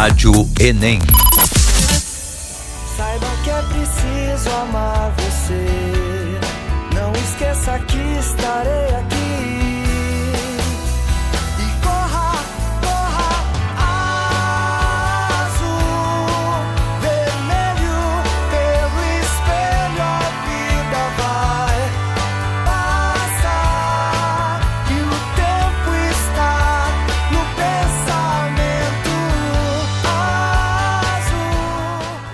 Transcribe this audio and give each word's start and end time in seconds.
Rádio 0.00 0.30
Enem. 0.60 1.00
Saiba 2.96 3.26
que 3.42 3.50
é 3.50 3.62
preciso 3.62 4.48
amar 4.54 5.12
você. 5.16 6.38
Não 6.94 7.10
esqueça 7.14 7.76
que 7.80 7.98
estarei 8.20 8.94
aqui. 8.94 9.17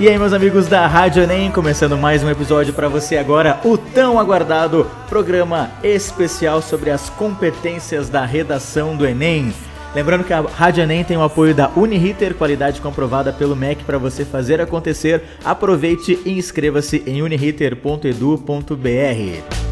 E 0.04 0.08
aí, 0.10 0.18
meus 0.18 0.34
amigos 0.34 0.66
da 0.66 0.86
Rádio 0.86 1.22
Enem, 1.22 1.50
começando 1.50 1.96
mais 1.96 2.22
um 2.22 2.28
episódio 2.28 2.74
para 2.74 2.90
você 2.90 3.16
agora, 3.16 3.58
o 3.64 3.78
tão 3.78 4.20
aguardado 4.20 4.86
programa 5.08 5.70
especial 5.82 6.60
sobre 6.60 6.90
as 6.90 7.08
competências 7.08 8.10
da 8.10 8.22
redação 8.22 8.94
do 8.94 9.06
Enem. 9.06 9.50
Lembrando 9.94 10.22
que 10.22 10.34
a 10.34 10.42
Rádio 10.42 10.82
Enem 10.82 11.04
tem 11.04 11.16
o 11.16 11.22
apoio 11.22 11.54
da 11.54 11.70
Uniriter, 11.74 12.34
qualidade 12.34 12.82
comprovada 12.82 13.32
pelo 13.32 13.56
MEC 13.56 13.82
para 13.82 13.96
você 13.96 14.26
fazer 14.26 14.60
acontecer. 14.60 15.22
Aproveite 15.42 16.20
e 16.26 16.32
inscreva-se 16.32 17.02
em 17.06 17.22
uniriter.edu.br. 17.22 19.63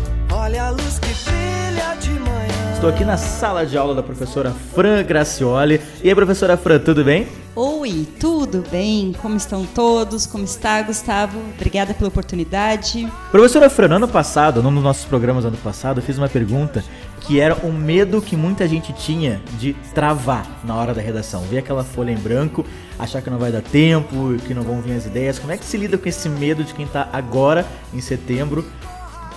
Estou 2.83 2.93
aqui 2.93 3.05
na 3.05 3.17
sala 3.17 3.65
de 3.65 3.79
aula 3.79 3.95
da 3.95 4.03
professora 4.03 4.51
Fran 4.75 5.05
Gracioli. 5.05 5.81
E 6.03 6.09
aí, 6.09 6.15
professora 6.17 6.57
Fran, 6.57 6.81
tudo 6.81 7.05
bem? 7.05 7.29
Oi, 7.55 8.09
tudo 8.19 8.65
bem? 8.73 9.15
Como 9.23 9.37
estão 9.37 9.65
todos? 9.65 10.27
Como 10.27 10.43
está, 10.43 10.83
Gustavo? 10.83 11.39
Obrigada 11.55 11.95
pela 11.95 12.09
oportunidade. 12.09 13.09
Professora 13.30 13.71
Fran, 13.71 13.87
no 13.87 13.95
ano 13.95 14.09
passado, 14.09 14.61
num 14.65 14.74
dos 14.74 14.83
nossos 14.83 15.05
programas 15.05 15.45
ano 15.45 15.57
passado, 15.59 16.01
eu 16.01 16.02
fiz 16.02 16.19
uma 16.19 16.29
pergunta 16.29 16.83
que 17.21 17.39
era 17.39 17.57
um 17.65 17.71
medo 17.71 18.21
que 18.21 18.35
muita 18.35 18.66
gente 18.66 18.93
tinha 18.93 19.41
de 19.61 19.74
travar 19.95 20.45
na 20.65 20.74
hora 20.74 20.93
da 20.93 21.01
redação. 21.01 21.43
Ver 21.43 21.59
aquela 21.59 21.85
folha 21.85 22.11
em 22.11 22.19
branco, 22.19 22.67
achar 22.99 23.23
que 23.23 23.30
não 23.30 23.39
vai 23.39 23.52
dar 23.52 23.63
tempo, 23.63 24.35
que 24.45 24.52
não 24.52 24.65
vão 24.65 24.80
vir 24.80 24.96
as 24.96 25.07
ideias. 25.07 25.39
Como 25.39 25.52
é 25.52 25.57
que 25.57 25.65
se 25.65 25.77
lida 25.77 25.96
com 25.96 26.09
esse 26.09 26.29
medo 26.29 26.65
de 26.65 26.74
quem 26.74 26.85
está 26.85 27.09
agora, 27.13 27.65
em 27.95 28.01
setembro, 28.01 28.65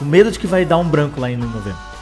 o 0.02 0.04
medo 0.04 0.32
de 0.32 0.40
que 0.40 0.48
vai 0.48 0.66
dar 0.66 0.80
um 0.80 0.90
branco 0.90 1.22
lá 1.22 1.30
em 1.30 1.38
novembro? 1.38 1.95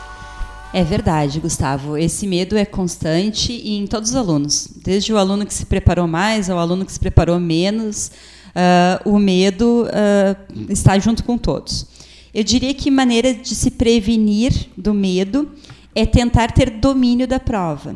É 0.76 0.84
verdade, 0.84 1.40
Gustavo. 1.40 1.96
Esse 1.96 2.26
medo 2.26 2.58
é 2.58 2.66
constante 2.66 3.54
em 3.54 3.86
todos 3.86 4.10
os 4.10 4.16
alunos. 4.16 4.68
Desde 4.84 5.14
o 5.14 5.18
aluno 5.20 5.46
que 5.46 5.54
se 5.54 5.68
preparou 5.68 6.08
mais 6.08 6.50
ao 6.50 6.58
aluno 6.58 6.84
que 6.84 6.92
se 6.92 7.00
preparou 7.00 7.40
menos, 7.40 8.10
ah, 8.56 9.00
o 9.06 9.20
medo 9.20 9.88
ah, 9.94 10.36
está 10.70 10.98
junto 10.98 11.24
com 11.24 11.38
todos. 11.38 11.86
Eu 12.34 12.44
diria 12.44 12.74
que 12.74 12.90
maneira 12.90 13.36
de 13.36 13.54
se 13.54 13.70
prevenir 13.70 14.52
do 14.76 14.96
medo 14.96 15.52
é 15.94 16.08
tentar 16.08 16.52
ter 16.52 16.72
domínio 16.72 17.28
da 17.28 17.40
prova. 17.40 17.96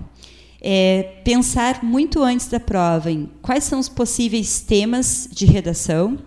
É 0.62 1.16
pensar 1.24 1.84
muito 1.84 2.22
antes 2.22 2.46
da 2.48 2.60
prova 2.60 3.10
em 3.10 3.28
quais 3.42 3.64
são 3.64 3.80
os 3.80 3.90
possíveis 3.90 4.60
temas 4.60 5.28
de 5.32 5.48
redação, 5.48 6.20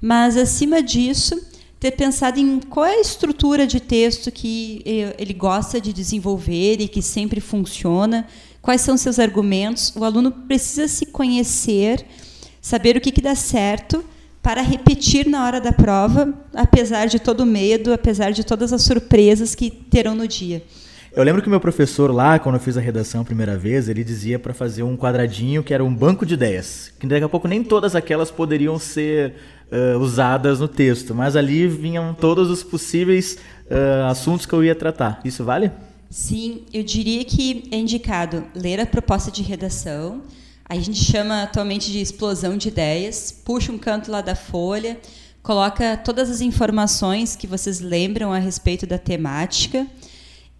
mas, 0.00 0.36
acima 0.36 0.82
disso, 0.82 1.40
ter 1.82 1.90
pensado 1.90 2.38
em 2.38 2.60
qual 2.60 2.86
é 2.86 2.94
a 2.94 3.00
estrutura 3.00 3.66
de 3.66 3.80
texto 3.80 4.30
que 4.30 4.82
eh, 4.86 5.16
ele 5.18 5.34
gosta 5.34 5.80
de 5.80 5.92
desenvolver 5.92 6.76
e 6.80 6.86
que 6.86 7.02
sempre 7.02 7.40
funciona, 7.40 8.24
quais 8.60 8.82
são 8.82 8.96
seus 8.96 9.18
argumentos. 9.18 9.92
O 9.96 10.04
aluno 10.04 10.30
precisa 10.30 10.86
se 10.86 11.06
conhecer, 11.06 12.06
saber 12.60 12.96
o 12.96 13.00
que, 13.00 13.10
que 13.10 13.20
dá 13.20 13.34
certo 13.34 14.04
para 14.40 14.62
repetir 14.62 15.26
na 15.26 15.44
hora 15.44 15.60
da 15.60 15.72
prova, 15.72 16.32
apesar 16.54 17.06
de 17.06 17.18
todo 17.18 17.40
o 17.40 17.46
medo, 17.46 17.92
apesar 17.92 18.30
de 18.30 18.44
todas 18.44 18.72
as 18.72 18.82
surpresas 18.82 19.56
que 19.56 19.68
terão 19.68 20.14
no 20.14 20.28
dia. 20.28 20.62
Eu 21.14 21.24
lembro 21.24 21.42
que 21.42 21.50
meu 21.50 21.60
professor 21.60 22.10
lá, 22.10 22.38
quando 22.38 22.54
eu 22.54 22.60
fiz 22.60 22.76
a 22.78 22.80
redação 22.80 23.22
a 23.22 23.24
primeira 23.24 23.58
vez, 23.58 23.88
ele 23.88 24.04
dizia 24.04 24.38
para 24.38 24.54
fazer 24.54 24.84
um 24.84 24.96
quadradinho 24.96 25.64
que 25.64 25.74
era 25.74 25.84
um 25.84 25.94
banco 25.94 26.24
de 26.24 26.34
ideias. 26.34 26.90
Que 26.98 27.08
daqui 27.08 27.24
a 27.24 27.28
pouco 27.28 27.48
nem 27.48 27.62
todas 27.62 27.96
aquelas 27.96 28.30
poderiam 28.30 28.78
ser 28.78 29.34
uh, 29.72 29.98
usadas 29.98 30.60
no 30.60 30.68
texto, 30.68 31.14
mas 31.14 31.34
ali 31.34 31.66
vinham 31.66 32.14
todos 32.14 32.50
os 32.50 32.62
possíveis 32.62 33.38
uh, 33.66 34.06
assuntos 34.10 34.46
que 34.46 34.52
eu 34.52 34.62
ia 34.62 34.74
tratar. 34.74 35.20
Isso 35.24 35.42
vale? 35.42 35.72
Sim, 36.10 36.62
eu 36.72 36.82
diria 36.82 37.24
que 37.24 37.64
é 37.70 37.76
indicado 37.76 38.44
ler 38.54 38.78
a 38.78 38.86
proposta 38.86 39.30
de 39.30 39.42
redação. 39.42 40.22
A 40.68 40.74
gente 40.76 41.02
chama 41.02 41.42
atualmente 41.42 41.90
de 41.90 42.00
explosão 42.00 42.56
de 42.56 42.68
ideias. 42.68 43.32
Puxa 43.44 43.72
um 43.72 43.78
canto 43.78 44.10
lá 44.10 44.20
da 44.20 44.34
folha, 44.34 44.98
coloca 45.42 45.96
todas 45.96 46.30
as 46.30 46.40
informações 46.40 47.34
que 47.34 47.46
vocês 47.46 47.80
lembram 47.80 48.32
a 48.32 48.38
respeito 48.38 48.86
da 48.86 48.98
temática 48.98 49.86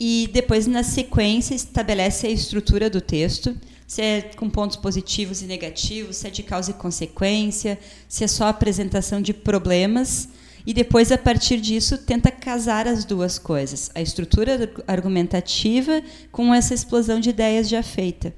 e 0.04 0.28
depois, 0.32 0.66
na 0.66 0.82
sequência, 0.82 1.54
estabelece 1.54 2.26
a 2.26 2.30
estrutura 2.30 2.90
do 2.90 3.00
texto, 3.00 3.54
se 3.92 4.00
é 4.00 4.22
com 4.22 4.48
pontos 4.48 4.78
positivos 4.78 5.42
e 5.42 5.44
negativos, 5.44 6.16
se 6.16 6.26
é 6.26 6.30
de 6.30 6.42
causa 6.42 6.70
e 6.70 6.75
consequência, 6.75 7.78
se 8.08 8.25
é 8.25 8.26
só 8.26 8.47
apresentação 8.47 9.20
de 9.20 9.34
problemas. 9.34 10.30
E 10.66 10.72
depois, 10.72 11.12
a 11.12 11.19
partir 11.19 11.60
disso, 11.60 11.98
tenta 11.98 12.30
casar 12.30 12.88
as 12.88 13.04
duas 13.04 13.38
coisas, 13.38 13.91
a 13.94 14.00
estrutura 14.00 14.72
argumentativa 14.86 16.03
com 16.30 16.54
essa 16.54 16.72
explosão 16.72 17.20
de 17.20 17.28
ideias 17.28 17.69
já 17.69 17.82
feita. 17.82 18.34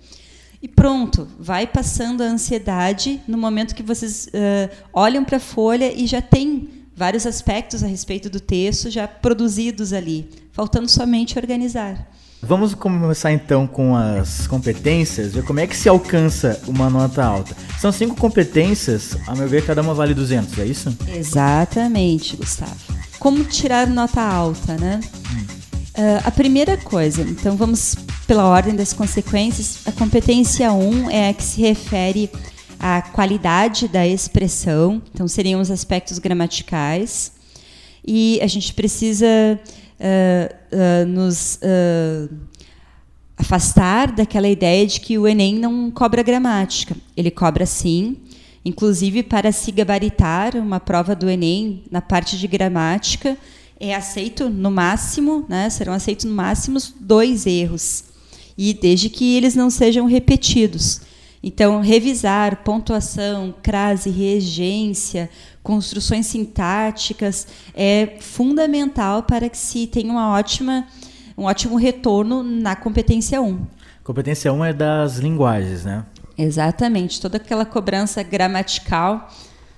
E 0.60 0.66
pronto, 0.66 1.28
vai 1.38 1.68
passando 1.68 2.22
a 2.22 2.26
ansiedade 2.26 3.22
no 3.28 3.38
momento 3.38 3.76
que 3.76 3.82
vocês 3.84 4.26
uh, 4.26 4.74
olham 4.92 5.24
para 5.24 5.36
a 5.36 5.40
folha 5.40 5.92
e 5.94 6.04
já 6.08 6.20
tem 6.20 6.68
vários 6.96 7.26
aspectos 7.26 7.84
a 7.84 7.86
respeito 7.86 8.28
do 8.28 8.40
texto 8.40 8.90
já 8.90 9.06
produzidos 9.06 9.92
ali, 9.92 10.28
faltando 10.50 10.90
somente 10.90 11.38
organizar. 11.38 12.10
Vamos 12.46 12.74
começar 12.74 13.32
então 13.32 13.66
com 13.66 13.96
as 13.96 14.46
competências, 14.46 15.32
ver 15.32 15.44
como 15.44 15.60
é 15.60 15.66
que 15.66 15.74
se 15.74 15.88
alcança 15.88 16.60
uma 16.66 16.90
nota 16.90 17.24
alta. 17.24 17.56
São 17.80 17.90
cinco 17.90 18.14
competências, 18.16 19.16
a 19.26 19.34
meu 19.34 19.48
ver, 19.48 19.64
cada 19.64 19.80
uma 19.80 19.94
vale 19.94 20.12
200, 20.12 20.58
é 20.58 20.66
isso? 20.66 20.94
Exatamente, 21.08 22.36
Gustavo. 22.36 22.76
Como 23.18 23.42
tirar 23.44 23.86
nota 23.86 24.20
alta, 24.20 24.76
né? 24.76 25.00
Uh, 25.96 26.20
a 26.24 26.30
primeira 26.30 26.76
coisa, 26.76 27.22
então 27.22 27.56
vamos 27.56 27.94
pela 28.26 28.44
ordem 28.44 28.74
das 28.74 28.92
consequências. 28.92 29.78
A 29.86 29.92
competência 29.92 30.70
1 30.72 31.10
é 31.10 31.30
a 31.30 31.34
que 31.34 31.42
se 31.42 31.62
refere 31.62 32.30
à 32.78 33.00
qualidade 33.00 33.88
da 33.88 34.06
expressão, 34.06 35.00
então 35.14 35.26
seriam 35.26 35.60
os 35.60 35.70
aspectos 35.70 36.18
gramaticais. 36.18 37.32
E 38.06 38.38
a 38.42 38.46
gente 38.46 38.74
precisa 38.74 39.58
uh, 40.00 40.54
uh, 40.72 41.06
nos 41.06 41.58
afastar 43.36 44.12
daquela 44.12 44.48
ideia 44.48 44.86
de 44.86 45.00
que 45.00 45.18
o 45.18 45.26
Enem 45.26 45.56
não 45.58 45.90
cobra 45.90 46.22
gramática. 46.22 46.96
Ele 47.16 47.30
cobra 47.30 47.66
sim, 47.66 48.16
inclusive 48.64 49.22
para 49.22 49.50
se 49.52 49.72
gabaritar 49.72 50.56
uma 50.56 50.78
prova 50.78 51.14
do 51.14 51.28
Enem 51.28 51.84
na 51.90 52.00
parte 52.00 52.38
de 52.38 52.46
gramática 52.46 53.36
é 53.78 53.94
aceito 53.94 54.48
no 54.48 54.70
máximo, 54.70 55.44
né, 55.48 55.68
serão 55.68 55.92
aceitos 55.92 56.24
no 56.24 56.34
máximo 56.34 56.78
dois 57.00 57.46
erros 57.46 58.04
e 58.56 58.72
desde 58.72 59.08
que 59.08 59.36
eles 59.36 59.54
não 59.54 59.68
sejam 59.68 60.06
repetidos. 60.06 61.00
Então, 61.42 61.80
revisar 61.80 62.62
pontuação, 62.64 63.54
crase, 63.62 64.08
regência, 64.08 65.28
construções 65.64 66.26
sintáticas 66.26 67.48
é 67.74 68.18
fundamental 68.20 69.22
para 69.22 69.48
que 69.48 69.56
se 69.56 69.86
tenha 69.86 70.12
uma 70.12 70.28
ótima, 70.30 70.86
um 71.36 71.44
ótimo 71.44 71.76
retorno 71.76 72.42
na 72.42 72.76
competência 72.76 73.40
1. 73.40 73.66
Competência 74.04 74.52
1 74.52 74.64
é 74.66 74.72
das 74.74 75.16
linguagens, 75.16 75.84
né? 75.84 76.04
Exatamente, 76.36 77.20
toda 77.20 77.38
aquela 77.38 77.64
cobrança 77.64 78.22
gramatical, 78.22 79.30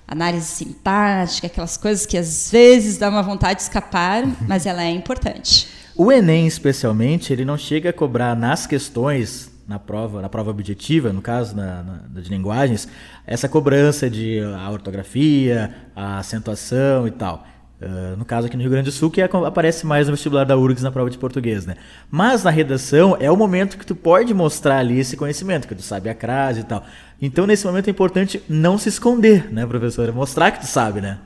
análise 0.05 0.47
sintática, 0.47 1.47
aquelas 1.47 1.77
coisas 1.77 2.05
que 2.05 2.17
às 2.17 2.51
vezes 2.51 2.97
dá 2.97 3.09
uma 3.09 3.23
vontade 3.23 3.59
de 3.59 3.61
escapar, 3.63 4.23
mas 4.45 4.65
ela 4.65 4.83
é 4.83 4.89
importante. 4.89 5.69
O 5.95 6.11
Enem, 6.11 6.45
especialmente, 6.45 7.31
ele 7.31 7.45
não 7.45 7.57
chega 7.57 7.91
a 7.91 7.93
cobrar 7.93 8.35
nas 8.35 8.67
questões, 8.67 9.49
na 9.67 9.77
prova, 9.77 10.21
na 10.21 10.29
prova 10.29 10.49
objetiva, 10.49 11.11
no 11.11 11.21
caso 11.21 11.55
na, 11.55 11.83
na, 11.83 12.21
de 12.21 12.29
linguagens, 12.29 12.87
essa 13.25 13.49
cobrança 13.49 14.09
de 14.09 14.39
a 14.39 14.69
ortografia, 14.71 15.75
a 15.95 16.19
acentuação 16.19 17.07
e 17.07 17.11
tal. 17.11 17.45
Uh, 17.79 18.17
no 18.17 18.25
caso 18.25 18.47
aqui 18.47 18.55
no 18.55 18.63
Rio 18.63 18.71
Grande 18.71 18.89
do 18.89 18.91
Sul, 18.91 19.11
que 19.11 19.21
é, 19.21 19.29
aparece 19.45 19.85
mais 19.85 20.07
no 20.07 20.13
vestibular 20.13 20.45
da 20.45 20.57
URGS 20.57 20.81
na 20.81 20.91
prova 20.91 21.11
de 21.11 21.17
português, 21.17 21.63
né? 21.63 21.75
Mas 22.09 22.43
na 22.43 22.49
redação 22.49 23.15
é 23.19 23.29
o 23.29 23.37
momento 23.37 23.77
que 23.77 23.85
tu 23.85 23.95
pode 23.95 24.33
mostrar 24.33 24.79
ali 24.79 24.99
esse 24.99 25.15
conhecimento, 25.15 25.67
que 25.67 25.75
tu 25.75 25.83
sabe 25.83 26.09
a 26.09 26.15
crase 26.15 26.61
e 26.61 26.63
tal. 26.63 26.83
Então, 27.21 27.45
nesse 27.45 27.67
momento 27.67 27.87
é 27.87 27.91
importante 27.91 28.41
não 28.49 28.79
se 28.79 28.89
esconder, 28.89 29.53
né, 29.53 29.63
professora? 29.63 30.11
Mostrar 30.11 30.49
que 30.49 30.61
tu 30.61 30.65
sabe, 30.65 31.01
né? 31.01 31.19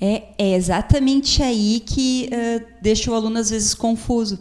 É, 0.00 0.22
é 0.36 0.56
exatamente 0.56 1.40
aí 1.40 1.78
que 1.78 2.28
uh, 2.32 2.64
deixa 2.82 3.08
o 3.08 3.14
aluno 3.14 3.38
às 3.38 3.50
vezes 3.50 3.72
confuso. 3.72 4.40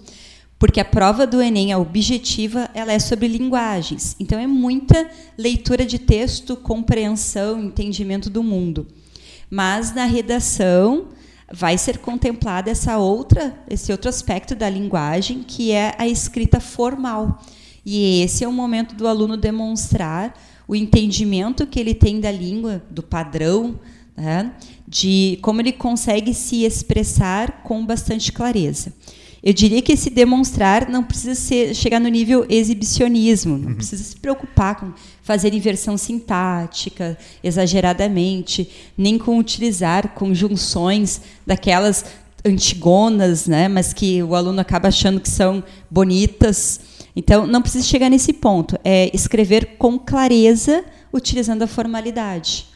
Porque 0.62 0.80
a 0.80 0.86
prova 0.86 1.26
do 1.26 1.42
Enem, 1.42 1.74
a 1.74 1.80
objetiva, 1.80 2.70
ela 2.76 2.94
é 2.94 3.00
sobre 3.00 3.28
linguagens. 3.28 4.16
Então 4.20 4.38
é 4.38 4.46
muita 4.46 5.10
leitura 5.36 5.84
de 5.84 5.98
texto, 5.98 6.56
compreensão, 6.56 7.64
entendimento 7.64 8.30
do 8.30 8.44
mundo. 8.44 8.86
Mas 9.50 9.92
na 9.96 10.06
redação 10.06 11.08
vai 11.52 11.80
ser 11.80 11.98
contemplada 11.98 12.70
essa 12.70 13.00
outra, 13.00 13.58
esse 13.68 13.92
outro 13.92 14.08
aspecto 14.08 14.54
da 14.54 14.70
linguagem, 14.70 15.42
que 15.42 15.72
é 15.72 15.96
a 15.98 16.08
escrita 16.08 16.60
formal. 16.60 17.42
E 17.84 18.22
esse 18.22 18.44
é 18.44 18.48
o 18.48 18.54
momento 18.54 18.94
do 18.94 19.08
aluno 19.08 19.38
demonstrar 19.38 20.40
o 20.68 20.76
entendimento 20.76 21.66
que 21.66 21.80
ele 21.80 21.96
tem 21.96 22.20
da 22.20 22.32
língua, 22.32 22.84
do 22.88 23.02
padrão, 23.02 23.80
né, 24.16 24.54
de 24.88 25.40
como 25.42 25.60
ele 25.60 25.72
consegue 25.72 26.36
se 26.36 26.66
expressar 26.66 27.64
com 27.64 27.84
bastante 27.84 28.32
clareza. 28.32 28.94
Eu 29.44 29.54
diria 29.54 29.82
que 29.82 29.94
esse 29.94 30.10
demonstrar 30.10 30.88
não 30.88 31.04
precisa 31.04 31.34
ser, 31.34 31.74
chegar 31.74 32.00
no 32.00 32.08
nível 32.08 32.46
exibicionismo, 32.48 33.58
não 33.58 33.70
uhum. 33.70 33.76
precisa 33.76 34.04
se 34.04 34.16
preocupar 34.16 34.76
com 34.76 34.94
fazer 35.24 35.54
inversão 35.54 35.98
sintática 35.98 37.18
exageradamente, 37.44 38.70
nem 38.96 39.18
com 39.18 39.40
utilizar 39.40 40.10
conjunções 40.10 41.22
daquelas 41.46 42.06
antigonas, 42.46 43.48
né, 43.48 43.68
mas 43.68 43.94
que 43.94 44.22
o 44.22 44.36
aluno 44.36 44.60
acaba 44.60 44.90
achando 44.90 45.20
que 45.20 45.30
são 45.30 45.64
bonitas. 45.90 46.80
Então, 47.16 47.48
não 47.48 47.62
precisa 47.62 47.84
chegar 47.84 48.10
nesse 48.10 48.34
ponto. 48.34 48.78
É 48.84 49.10
escrever 49.14 49.76
com 49.78 49.98
clareza, 49.98 50.84
utilizando 51.12 51.64
a 51.64 51.68
formalidade. 51.68 52.71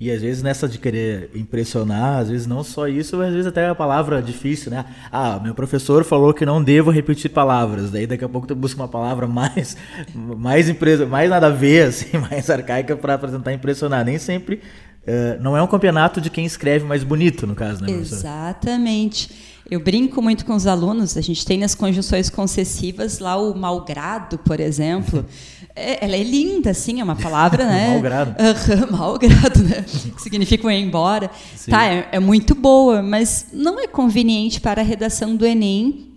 E 0.00 0.10
às 0.10 0.22
vezes 0.22 0.42
nessa 0.42 0.66
de 0.66 0.78
querer 0.78 1.30
impressionar, 1.34 2.20
às 2.20 2.30
vezes 2.30 2.46
não 2.46 2.64
só 2.64 2.88
isso, 2.88 3.18
mas 3.18 3.28
às 3.28 3.34
vezes 3.34 3.46
até 3.46 3.68
a 3.68 3.74
palavra 3.74 4.22
difícil, 4.22 4.70
né? 4.70 4.86
Ah, 5.12 5.38
meu 5.38 5.54
professor 5.54 6.04
falou 6.04 6.32
que 6.32 6.46
não 6.46 6.64
devo 6.64 6.90
repetir 6.90 7.30
palavras. 7.30 7.90
Daí 7.90 8.06
daqui 8.06 8.24
a 8.24 8.28
pouco 8.28 8.46
tu 8.46 8.54
busca 8.54 8.80
uma 8.80 8.88
palavra 8.88 9.26
mais 9.26 9.76
mais 10.14 10.70
empresa, 10.70 11.04
mais 11.04 11.28
nada 11.28 11.48
a 11.48 11.50
ver 11.50 11.88
assim, 11.88 12.16
mais 12.16 12.48
arcaica 12.48 12.96
para 12.96 13.18
tentar 13.18 13.52
impressionar. 13.52 14.02
Nem 14.02 14.18
sempre 14.18 14.62
uh, 15.06 15.42
não 15.42 15.54
é 15.54 15.62
um 15.62 15.66
campeonato 15.66 16.18
de 16.18 16.30
quem 16.30 16.46
escreve 16.46 16.86
mais 16.86 17.04
bonito, 17.04 17.46
no 17.46 17.54
caso, 17.54 17.82
né, 17.82 17.88
professor? 17.88 18.16
Exatamente. 18.16 19.30
Eu 19.70 19.78
brinco 19.78 20.20
muito 20.20 20.44
com 20.44 20.54
os 20.54 20.66
alunos, 20.66 21.16
a 21.16 21.20
gente 21.20 21.44
tem 21.44 21.56
nas 21.58 21.76
conjunções 21.76 22.28
concessivas 22.28 23.20
lá 23.20 23.36
o 23.36 23.54
malgrado, 23.54 24.38
por 24.38 24.58
exemplo. 24.58 25.24
É, 25.74 26.04
ela 26.04 26.16
é 26.16 26.22
linda, 26.22 26.70
assim, 26.70 27.00
é 27.00 27.04
uma 27.04 27.16
palavra, 27.16 27.64
né? 27.66 27.90
malgrado. 27.90 28.36
Uhum, 28.42 28.90
malgrado, 28.96 29.62
né? 29.62 29.84
Que 30.14 30.22
significa 30.22 30.66
um 30.66 30.70
ir 30.70 30.80
embora. 30.80 31.30
Sim. 31.56 31.70
Tá, 31.70 31.86
é, 31.86 32.08
é 32.12 32.18
muito 32.20 32.54
boa, 32.54 33.02
mas 33.02 33.46
não 33.52 33.80
é 33.80 33.86
conveniente 33.86 34.60
para 34.60 34.80
a 34.80 34.84
redação 34.84 35.36
do 35.36 35.46
Enem, 35.46 36.09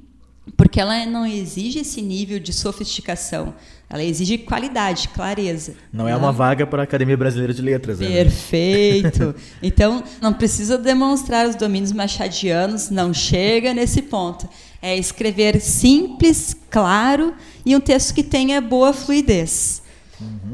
porque 0.73 0.81
ela 0.81 1.05
não 1.05 1.23
exige 1.23 1.81
esse 1.81 2.01
nível 2.01 2.39
de 2.39 2.51
sofisticação. 2.51 3.53
Ela 3.87 4.03
exige 4.03 4.39
qualidade, 4.39 5.07
clareza. 5.09 5.75
Não 5.93 6.07
é 6.07 6.15
uma 6.15 6.31
né? 6.31 6.35
vaga 6.35 6.65
para 6.65 6.81
a 6.81 6.83
Academia 6.83 7.15
Brasileira 7.15 7.53
de 7.53 7.61
Letras. 7.61 7.99
Né? 7.99 8.07
Perfeito. 8.07 9.25
Né? 9.27 9.33
Então, 9.61 10.03
não 10.19 10.33
precisa 10.33 10.75
demonstrar 10.75 11.47
os 11.47 11.53
domínios 11.53 11.91
machadianos, 11.91 12.89
não 12.89 13.13
chega 13.13 13.71
nesse 13.71 14.01
ponto. 14.01 14.49
É 14.81 14.97
escrever 14.97 15.61
simples, 15.61 16.57
claro 16.71 17.35
e 17.63 17.75
um 17.75 17.79
texto 17.79 18.11
que 18.11 18.23
tenha 18.23 18.59
boa 18.59 18.93
fluidez. 18.93 19.83
Uhum. 20.19 20.52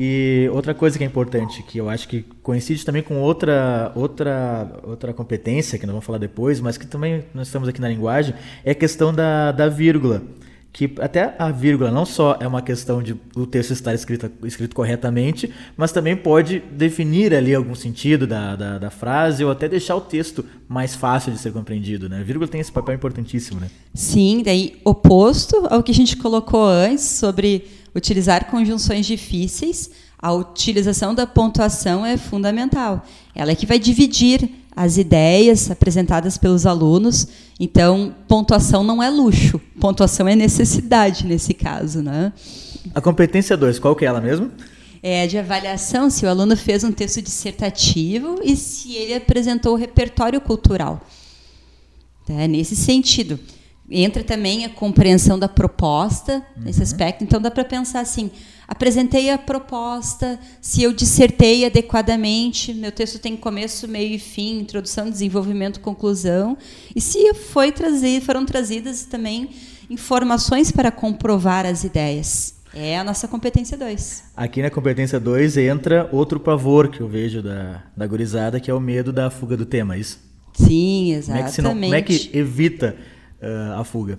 E 0.00 0.48
outra 0.52 0.72
coisa 0.74 0.96
que 0.96 1.02
é 1.02 1.06
importante, 1.08 1.60
que 1.64 1.76
eu 1.76 1.90
acho 1.90 2.06
que 2.06 2.22
coincide 2.40 2.84
também 2.84 3.02
com 3.02 3.16
outra, 3.16 3.90
outra, 3.96 4.70
outra 4.84 5.12
competência, 5.12 5.76
que 5.76 5.84
nós 5.84 5.92
vamos 5.92 6.06
falar 6.06 6.18
depois, 6.18 6.60
mas 6.60 6.78
que 6.78 6.86
também 6.86 7.24
nós 7.34 7.48
estamos 7.48 7.68
aqui 7.68 7.80
na 7.80 7.88
linguagem, 7.88 8.32
é 8.64 8.70
a 8.70 8.74
questão 8.76 9.12
da, 9.12 9.50
da 9.50 9.68
vírgula 9.68 10.22
que 10.72 10.94
até 11.00 11.34
a 11.38 11.50
vírgula 11.50 11.90
não 11.90 12.06
só 12.06 12.36
é 12.38 12.46
uma 12.46 12.62
questão 12.62 13.02
de 13.02 13.16
o 13.34 13.44
texto 13.44 13.72
estar 13.72 13.92
escrito, 13.92 14.30
escrito 14.44 14.76
corretamente, 14.76 15.52
mas 15.76 15.90
também 15.90 16.14
pode 16.14 16.60
definir 16.70 17.34
ali 17.34 17.52
algum 17.52 17.74
sentido 17.74 18.26
da, 18.26 18.54
da, 18.54 18.78
da, 18.78 18.90
frase 18.90 19.42
ou 19.44 19.50
até 19.50 19.68
deixar 19.68 19.96
o 19.96 20.00
texto 20.00 20.44
mais 20.68 20.94
fácil 20.94 21.32
de 21.32 21.38
ser 21.38 21.52
compreendido. 21.52 22.08
Né? 22.08 22.20
A 22.20 22.22
vírgula 22.22 22.46
tem 22.46 22.60
esse 22.60 22.70
papel 22.70 22.94
importantíssimo. 22.94 23.58
Né? 23.58 23.68
Sim, 23.92 24.42
daí 24.44 24.76
oposto 24.84 25.66
ao 25.68 25.82
que 25.82 25.90
a 25.90 25.94
gente 25.94 26.16
colocou 26.16 26.64
antes 26.64 27.04
sobre 27.04 27.64
utilizar 27.98 28.46
conjunções 28.46 29.04
difíceis, 29.04 29.90
a 30.18 30.32
utilização 30.32 31.14
da 31.14 31.26
pontuação 31.26 32.04
é 32.04 32.16
fundamental. 32.16 33.04
Ela 33.34 33.52
é 33.52 33.54
que 33.54 33.66
vai 33.66 33.78
dividir 33.78 34.50
as 34.74 34.96
ideias 34.96 35.70
apresentadas 35.70 36.38
pelos 36.38 36.64
alunos. 36.64 37.28
Então, 37.58 38.14
pontuação 38.26 38.82
não 38.82 39.02
é 39.02 39.10
luxo, 39.10 39.60
pontuação 39.80 40.26
é 40.28 40.34
necessidade 40.34 41.26
nesse 41.26 41.52
caso, 41.52 42.00
né? 42.00 42.32
A 42.94 43.00
competência 43.00 43.56
2, 43.56 43.78
qual 43.78 43.94
que 43.94 44.04
é 44.04 44.08
ela 44.08 44.20
mesmo? 44.20 44.50
É 45.02 45.26
de 45.26 45.38
avaliação 45.38 46.10
se 46.10 46.24
o 46.24 46.28
aluno 46.28 46.56
fez 46.56 46.82
um 46.82 46.90
texto 46.90 47.22
dissertativo 47.22 48.40
e 48.42 48.56
se 48.56 48.94
ele 48.94 49.14
apresentou 49.14 49.74
o 49.74 49.76
repertório 49.76 50.40
cultural. 50.40 51.00
É, 52.28 52.46
nesse 52.46 52.76
sentido. 52.76 53.38
Entra 53.90 54.22
também 54.22 54.64
a 54.64 54.68
compreensão 54.68 55.38
da 55.38 55.48
proposta 55.48 56.44
nesse 56.56 56.80
uhum. 56.80 56.84
aspecto. 56.84 57.24
Então, 57.24 57.40
dá 57.40 57.50
para 57.50 57.64
pensar 57.64 58.00
assim: 58.00 58.30
apresentei 58.66 59.30
a 59.30 59.38
proposta, 59.38 60.38
se 60.60 60.82
eu 60.82 60.92
dissertei 60.92 61.64
adequadamente, 61.64 62.74
meu 62.74 62.92
texto 62.92 63.18
tem 63.18 63.34
começo, 63.34 63.88
meio 63.88 64.14
e 64.14 64.18
fim, 64.18 64.60
introdução, 64.60 65.08
desenvolvimento, 65.08 65.80
conclusão, 65.80 66.56
e 66.94 67.00
se 67.00 67.32
foi 67.32 67.72
trazido, 67.72 68.26
foram 68.26 68.44
trazidas 68.44 69.04
também 69.04 69.48
informações 69.88 70.70
para 70.70 70.90
comprovar 70.90 71.64
as 71.64 71.82
ideias. 71.82 72.58
É 72.74 72.98
a 72.98 73.02
nossa 73.02 73.26
competência 73.26 73.76
2. 73.78 74.24
Aqui 74.36 74.60
na 74.60 74.68
competência 74.68 75.18
2 75.18 75.56
entra 75.56 76.08
outro 76.12 76.38
pavor 76.38 76.88
que 76.88 77.00
eu 77.00 77.08
vejo 77.08 77.42
da, 77.42 77.82
da 77.96 78.06
gurizada, 78.06 78.60
que 78.60 78.70
é 78.70 78.74
o 78.74 78.80
medo 78.80 79.12
da 79.12 79.30
fuga 79.30 79.56
do 79.56 79.64
tema, 79.64 79.96
é 79.96 80.00
isso? 80.00 80.20
Sim, 80.52 81.14
exatamente. 81.14 81.56
Como 81.56 81.62
é 81.62 81.62
que, 81.62 81.62
não, 81.62 81.80
como 81.80 81.94
é 81.94 82.02
que 82.02 82.30
evita 82.38 82.96
uh, 83.42 83.80
a 83.80 83.84
fuga? 83.84 84.18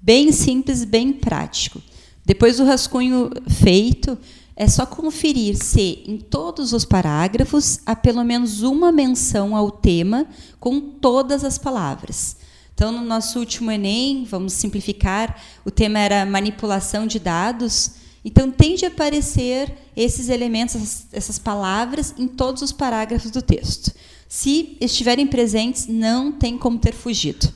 Bem 0.00 0.32
simples, 0.32 0.84
bem 0.84 1.12
prático. 1.12 1.82
Depois 2.24 2.58
do 2.58 2.64
rascunho 2.64 3.30
feito, 3.48 4.18
é 4.54 4.66
só 4.66 4.84
conferir 4.84 5.56
se 5.56 6.02
em 6.06 6.18
todos 6.18 6.72
os 6.72 6.84
parágrafos 6.84 7.78
há 7.86 7.94
pelo 7.94 8.24
menos 8.24 8.62
uma 8.62 8.90
menção 8.90 9.54
ao 9.54 9.70
tema 9.70 10.26
com 10.58 10.80
todas 10.80 11.44
as 11.44 11.56
palavras. 11.56 12.36
Então, 12.74 12.92
no 12.92 13.02
nosso 13.02 13.38
último 13.38 13.70
Enem, 13.70 14.24
vamos 14.24 14.52
simplificar, 14.52 15.40
o 15.64 15.70
tema 15.70 15.98
era 15.98 16.26
manipulação 16.26 17.06
de 17.06 17.18
dados. 17.18 17.92
Então, 18.24 18.50
tende 18.50 18.84
a 18.84 18.88
aparecer 18.88 19.72
esses 19.96 20.28
elementos, 20.28 21.06
essas 21.12 21.38
palavras, 21.38 22.14
em 22.16 22.28
todos 22.28 22.62
os 22.62 22.70
parágrafos 22.70 23.30
do 23.30 23.42
texto. 23.42 23.92
Se 24.28 24.76
estiverem 24.80 25.26
presentes, 25.26 25.86
não 25.88 26.30
tem 26.30 26.58
como 26.58 26.78
ter 26.78 26.92
fugido. 26.94 27.52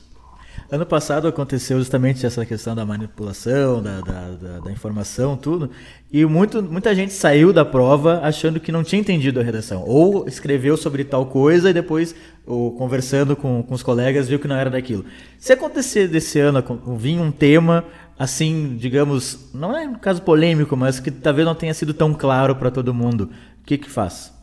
Ano 0.73 0.87
passado 0.87 1.27
aconteceu 1.27 1.77
justamente 1.77 2.25
essa 2.25 2.43
questão 2.47 2.73
da 2.73 2.83
manipulação, 2.83 3.79
da, 3.79 4.01
da, 4.01 4.29
da, 4.31 4.59
da, 4.59 4.71
informação, 4.71 5.37
tudo. 5.37 5.69
E 6.11 6.25
muito, 6.25 6.63
muita 6.63 6.95
gente 6.95 7.13
saiu 7.13 7.53
da 7.53 7.63
prova 7.63 8.21
achando 8.23 8.59
que 8.59 8.71
não 8.71 8.83
tinha 8.83 8.99
entendido 8.99 9.39
a 9.39 9.43
redação. 9.43 9.83
Ou 9.85 10.27
escreveu 10.27 10.75
sobre 10.75 11.03
tal 11.03 11.27
coisa 11.27 11.69
e 11.69 11.73
depois, 11.73 12.15
ou, 12.43 12.71
conversando 12.71 13.35
com, 13.35 13.61
com 13.61 13.75
os 13.75 13.83
colegas, 13.83 14.27
viu 14.27 14.39
que 14.39 14.47
não 14.47 14.55
era 14.55 14.71
daquilo. 14.71 15.05
Se 15.37 15.53
acontecer 15.53 16.07
desse 16.07 16.39
ano, 16.39 16.63
vir 16.97 17.19
um 17.19 17.31
tema 17.31 17.85
assim, 18.17 18.75
digamos, 18.75 19.51
não 19.53 19.77
é 19.77 19.87
um 19.87 19.93
caso 19.93 20.23
polêmico, 20.23 20.75
mas 20.75 20.99
que 20.99 21.11
talvez 21.11 21.45
não 21.45 21.53
tenha 21.53 21.75
sido 21.75 21.93
tão 21.93 22.15
claro 22.15 22.55
para 22.55 22.71
todo 22.71 22.91
mundo, 22.95 23.29
o 23.61 23.63
que 23.63 23.77
que 23.77 23.91
faz? 23.91 24.33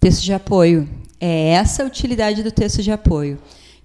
Texto 0.00 0.24
de 0.24 0.32
apoio. 0.32 0.88
É 1.20 1.50
essa 1.50 1.84
a 1.84 1.86
utilidade 1.86 2.42
do 2.42 2.50
texto 2.50 2.82
de 2.82 2.90
apoio. 2.90 3.38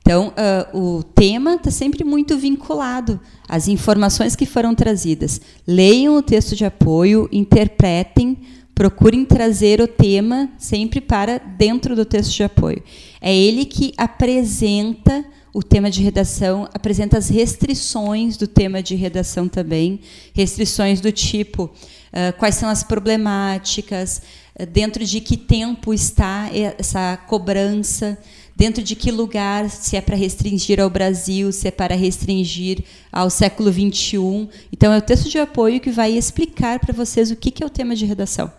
Então, 0.05 0.31
uh, 0.71 0.79
o 0.79 1.01
tema 1.01 1.55
está 1.55 1.71
sempre 1.71 2.03
muito 2.03 2.37
vinculado 2.37 3.19
às 3.49 3.67
informações 3.67 4.35
que 4.35 4.45
foram 4.45 4.75
trazidas. 4.75 5.41
Leiam 5.65 6.15
o 6.15 6.21
texto 6.21 6.55
de 6.55 6.63
apoio, 6.63 7.27
interpretem, 7.31 8.37
procurem 8.75 9.25
trazer 9.25 9.81
o 9.81 9.87
tema 9.87 10.47
sempre 10.59 11.01
para 11.01 11.39
dentro 11.39 11.95
do 11.95 12.05
texto 12.05 12.35
de 12.35 12.43
apoio. 12.43 12.83
É 13.19 13.35
ele 13.35 13.65
que 13.65 13.93
apresenta 13.97 15.25
o 15.51 15.63
tema 15.63 15.89
de 15.89 16.03
redação, 16.03 16.69
apresenta 16.71 17.17
as 17.17 17.27
restrições 17.27 18.37
do 18.37 18.45
tema 18.45 18.83
de 18.83 18.93
redação 18.93 19.47
também, 19.47 20.01
restrições 20.35 21.01
do 21.01 21.11
tipo 21.11 21.63
uh, 21.63 22.37
quais 22.37 22.53
são 22.53 22.69
as 22.69 22.83
problemáticas, 22.83 24.21
uh, 24.59 24.67
dentro 24.67 25.03
de 25.03 25.19
que 25.19 25.35
tempo 25.35 25.91
está 25.95 26.47
essa 26.77 27.17
cobrança 27.25 28.15
dentro 28.55 28.83
de 28.83 28.95
que 28.95 29.11
lugar, 29.11 29.69
se 29.69 29.97
é 29.97 30.01
para 30.01 30.15
restringir 30.15 30.79
ao 30.79 30.89
Brasil, 30.89 31.51
se 31.51 31.67
é 31.67 31.71
para 31.71 31.95
restringir 31.95 32.83
ao 33.11 33.29
século 33.29 33.71
XXI. 33.71 34.49
Então, 34.71 34.93
é 34.93 34.97
o 34.97 35.01
texto 35.01 35.29
de 35.29 35.37
apoio 35.37 35.79
que 35.79 35.91
vai 35.91 36.11
explicar 36.11 36.79
para 36.79 36.93
vocês 36.93 37.31
o 37.31 37.35
que 37.35 37.63
é 37.63 37.65
o 37.65 37.69
tema 37.69 37.95
de 37.95 38.05
redação. 38.05 38.51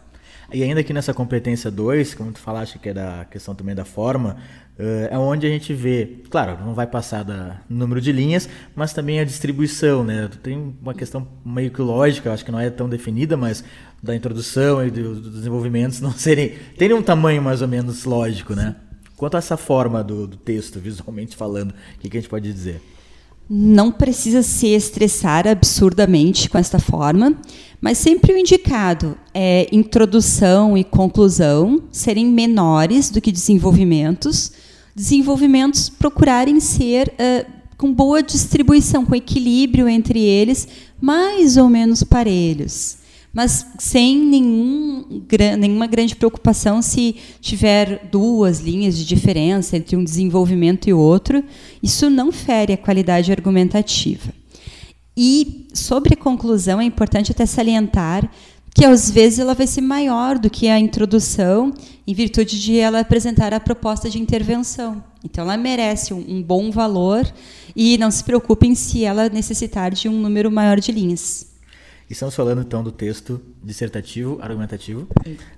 E 0.53 0.63
ainda 0.63 0.81
aqui 0.81 0.93
nessa 0.93 1.13
competência 1.13 1.71
2, 1.71 2.15
como 2.15 2.31
tu 2.31 2.39
falaste 2.39 2.79
que 2.79 2.91
é 2.91 2.95
da 2.95 3.27
questão 3.29 3.53
também 3.53 3.75
da 3.75 3.85
forma, 3.85 4.37
uh, 4.79 5.09
é 5.11 5.19
onde 5.19 5.45
a 5.45 5.51
gente 5.51 5.75
vê, 5.75 6.23
claro, 6.31 6.65
não 6.65 6.73
vai 6.73 6.87
passar 6.87 7.25
do 7.25 7.35
número 7.69 8.01
de 8.01 8.13
linhas, 8.13 8.49
mas 8.75 8.93
também 8.93 9.19
a 9.19 9.25
distribuição, 9.25 10.05
né? 10.05 10.31
Tem 10.45 10.77
uma 10.81 10.95
questão 10.95 11.27
meio 11.45 11.73
que 11.73 11.83
lógica, 11.83 12.33
acho 12.33 12.45
que 12.45 12.53
não 12.53 12.61
é 12.61 12.71
tão 12.71 12.89
definida, 12.89 13.37
mas 13.37 13.65
da 14.01 14.15
introdução 14.15 14.87
e 14.87 14.91
dos 14.91 15.21
do 15.21 15.31
desenvolvimentos 15.31 16.01
não 16.01 16.13
serem. 16.17 16.55
terem 16.79 16.97
um 16.97 17.03
tamanho 17.03 17.43
mais 17.43 17.61
ou 17.61 17.67
menos 17.67 18.05
lógico, 18.05 18.55
né? 18.55 18.77
Quanto 19.17 19.35
a 19.35 19.39
essa 19.39 19.57
forma 19.57 20.05
do, 20.05 20.27
do 20.27 20.37
texto, 20.37 20.79
visualmente 20.81 21.37
falando, 21.37 21.71
o 21.71 21.99
que, 22.01 22.09
que 22.09 22.17
a 22.17 22.21
gente 22.21 22.31
pode 22.31 22.53
dizer? 22.53 22.81
Não 23.49 23.93
precisa 23.93 24.43
se 24.43 24.67
estressar 24.69 25.47
absurdamente 25.47 26.51
com 26.51 26.59
esta 26.59 26.81
forma, 26.81 27.37
mas 27.81 27.97
sempre 27.97 28.33
o 28.33 28.37
indicado 28.37 29.17
é 29.33 29.69
introdução 29.71 30.77
e 30.77 30.83
conclusão 30.83 31.83
serem 31.93 32.27
menores 32.27 33.09
do 33.09 33.21
que 33.21 33.31
desenvolvimentos, 33.31 34.51
desenvolvimentos 34.95 35.89
procurarem 35.89 36.59
ser 36.59 37.09
uh, 37.09 37.53
com 37.79 37.93
boa 37.93 38.21
distribuição, 38.21 39.07
com 39.07 39.15
equilíbrio 39.15 39.89
entre 39.89 40.21
eles, 40.21 40.67
mais 41.01 41.57
ou 41.57 41.69
menos 41.69 42.03
parelhos 42.03 43.06
mas 43.37 43.67
sem 43.79 44.19
nenhum, 44.19 45.05
nenhuma 45.59 45.87
grande 45.87 46.17
preocupação 46.17 46.81
se 46.81 47.17
tiver 47.39 48.09
duas 48.11 48.61
linhas 48.61 48.97
de 48.97 49.05
diferença 49.05 49.77
entre 49.77 49.95
um 49.95 50.03
desenvolvimento 50.03 50.89
e 50.89 50.95
outro. 50.95 51.45
Isso 51.83 52.09
não 52.09 52.33
fere 52.33 52.73
a 52.73 52.79
qualidade 52.79 53.31
argumentativa. 53.31 54.33
E 55.15 55.67
sobre 55.75 56.15
a 56.15 56.17
conclusão, 56.17 56.81
é 56.81 56.85
importante 56.85 57.31
até 57.31 57.45
salientar 57.45 58.27
que 58.75 58.87
às 58.87 59.11
vezes 59.11 59.39
ela 59.39 59.53
vai 59.53 59.67
ser 59.67 59.83
maior 59.83 60.39
do 60.39 60.49
que 60.49 60.69
a 60.69 60.81
introdução, 60.81 61.75
em 62.07 62.15
virtude 62.15 62.59
de 62.59 62.79
ela 62.79 63.01
apresentar 63.01 63.53
a 63.53 63.61
proposta 63.61 64.09
de 64.09 64.19
intervenção. 64.19 65.05
Então, 65.23 65.45
ela 65.45 65.59
merece 65.59 66.15
um, 66.15 66.25
um 66.27 66.43
bom 66.43 66.71
valor 66.71 67.31
e 67.75 67.99
não 67.99 68.11
se 68.11 68.25
preocupem 68.25 68.75
se 68.75 69.05
ela 69.05 69.29
necessitar 69.29 69.93
de 69.93 70.09
um 70.09 70.19
número 70.19 70.51
maior 70.51 70.81
de 70.81 70.91
linhas. 70.91 71.55
Estamos 72.09 72.37
falando 72.37 72.63
então 72.63 72.85
do 72.85 72.93
texto 72.93 73.41
dissertativo 73.63 74.39
argumentativo. 74.41 75.09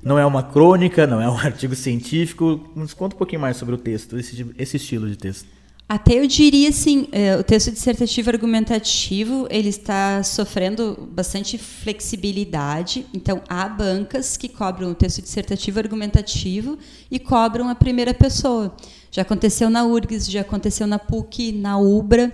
Não 0.02 0.18
é 0.18 0.24
uma 0.24 0.42
crônica, 0.42 1.06
não 1.06 1.20
é 1.20 1.28
um 1.28 1.36
artigo 1.38 1.74
científico. 1.74 2.70
Nos 2.74 2.94
conta 2.94 3.14
um 3.14 3.18
pouquinho 3.18 3.40
mais 3.40 3.56
sobre 3.56 3.74
o 3.74 3.78
texto, 3.78 4.18
esse, 4.18 4.46
esse 4.56 4.76
estilo 4.78 5.08
de 5.08 5.16
texto. 5.16 5.46
Até 5.86 6.18
eu 6.18 6.26
diria 6.26 6.68
assim, 6.68 7.08
é, 7.12 7.34
o 7.34 7.42
texto 7.42 7.70
dissertativo 7.70 8.28
argumentativo 8.28 9.46
ele 9.50 9.70
está 9.70 10.22
sofrendo 10.22 11.08
bastante 11.12 11.56
flexibilidade. 11.56 13.06
Então 13.12 13.42
há 13.48 13.66
bancas 13.68 14.36
que 14.36 14.48
cobram 14.48 14.90
o 14.90 14.94
texto 14.94 15.22
dissertativo 15.22 15.78
argumentativo 15.78 16.78
e 17.10 17.18
cobram 17.18 17.70
a 17.70 17.74
primeira 17.74 18.12
pessoa. 18.12 18.76
Já 19.10 19.22
aconteceu 19.22 19.70
na 19.70 19.84
URGS, 19.84 20.30
já 20.30 20.42
aconteceu 20.42 20.86
na 20.86 20.98
PUC, 20.98 21.52
na 21.52 21.78
UBRA. 21.78 22.32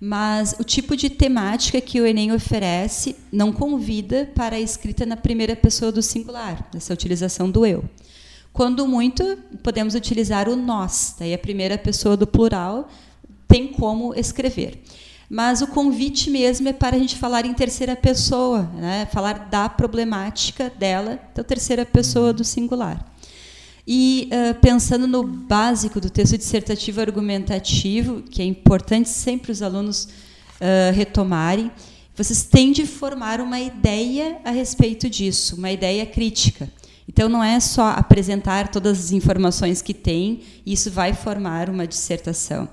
Mas 0.00 0.54
o 0.60 0.64
tipo 0.64 0.96
de 0.96 1.10
temática 1.10 1.80
que 1.80 2.00
o 2.00 2.06
Enem 2.06 2.32
oferece 2.32 3.16
não 3.32 3.52
convida 3.52 4.30
para 4.34 4.56
a 4.56 4.60
escrita 4.60 5.04
na 5.04 5.16
primeira 5.16 5.56
pessoa 5.56 5.90
do 5.90 6.02
singular, 6.02 6.68
essa 6.74 6.92
utilização 6.92 7.50
do 7.50 7.66
eu. 7.66 7.84
Quando 8.52 8.86
muito, 8.86 9.38
podemos 9.62 9.94
utilizar 9.94 10.48
o 10.48 10.56
nós, 10.56 11.16
daí 11.18 11.34
a 11.34 11.38
primeira 11.38 11.76
pessoa 11.76 12.16
do 12.16 12.26
plural 12.26 12.88
tem 13.46 13.68
como 13.68 14.14
escrever. 14.14 14.82
Mas 15.28 15.60
o 15.60 15.66
convite 15.66 16.30
mesmo 16.30 16.68
é 16.68 16.72
para 16.72 16.96
a 16.96 16.98
gente 16.98 17.16
falar 17.16 17.44
em 17.44 17.52
terceira 17.52 17.94
pessoa, 17.94 18.62
né? 18.74 19.06
falar 19.12 19.48
da 19.50 19.68
problemática 19.68 20.70
dela, 20.70 21.18
então 21.32 21.44
terceira 21.44 21.84
pessoa 21.84 22.32
do 22.32 22.44
singular. 22.44 23.04
E 23.90 24.28
uh, 24.30 24.54
pensando 24.60 25.06
no 25.06 25.22
básico 25.22 25.98
do 25.98 26.10
texto 26.10 26.36
dissertativo 26.36 27.00
argumentativo, 27.00 28.20
que 28.20 28.42
é 28.42 28.44
importante 28.44 29.08
sempre 29.08 29.50
os 29.50 29.62
alunos 29.62 30.04
uh, 30.04 30.94
retomarem, 30.94 31.70
vocês 32.14 32.42
têm 32.42 32.70
de 32.70 32.84
formar 32.84 33.40
uma 33.40 33.58
ideia 33.58 34.40
a 34.44 34.50
respeito 34.50 35.08
disso, 35.08 35.56
uma 35.56 35.72
ideia 35.72 36.04
crítica. 36.04 36.70
Então, 37.08 37.30
não 37.30 37.42
é 37.42 37.58
só 37.60 37.88
apresentar 37.92 38.68
todas 38.68 38.98
as 38.98 39.10
informações 39.10 39.80
que 39.80 39.94
tem, 39.94 40.40
isso 40.66 40.90
vai 40.90 41.14
formar 41.14 41.70
uma 41.70 41.86
dissertação. 41.86 42.68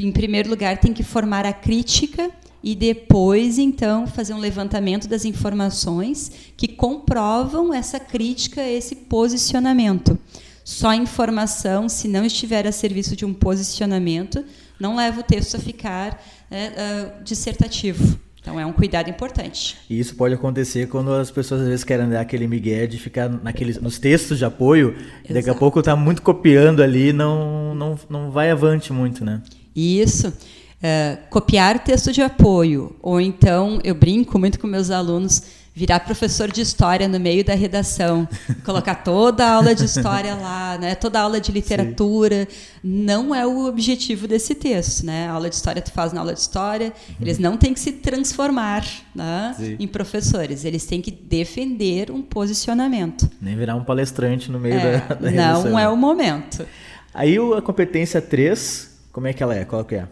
Em 0.00 0.10
primeiro 0.10 0.48
lugar, 0.48 0.78
tem 0.78 0.94
que 0.94 1.02
formar 1.02 1.44
a 1.44 1.52
crítica 1.52 2.30
e 2.62 2.74
depois, 2.74 3.58
então, 3.58 4.06
fazer 4.06 4.34
um 4.34 4.38
levantamento 4.38 5.08
das 5.08 5.24
informações 5.24 6.30
que 6.56 6.68
comprovam 6.68 7.72
essa 7.72 8.00
crítica, 8.00 8.62
esse 8.62 8.96
posicionamento. 8.96 10.18
Só 10.64 10.92
informação, 10.92 11.88
se 11.88 12.08
não 12.08 12.24
estiver 12.24 12.66
a 12.66 12.72
serviço 12.72 13.16
de 13.16 13.24
um 13.24 13.32
posicionamento, 13.32 14.44
não 14.78 14.96
leva 14.96 15.20
o 15.20 15.22
texto 15.22 15.56
a 15.56 15.58
ficar 15.58 16.22
né, 16.50 16.72
uh, 16.76 17.24
dissertativo. 17.24 18.18
Então 18.40 18.58
é 18.58 18.64
um 18.64 18.72
cuidado 18.72 19.10
importante. 19.10 19.76
E 19.90 19.98
isso 19.98 20.14
pode 20.14 20.34
acontecer 20.34 20.88
quando 20.88 21.12
as 21.12 21.30
pessoas 21.30 21.62
às 21.62 21.68
vezes 21.68 21.84
querem 21.84 22.08
dar 22.08 22.20
aquele 22.20 22.46
migué 22.46 22.86
de 22.86 22.98
ficar 22.98 23.28
naqueles, 23.28 23.80
nos 23.80 23.98
textos 23.98 24.38
de 24.38 24.44
apoio, 24.44 24.96
e 25.28 25.32
daqui 25.32 25.50
a 25.50 25.54
pouco 25.54 25.80
está 25.80 25.94
muito 25.94 26.22
copiando 26.22 26.82
ali, 26.82 27.12
não, 27.12 27.74
não, 27.74 27.98
não 28.08 28.30
vai 28.30 28.50
avante 28.50 28.92
muito, 28.92 29.24
né? 29.24 29.42
Isso. 29.74 30.32
Uh, 30.78 31.18
copiar 31.28 31.82
texto 31.82 32.12
de 32.12 32.22
apoio, 32.22 32.94
ou 33.02 33.20
então 33.20 33.80
eu 33.82 33.96
brinco 33.96 34.38
muito 34.38 34.60
com 34.60 34.66
meus 34.68 34.92
alunos, 34.92 35.42
virar 35.78 36.00
professor 36.00 36.50
de 36.50 36.60
história 36.60 37.06
no 37.06 37.20
meio 37.20 37.44
da 37.44 37.54
redação, 37.54 38.28
colocar 38.66 38.96
toda 38.96 39.44
a 39.44 39.52
aula 39.52 39.76
de 39.76 39.84
história 39.84 40.34
lá, 40.34 40.76
né, 40.76 40.96
toda 40.96 41.20
a 41.20 41.22
aula 41.22 41.40
de 41.40 41.52
literatura, 41.52 42.48
Sim. 42.50 42.78
não 42.82 43.32
é 43.32 43.46
o 43.46 43.66
objetivo 43.66 44.26
desse 44.26 44.56
texto, 44.56 45.06
né? 45.06 45.28
A 45.28 45.32
aula 45.32 45.48
de 45.48 45.54
história 45.54 45.80
tu 45.80 45.92
faz 45.92 46.12
na 46.12 46.20
aula 46.20 46.34
de 46.34 46.40
história, 46.40 46.92
uhum. 47.10 47.16
eles 47.20 47.38
não 47.38 47.56
têm 47.56 47.72
que 47.72 47.78
se 47.78 47.92
transformar, 47.92 48.84
né, 49.14 49.54
em 49.78 49.86
professores, 49.86 50.64
eles 50.64 50.84
têm 50.84 51.00
que 51.00 51.12
defender 51.12 52.10
um 52.10 52.22
posicionamento. 52.22 53.30
Nem 53.40 53.56
virar 53.56 53.76
um 53.76 53.84
palestrante 53.84 54.50
no 54.50 54.58
meio 54.58 54.74
é, 54.74 54.98
da, 54.98 55.14
da 55.14 55.28
redação. 55.28 55.70
Não 55.70 55.78
é 55.78 55.88
o 55.88 55.96
momento. 55.96 56.66
Aí 57.14 57.36
a 57.56 57.62
competência 57.62 58.20
3, 58.20 58.98
como 59.12 59.28
é 59.28 59.32
que 59.32 59.42
ela 59.42 59.54
é? 59.54 59.64
Qual 59.64 59.84
que 59.84 59.94
é? 59.94 60.08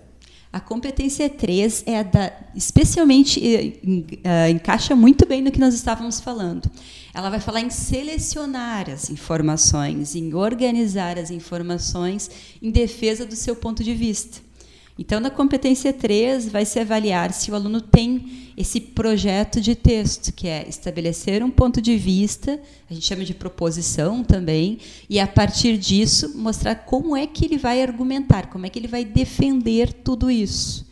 A 0.57 0.61
competência 0.61 1.29
3 1.29 1.83
é 1.85 2.03
da, 2.03 2.33
especialmente 2.55 3.39
uh, 3.85 4.51
encaixa 4.51 4.97
muito 4.97 5.27
bem 5.27 5.43
no 5.43 5.53
que 5.53 5.61
nós 5.61 5.75
estávamos 5.75 6.19
falando. 6.19 6.71
Ela 7.13 7.29
vai 7.29 7.41
falar 7.41 7.61
em 7.61 7.69
selecionar 7.69 8.89
as 8.89 9.11
informações, 9.11 10.17
em 10.17 10.33
organizar 10.33 11.19
as 11.19 11.31
informações 11.31 12.31
em 12.63 12.71
defesa 12.71 13.27
do 13.27 13.37
seu 13.37 13.55
ponto 13.55 13.85
de 13.85 13.93
vista. 13.93 14.46
Então, 14.99 15.21
na 15.21 15.29
competência 15.29 15.93
3, 15.93 16.49
vai 16.49 16.65
se 16.65 16.79
avaliar 16.79 17.31
se 17.31 17.51
o 17.51 17.55
aluno 17.55 17.83
tem 17.83 18.53
esse 18.57 18.81
projeto 18.81 19.61
de 19.61 19.75
texto, 19.75 20.33
que 20.33 20.49
é 20.49 20.67
estabelecer 20.67 21.45
um 21.45 21.51
ponto 21.51 21.83
de 21.83 21.99
vista, 21.99 22.59
a 22.91 22.95
gente 22.95 23.05
chama 23.05 23.23
de 23.23 23.35
proposição 23.35 24.25
também, 24.25 24.79
e 25.11 25.21
a 25.21 25.27
partir 25.27 25.77
disso 25.77 26.39
mostrar 26.39 26.75
como 26.75 27.15
é 27.15 27.27
que 27.27 27.45
ele 27.45 27.59
vai 27.59 27.83
argumentar, 27.83 28.47
como 28.47 28.65
é 28.65 28.71
que 28.71 28.79
ele 28.79 28.89
vai 28.89 29.05
defender 29.05 29.93
tudo 29.93 30.31
isso. 30.31 30.87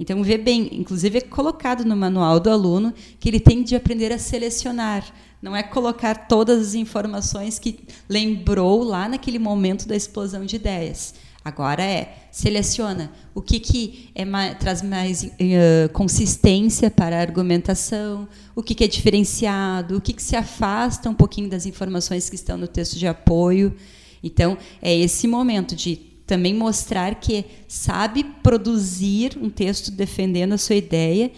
Então, 0.00 0.24
vê 0.24 0.36
bem, 0.36 0.68
inclusive 0.72 1.18
é 1.18 1.20
colocado 1.20 1.84
no 1.84 1.94
manual 1.94 2.40
do 2.40 2.50
aluno 2.50 2.92
que 3.20 3.28
ele 3.28 3.38
tem 3.38 3.62
de 3.62 3.76
aprender 3.76 4.12
a 4.12 4.18
selecionar. 4.18 5.04
Não 5.40 5.54
é 5.54 5.62
colocar 5.62 6.26
todas 6.26 6.60
as 6.60 6.74
informações 6.74 7.60
que 7.60 7.78
lembrou 8.08 8.82
lá 8.82 9.08
naquele 9.08 9.38
momento 9.38 9.86
da 9.86 9.94
explosão 9.94 10.44
de 10.44 10.56
ideias 10.56 11.14
Agora 11.44 11.82
é, 11.82 12.14
seleciona 12.32 13.12
o 13.34 13.42
que, 13.42 13.60
que 13.60 14.08
é 14.14 14.24
mais, 14.24 14.56
traz 14.56 14.80
mais 14.80 15.24
uh, 15.24 15.92
consistência 15.92 16.90
para 16.90 17.18
a 17.18 17.20
argumentação, 17.20 18.26
o 18.56 18.62
que, 18.62 18.74
que 18.74 18.82
é 18.82 18.88
diferenciado, 18.88 19.98
o 19.98 20.00
que, 20.00 20.14
que 20.14 20.22
se 20.22 20.34
afasta 20.34 21.10
um 21.10 21.14
pouquinho 21.14 21.50
das 21.50 21.66
informações 21.66 22.30
que 22.30 22.34
estão 22.34 22.56
no 22.56 22.66
texto 22.66 22.98
de 22.98 23.06
apoio. 23.06 23.74
Então, 24.22 24.56
é 24.80 24.96
esse 24.96 25.28
momento 25.28 25.76
de 25.76 25.96
também 26.26 26.54
mostrar 26.54 27.16
que 27.16 27.44
sabe 27.68 28.24
produzir 28.42 29.36
um 29.38 29.50
texto 29.50 29.90
defendendo 29.90 30.54
a 30.54 30.58
sua 30.58 30.76
ideia, 30.76 31.30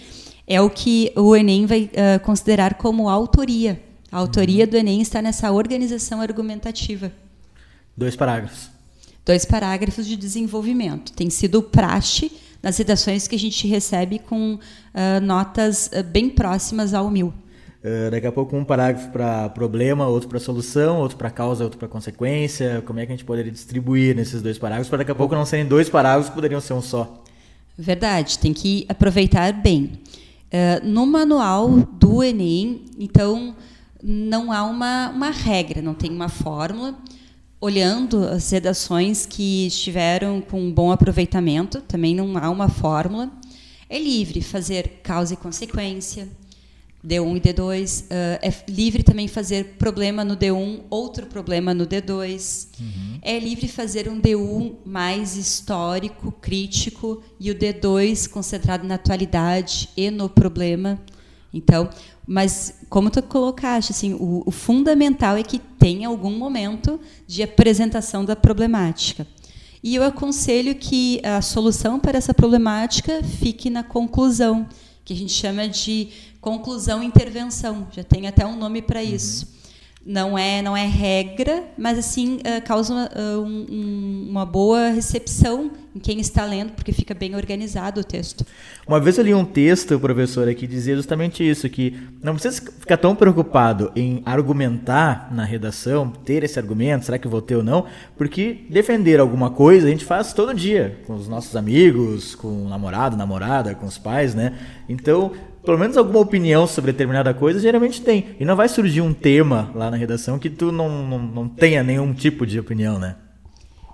é 0.47 0.61
o 0.61 0.71
que 0.71 1.11
o 1.17 1.35
Enem 1.35 1.67
vai 1.67 1.91
uh, 1.91 2.21
considerar 2.25 2.75
como 2.75 3.09
autoria. 3.09 3.83
A 4.13 4.19
autoria 4.19 4.67
uhum. 4.67 4.71
do 4.71 4.77
Enem 4.77 5.03
está 5.03 5.21
nessa 5.21 5.51
organização 5.51 6.21
argumentativa. 6.21 7.11
Dois 7.97 8.15
parágrafos 8.15 8.76
dois 9.27 9.45
parágrafos 9.45 10.07
de 10.07 10.17
desenvolvimento. 10.17 11.13
Tem 11.13 11.29
sido 11.29 11.61
praxe 11.61 12.31
nas 12.63 12.79
redações 12.79 13.27
que 13.27 13.35
a 13.35 13.39
gente 13.39 13.67
recebe 13.67 14.21
com 14.21 14.55
uh, 14.55 15.21
notas 15.21 15.89
uh, 15.89 16.05
bem 16.05 16.31
próximas 16.31 16.95
ao 16.95 17.11
mil. 17.11 17.35
Uh, 17.85 18.11
daqui 18.11 18.27
a 18.27 18.33
pouco 18.33 18.57
um 18.57 18.65
parágrafo 18.65 19.11
para 19.11 19.49
problema, 19.49 20.07
outro 20.07 20.29
para 20.29 20.39
solução, 20.39 20.99
outro 20.99 21.19
para 21.19 21.29
causa, 21.29 21.65
outro 21.65 21.77
para 21.77 21.89
consequência. 21.89 22.83
Como 22.87 23.01
é 23.01 23.07
que 23.07 23.13
a 23.13 23.17
gente 23.17 23.25
poderia 23.25 23.51
distribuir 23.51 24.15
nesses 24.15 24.41
dois 24.41 24.59
parágrafos 24.59 24.89
para 24.89 24.99
daqui 24.99 25.11
a 25.11 25.15
pouco 25.15 25.35
não 25.35 25.45
serem 25.45 25.67
dois 25.67 25.89
parágrafos, 25.89 26.33
poderiam 26.33 26.61
ser 26.61 26.75
um 26.75 26.83
só? 26.83 27.25
Verdade, 27.77 28.39
tem 28.39 28.55
que 28.55 28.87
aproveitar 28.89 29.53
bem. 29.53 30.01
no 30.83 31.05
manual 31.05 31.69
do 31.71 32.25
Enem, 32.25 32.87
então 32.99 33.55
não 34.03 34.51
há 34.51 34.63
uma, 34.63 35.11
uma 35.11 35.31
regra, 35.31 35.83
não 35.83 35.93
tem 35.93 36.11
uma 36.11 36.31
fórmula. 36.31 36.97
Olhando 37.59 38.23
as 38.25 38.51
redações 38.51 39.25
que 39.25 39.67
estiveram 39.67 40.43
com 40.43 40.61
um 40.61 40.71
bom 40.71 40.93
aproveitamento, 40.93 41.81
também 41.81 42.15
não 42.15 42.37
há 42.37 42.51
uma 42.51 42.69
fórmula. 42.69 43.31
É 43.89 43.99
livre 43.99 44.43
fazer 44.43 45.01
causa 45.03 45.33
e 45.33 45.37
consequência, 45.39 46.29
D1 47.07 47.37
e 47.37 47.41
D2. 47.41 48.03
Uh, 48.03 48.07
é 48.43 48.53
livre 48.69 49.03
também 49.03 49.27
fazer 49.27 49.77
problema 49.79 50.23
no 50.23 50.37
D1, 50.37 50.83
outro 50.91 51.27
problema 51.27 51.73
no 51.73 51.87
D2. 51.87 52.67
Uhum. 52.79 53.19
É 53.23 53.39
livre 53.39 53.69
fazer 53.69 54.07
um 54.07 54.21
D1 54.21 54.75
mais 54.85 55.37
histórico, 55.37 56.33
crítico, 56.33 57.23
e 57.41 57.51
o 57.51 57.55
D2 57.55 58.29
concentrado 58.29 58.87
na 58.87 58.97
atualidade 58.97 59.89
e 59.97 60.11
no 60.11 60.29
problema. 60.29 61.01
Então, 61.55 61.89
mas 62.27 62.81
como 62.91 63.11
tu 63.11 63.23
colocaste, 63.23 63.93
assim, 63.93 64.15
o, 64.15 64.43
o 64.45 64.51
fundamental 64.51 65.37
é 65.37 65.43
que 65.43 65.59
tenha 65.59 66.09
algum 66.09 66.37
momento 66.37 66.99
de 67.27 67.43
apresentação 67.43 68.25
da 68.25 68.35
problemática. 68.35 69.27
E 69.83 69.95
eu 69.95 70.03
aconselho 70.03 70.75
que 70.75 71.21
a 71.25 71.41
solução 71.41 72.01
para 72.01 72.19
essa 72.19 72.35
problemática 72.35 73.23
fique 73.23 73.71
na 73.71 73.85
conclusão, 73.85 74.67
que 75.05 75.13
a 75.13 75.17
gente 75.17 75.33
chama 75.33 75.69
de 75.69 76.09
conclusão 76.41 77.03
intervenção. 77.03 77.87
Já 77.93 78.03
tem 78.03 78.27
até 78.27 78.45
um 78.45 78.57
nome 78.57 78.83
para 78.83 79.05
isso. 79.05 79.56
Não 80.09 80.39
é 80.39 80.63
não 80.63 80.77
é 80.77 80.87
regra, 80.87 81.65
mas 81.77 81.99
assim 81.99 82.37
uh, 82.37 82.65
causa 82.65 82.95
uma, 82.95 83.07
uh, 83.07 83.43
um, 83.43 84.27
uma 84.31 84.47
boa 84.47 84.91
recepção 84.91 85.73
em 85.97 85.99
quem 85.99 86.21
está 86.21 86.45
lendo, 86.45 86.73
porque 86.73 86.93
fica 86.93 87.15
bem 87.15 87.35
organizado 87.35 88.03
o 88.03 88.05
texto. 88.05 88.47
Uma 88.87 89.01
vez 89.01 89.17
eu 89.17 89.25
li 89.25 89.35
um 89.35 89.45
texto, 89.45 89.99
professor, 89.99 90.55
que 90.55 90.67
dizia 90.67 90.95
justamente 90.95 91.43
isso, 91.43 91.69
que 91.71 91.99
não 92.23 92.35
precisa 92.35 92.63
ficar 92.79 92.99
tão 92.99 93.17
preocupado 93.17 93.91
em 93.97 94.23
argumentar 94.27 95.29
na 95.33 95.43
redação, 95.43 96.11
ter 96.11 96.45
esse 96.45 96.59
argumento, 96.59 97.07
será 97.07 97.19
que 97.19 97.27
vou 97.27 97.41
ter 97.41 97.57
ou 97.57 97.65
não, 97.65 97.87
porque 98.17 98.67
defender 98.69 99.19
alguma 99.19 99.51
coisa 99.51 99.87
a 99.87 99.91
gente 99.91 100.05
faz 100.05 100.35
todo 100.35 100.55
dia, 100.55 101.01
com 101.07 101.15
os 101.15 101.27
nossos 101.27 101.57
amigos, 101.57 102.35
com 102.35 102.67
o 102.67 102.69
namorado, 102.69 103.17
namorada, 103.17 103.75
com 103.75 103.87
os 103.87 103.97
pais, 103.97 104.35
né? 104.35 104.53
Então, 104.89 105.33
pelo 105.67 105.79
menos 105.79 105.97
alguma 105.97 106.21
opinião 106.21 106.65
sobre 106.65 106.93
determinada 106.93 107.35
coisa, 107.35 107.59
geralmente 107.59 108.01
tem. 108.01 108.37
E 108.39 108.45
não 108.45 108.55
vai 108.55 108.69
surgir 108.69 109.01
um 109.01 109.13
tema 109.13 109.73
lá 109.75 109.91
na 109.91 109.97
redação 109.97 110.39
que 110.39 110.49
tu 110.49 110.71
não, 110.71 110.89
não, 111.05 111.19
não 111.19 111.49
tenha 111.49 111.83
nenhum 111.83 112.15
tipo 112.15 112.47
de 112.47 112.61
opinião, 112.61 113.01
né? 113.01 113.17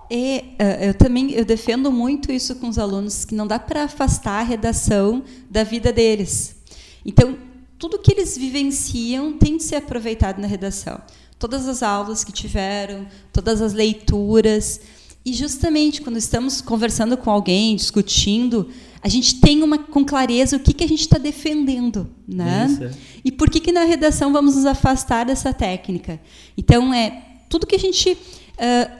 E, 0.09 0.55
uh, 0.61 0.83
eu 0.83 0.93
também 0.93 1.31
eu 1.31 1.43
defendo 1.43 1.91
muito 1.91 2.31
isso 2.31 2.55
com 2.57 2.69
os 2.69 2.77
alunos, 2.77 3.25
que 3.25 3.33
não 3.33 3.47
dá 3.47 3.57
para 3.57 3.85
afastar 3.85 4.41
a 4.41 4.43
redação 4.43 5.23
da 5.49 5.63
vida 5.63 5.91
deles. 5.91 6.55
Então, 7.03 7.35
tudo 7.79 7.97
que 7.97 8.11
eles 8.11 8.37
vivenciam 8.37 9.33
tem 9.33 9.57
de 9.57 9.63
ser 9.63 9.77
aproveitado 9.77 10.39
na 10.39 10.45
redação. 10.45 11.01
Todas 11.39 11.67
as 11.67 11.81
aulas 11.81 12.23
que 12.23 12.31
tiveram, 12.31 13.07
todas 13.33 13.63
as 13.63 13.73
leituras. 13.73 14.79
E 15.25 15.33
justamente 15.33 16.03
quando 16.03 16.17
estamos 16.17 16.61
conversando 16.61 17.17
com 17.17 17.31
alguém, 17.31 17.75
discutindo, 17.75 18.69
a 19.03 19.09
gente 19.09 19.41
tem 19.41 19.61
uma 19.61 19.77
com 19.77 20.05
clareza 20.05 20.55
o 20.55 20.59
que, 20.59 20.73
que 20.73 20.83
a 20.83 20.87
gente 20.87 21.01
está 21.01 21.17
defendendo, 21.17 22.09
né? 22.25 22.67
Isso. 22.69 22.99
E 23.25 23.31
por 23.31 23.49
que, 23.49 23.59
que 23.59 23.71
na 23.71 23.83
redação 23.83 24.31
vamos 24.31 24.55
nos 24.55 24.65
afastar 24.65 25.25
dessa 25.25 25.53
técnica? 25.53 26.21
Então 26.57 26.93
é 26.93 27.21
tudo 27.49 27.67
que 27.67 27.75
a 27.75 27.79
gente 27.79 28.13
uh, 28.13 28.17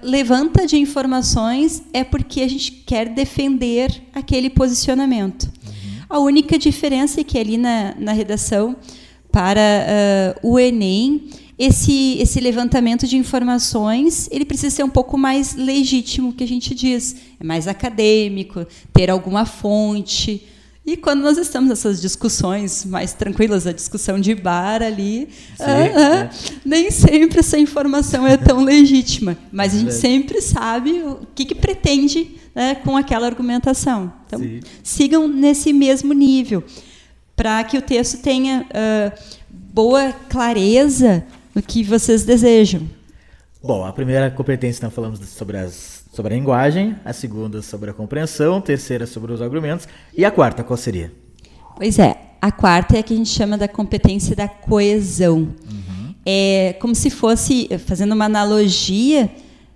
levanta 0.01 0.67
de 0.67 0.77
informações 0.77 1.83
é 1.93 2.03
porque 2.03 2.41
a 2.41 2.47
gente 2.49 2.71
quer 2.71 3.07
defender 3.07 4.03
aquele 4.13 4.49
posicionamento. 4.49 5.43
Uhum. 5.43 6.01
A 6.09 6.19
única 6.19 6.59
diferença 6.59 7.21
é 7.21 7.23
que 7.23 7.39
ali 7.39 7.57
na, 7.57 7.95
na 7.97 8.11
redação 8.11 8.75
para 9.33 10.37
uh, 10.43 10.47
o 10.47 10.59
Enem 10.59 11.27
esse, 11.57 12.17
esse 12.19 12.39
levantamento 12.39 13.07
de 13.07 13.15
informações 13.15 14.27
ele 14.31 14.45
precisa 14.45 14.75
ser 14.75 14.83
um 14.83 14.89
pouco 14.89 15.17
mais 15.17 15.55
legítimo, 15.55 16.33
que 16.33 16.43
a 16.43 16.47
gente 16.47 16.73
diz, 16.73 17.15
é 17.39 17.43
mais 17.43 17.67
acadêmico, 17.67 18.65
ter 18.91 19.09
alguma 19.09 19.45
fonte. 19.45 20.47
E 20.85 20.97
quando 20.97 21.21
nós 21.21 21.37
estamos 21.37 21.69
nessas 21.69 22.01
discussões 22.01 22.83
mais 22.83 23.13
tranquilas, 23.13 23.65
a 23.65 23.71
discussão 23.71 24.19
de 24.19 24.35
bar 24.35 24.81
ali, 24.81 25.29
Sim, 25.55 25.63
é. 25.63 26.29
nem 26.65 26.91
sempre 26.91 27.39
essa 27.39 27.57
informação 27.57 28.27
é 28.27 28.35
tão 28.35 28.59
legítima, 28.65 29.37
mas 29.51 29.73
a 29.73 29.79
gente 29.79 29.93
sempre 29.93 30.41
sabe 30.41 31.01
o 31.03 31.19
que, 31.33 31.45
que 31.45 31.55
pretende 31.55 32.35
né, 32.53 32.75
com 32.75 32.97
aquela 32.97 33.27
argumentação. 33.27 34.11
Então, 34.27 34.39
Sim. 34.39 34.59
sigam 34.83 35.27
nesse 35.27 35.71
mesmo 35.71 36.11
nível, 36.13 36.63
para 37.43 37.61
que 37.65 37.77
o 37.77 37.81
texto 37.81 38.21
tenha 38.21 38.65
uh, 38.69 39.19
boa 39.51 40.13
clareza 40.29 41.25
no 41.53 41.61
que 41.61 41.83
vocês 41.83 42.23
desejam. 42.23 42.89
Bom, 43.61 43.83
a 43.83 43.91
primeira 43.91 44.31
competência 44.31 44.85
nós 44.85 44.95
falamos 44.95 45.19
sobre, 45.27 45.57
as, 45.57 46.05
sobre 46.13 46.33
a 46.33 46.37
linguagem, 46.37 46.95
a 47.03 47.11
segunda 47.11 47.61
sobre 47.61 47.89
a 47.89 47.93
compreensão, 47.93 48.59
a 48.59 48.61
terceira 48.61 49.05
sobre 49.05 49.33
os 49.33 49.41
argumentos, 49.41 49.89
e 50.17 50.23
a 50.23 50.31
quarta 50.31 50.63
qual 50.63 50.77
seria? 50.77 51.11
Pois 51.75 51.99
é, 51.99 52.15
a 52.41 52.49
quarta 52.49 52.95
é 52.95 52.99
a 53.01 53.03
que 53.03 53.13
a 53.13 53.17
gente 53.17 53.29
chama 53.29 53.57
da 53.57 53.67
competência 53.67 54.37
da 54.37 54.47
coesão. 54.47 55.39
Uhum. 55.39 56.15
É 56.25 56.77
como 56.79 56.95
se 56.95 57.09
fosse, 57.09 57.67
fazendo 57.85 58.13
uma 58.13 58.23
analogia, 58.23 59.29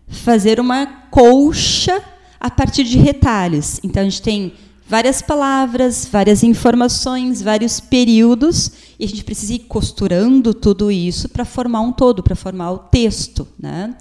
fazer 0.08 0.62
uma 0.62 0.86
colcha 1.12 2.02
a 2.40 2.50
partir 2.50 2.86
de 2.86 2.98
retalhos. 2.98 3.82
Então 3.84 4.04
a 4.04 4.06
gente 4.06 4.22
tem 4.22 4.54
várias 4.88 5.22
palavras, 5.22 6.08
várias 6.10 6.44
informações, 6.44 7.42
vários 7.42 7.80
períodos, 7.80 8.72
e 8.98 9.06
a 9.06 9.08
gente 9.08 9.24
precisa 9.24 9.54
ir 9.54 9.60
costurando 9.60 10.54
tudo 10.54 10.90
isso 10.90 11.28
para 11.30 11.44
formar 11.44 11.82
um 11.82 11.92
todo, 11.92 12.24
para 12.24 12.36
formar 12.36 12.72
o 12.72 12.78
texto. 12.78 13.48
Né? 13.60 13.96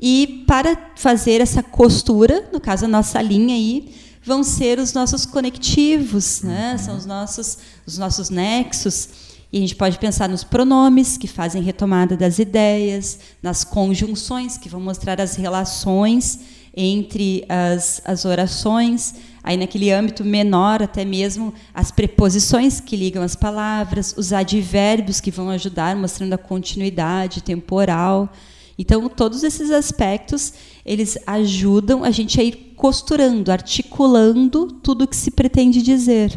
E 0.00 0.44
para 0.46 0.90
fazer 0.96 1.40
essa 1.40 1.62
costura, 1.62 2.48
no 2.52 2.60
caso 2.60 2.86
a 2.86 2.88
nossa 2.88 3.20
linha 3.20 3.54
aí, 3.54 3.94
vão 4.24 4.42
ser 4.42 4.78
os 4.78 4.92
nossos 4.92 5.26
conectivos, 5.26 6.42
né? 6.42 6.76
são 6.78 6.96
os 6.96 7.06
nossos, 7.06 7.58
os 7.86 7.98
nossos 7.98 8.30
nexos. 8.30 9.26
E 9.52 9.58
a 9.58 9.60
gente 9.60 9.76
pode 9.76 9.98
pensar 9.98 10.28
nos 10.28 10.42
pronomes, 10.42 11.16
que 11.16 11.28
fazem 11.28 11.62
retomada 11.62 12.16
das 12.16 12.38
ideias, 12.38 13.18
nas 13.42 13.62
conjunções, 13.62 14.58
que 14.58 14.68
vão 14.68 14.80
mostrar 14.80 15.20
as 15.20 15.36
relações 15.36 16.40
entre 16.76 17.44
as, 17.48 18.02
as 18.04 18.24
orações, 18.26 19.14
aí 19.46 19.56
naquele 19.56 19.92
âmbito 19.92 20.24
menor 20.24 20.82
até 20.82 21.04
mesmo 21.04 21.54
as 21.72 21.92
preposições 21.92 22.80
que 22.80 22.96
ligam 22.96 23.22
as 23.22 23.36
palavras, 23.36 24.12
os 24.18 24.32
advérbios 24.32 25.20
que 25.20 25.30
vão 25.30 25.48
ajudar 25.50 25.94
mostrando 25.94 26.32
a 26.32 26.38
continuidade 26.38 27.44
temporal. 27.44 28.28
Então 28.76 29.08
todos 29.08 29.44
esses 29.44 29.70
aspectos 29.70 30.52
eles 30.84 31.16
ajudam 31.24 32.02
a 32.02 32.10
gente 32.10 32.40
a 32.40 32.44
ir 32.44 32.74
costurando, 32.76 33.52
articulando 33.52 34.66
tudo 34.82 35.04
o 35.04 35.08
que 35.08 35.16
se 35.16 35.30
pretende 35.30 35.80
dizer. 35.80 36.34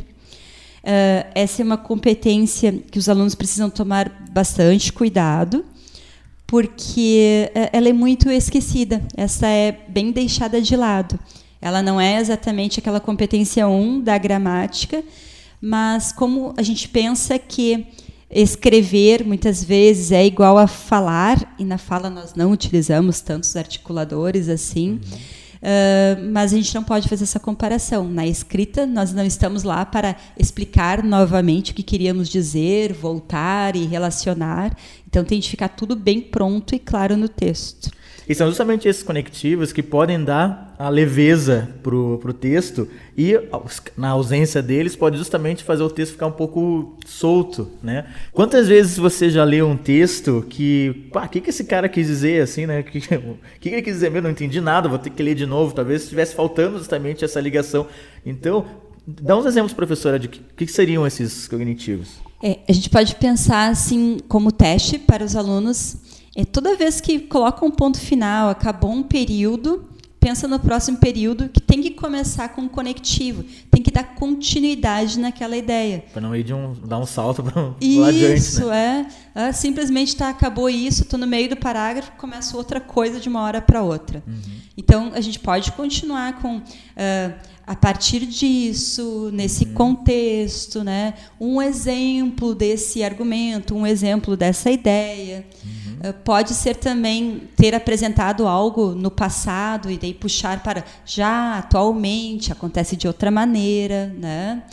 Uh, 0.81 1.27
essa 1.33 1.63
é 1.63 1.65
uma 1.65 1.77
competência 1.77 2.71
que 2.91 2.99
os 2.99 3.09
alunos 3.09 3.33
precisam 3.33 3.71
tomar 3.71 4.29
bastante 4.31 4.93
cuidado 4.93 5.65
porque 6.49 7.51
eh, 7.53 7.69
ela 7.71 7.89
é 7.89 7.93
muito 7.93 8.27
esquecida. 8.31 9.03
Essa 9.15 9.45
é 9.45 9.71
bem 9.87 10.11
deixada 10.11 10.59
de 10.59 10.75
lado. 10.75 11.19
Ela 11.61 11.81
não 11.81 11.99
é 11.99 12.19
exatamente 12.19 12.79
aquela 12.79 12.99
competência 12.99 13.67
1 13.67 14.01
da 14.01 14.17
gramática, 14.17 15.03
mas 15.61 16.11
como 16.11 16.53
a 16.57 16.63
gente 16.63 16.87
pensa 16.87 17.37
que 17.37 17.87
escrever 18.31 19.25
muitas 19.25 19.63
vezes 19.63 20.11
é 20.11 20.25
igual 20.25 20.57
a 20.57 20.67
falar, 20.67 21.55
e 21.57 21.65
na 21.65 21.77
fala 21.77 22.09
nós 22.09 22.33
não 22.35 22.51
utilizamos 22.51 23.21
tantos 23.21 23.55
articuladores 23.55 24.47
assim. 24.47 24.91
Uhum. 24.91 25.39
Uh, 25.59 26.31
mas 26.31 26.53
a 26.53 26.55
gente 26.55 26.73
não 26.73 26.83
pode 26.83 27.09
fazer 27.09 27.25
essa 27.25 27.39
comparação. 27.39 28.07
Na 28.07 28.25
escrita, 28.25 28.85
nós 28.85 29.11
não 29.11 29.25
estamos 29.25 29.63
lá 29.63 29.85
para 29.85 30.15
explicar 30.37 31.03
novamente 31.03 31.71
o 31.71 31.75
que 31.75 31.83
queríamos 31.83 32.29
dizer, 32.29 32.93
voltar 32.93 33.75
e 33.75 33.85
relacionar. 33.85 34.75
Então 35.07 35.23
tem 35.25 35.39
de 35.39 35.49
ficar 35.49 35.69
tudo 35.69 35.95
bem 35.95 36.21
pronto 36.21 36.73
e 36.73 36.79
claro 36.79 37.17
no 37.17 37.27
texto. 37.27 37.91
E 38.29 38.35
são 38.35 38.45
justamente 38.47 38.87
esses 38.87 39.01
conectivos 39.01 39.73
que 39.73 39.81
podem 39.81 40.23
dar 40.23 40.75
a 40.77 40.87
leveza 40.87 41.67
para 41.81 41.95
o 41.95 42.33
texto 42.33 42.87
e, 43.17 43.33
na 43.97 44.09
ausência 44.09 44.61
deles, 44.61 44.95
pode 44.95 45.17
justamente 45.17 45.63
fazer 45.63 45.81
o 45.81 45.89
texto 45.89 46.11
ficar 46.11 46.27
um 46.27 46.31
pouco 46.31 46.95
solto, 47.07 47.71
né? 47.81 48.05
Quantas 48.31 48.67
vezes 48.67 48.97
você 48.97 49.31
já 49.31 49.43
leu 49.43 49.67
um 49.67 49.75
texto 49.75 50.45
que, 50.47 51.09
pá, 51.11 51.25
o 51.25 51.29
que, 51.29 51.41
que 51.41 51.49
esse 51.49 51.63
cara 51.63 51.89
quis 51.89 52.05
dizer, 52.05 52.43
assim, 52.43 52.67
né? 52.67 52.81
O 52.81 52.83
que, 52.83 53.01
que, 53.01 53.17
que 53.59 53.69
ele 53.69 53.81
quis 53.81 53.95
dizer? 53.95 54.15
Eu 54.15 54.21
não 54.21 54.29
entendi 54.29 54.61
nada, 54.61 54.87
vou 54.87 54.99
ter 54.99 55.09
que 55.09 55.23
ler 55.23 55.33
de 55.33 55.47
novo, 55.47 55.73
talvez 55.73 56.03
estivesse 56.03 56.35
faltando 56.35 56.77
justamente 56.77 57.25
essa 57.25 57.41
ligação. 57.41 57.87
Então, 58.23 58.63
dá 59.07 59.35
uns 59.35 59.47
exemplos, 59.47 59.73
professora, 59.73 60.19
de 60.19 60.27
que, 60.27 60.39
que 60.55 60.71
seriam 60.71 61.07
esses 61.07 61.47
cognitivos. 61.47 62.19
É, 62.43 62.59
a 62.69 62.71
gente 62.71 62.91
pode 62.91 63.15
pensar 63.15 63.69
assim 63.69 64.19
como 64.27 64.51
teste 64.51 64.99
para 64.99 65.25
os 65.25 65.35
alunos. 65.35 65.97
É, 66.39 66.45
toda 66.45 66.73
vez 66.77 67.01
que 67.01 67.19
coloca 67.19 67.65
um 67.65 67.71
ponto 67.71 67.99
final, 67.99 68.49
acabou 68.49 68.91
um 68.91 69.03
período, 69.03 69.83
pensa 70.21 70.47
no 70.47 70.57
próximo 70.57 70.97
período 70.97 71.49
que 71.49 71.59
tem 71.59 71.81
que 71.81 71.89
começar 71.91 72.47
com 72.49 72.61
um 72.61 72.69
conectivo, 72.69 73.43
tem 73.69 73.81
que 73.81 73.91
dar 73.91 74.15
continuidade 74.15 75.19
naquela 75.19 75.57
ideia. 75.57 76.05
Para 76.13 76.21
não 76.21 76.33
ir 76.33 76.43
de 76.43 76.53
um 76.53 76.73
dar 76.85 76.97
um 76.97 77.05
salto 77.05 77.43
para 77.43 77.61
um 77.61 77.75
isso, 77.81 78.03
adiante, 78.05 78.37
Isso 78.37 78.71
é, 78.71 79.07
é, 79.35 79.51
simplesmente 79.51 80.15
tá 80.15 80.29
acabou 80.29 80.69
isso, 80.69 81.03
estou 81.03 81.19
no 81.19 81.27
meio 81.27 81.49
do 81.49 81.57
parágrafo, 81.57 82.13
começa 82.13 82.55
outra 82.55 82.79
coisa 82.79 83.19
de 83.19 83.27
uma 83.27 83.41
hora 83.41 83.61
para 83.61 83.83
outra. 83.83 84.23
Uhum. 84.25 84.39
Então 84.77 85.11
a 85.13 85.19
gente 85.19 85.39
pode 85.39 85.73
continuar 85.73 86.41
com 86.41 86.59
uh, 86.59 87.33
a 87.67 87.75
partir 87.75 88.25
disso, 88.25 89.29
nesse 89.33 89.65
uhum. 89.65 89.73
contexto, 89.73 90.85
né, 90.85 91.15
um 91.37 91.61
exemplo 91.61 92.55
desse 92.55 93.03
argumento, 93.03 93.75
um 93.75 93.85
exemplo 93.85 94.37
dessa 94.37 94.71
ideia. 94.71 95.45
Uhum. 95.65 95.78
Eh, 96.01 96.13
pode 96.13 96.53
ser 96.53 96.75
também 96.75 97.49
ter 97.55 97.75
apresentado 97.75 98.47
algo 98.47 98.95
no 98.95 99.11
passado 99.11 99.91
e 99.91 99.97
daí 99.97 100.13
puxar 100.13 100.63
para 100.63 100.83
já 101.05 101.57
atualmente 101.57 102.51
acontece 102.51 102.95
de 102.95 103.07
outra 103.07 103.29
maneira, 103.29 104.07
né? 104.17 104.63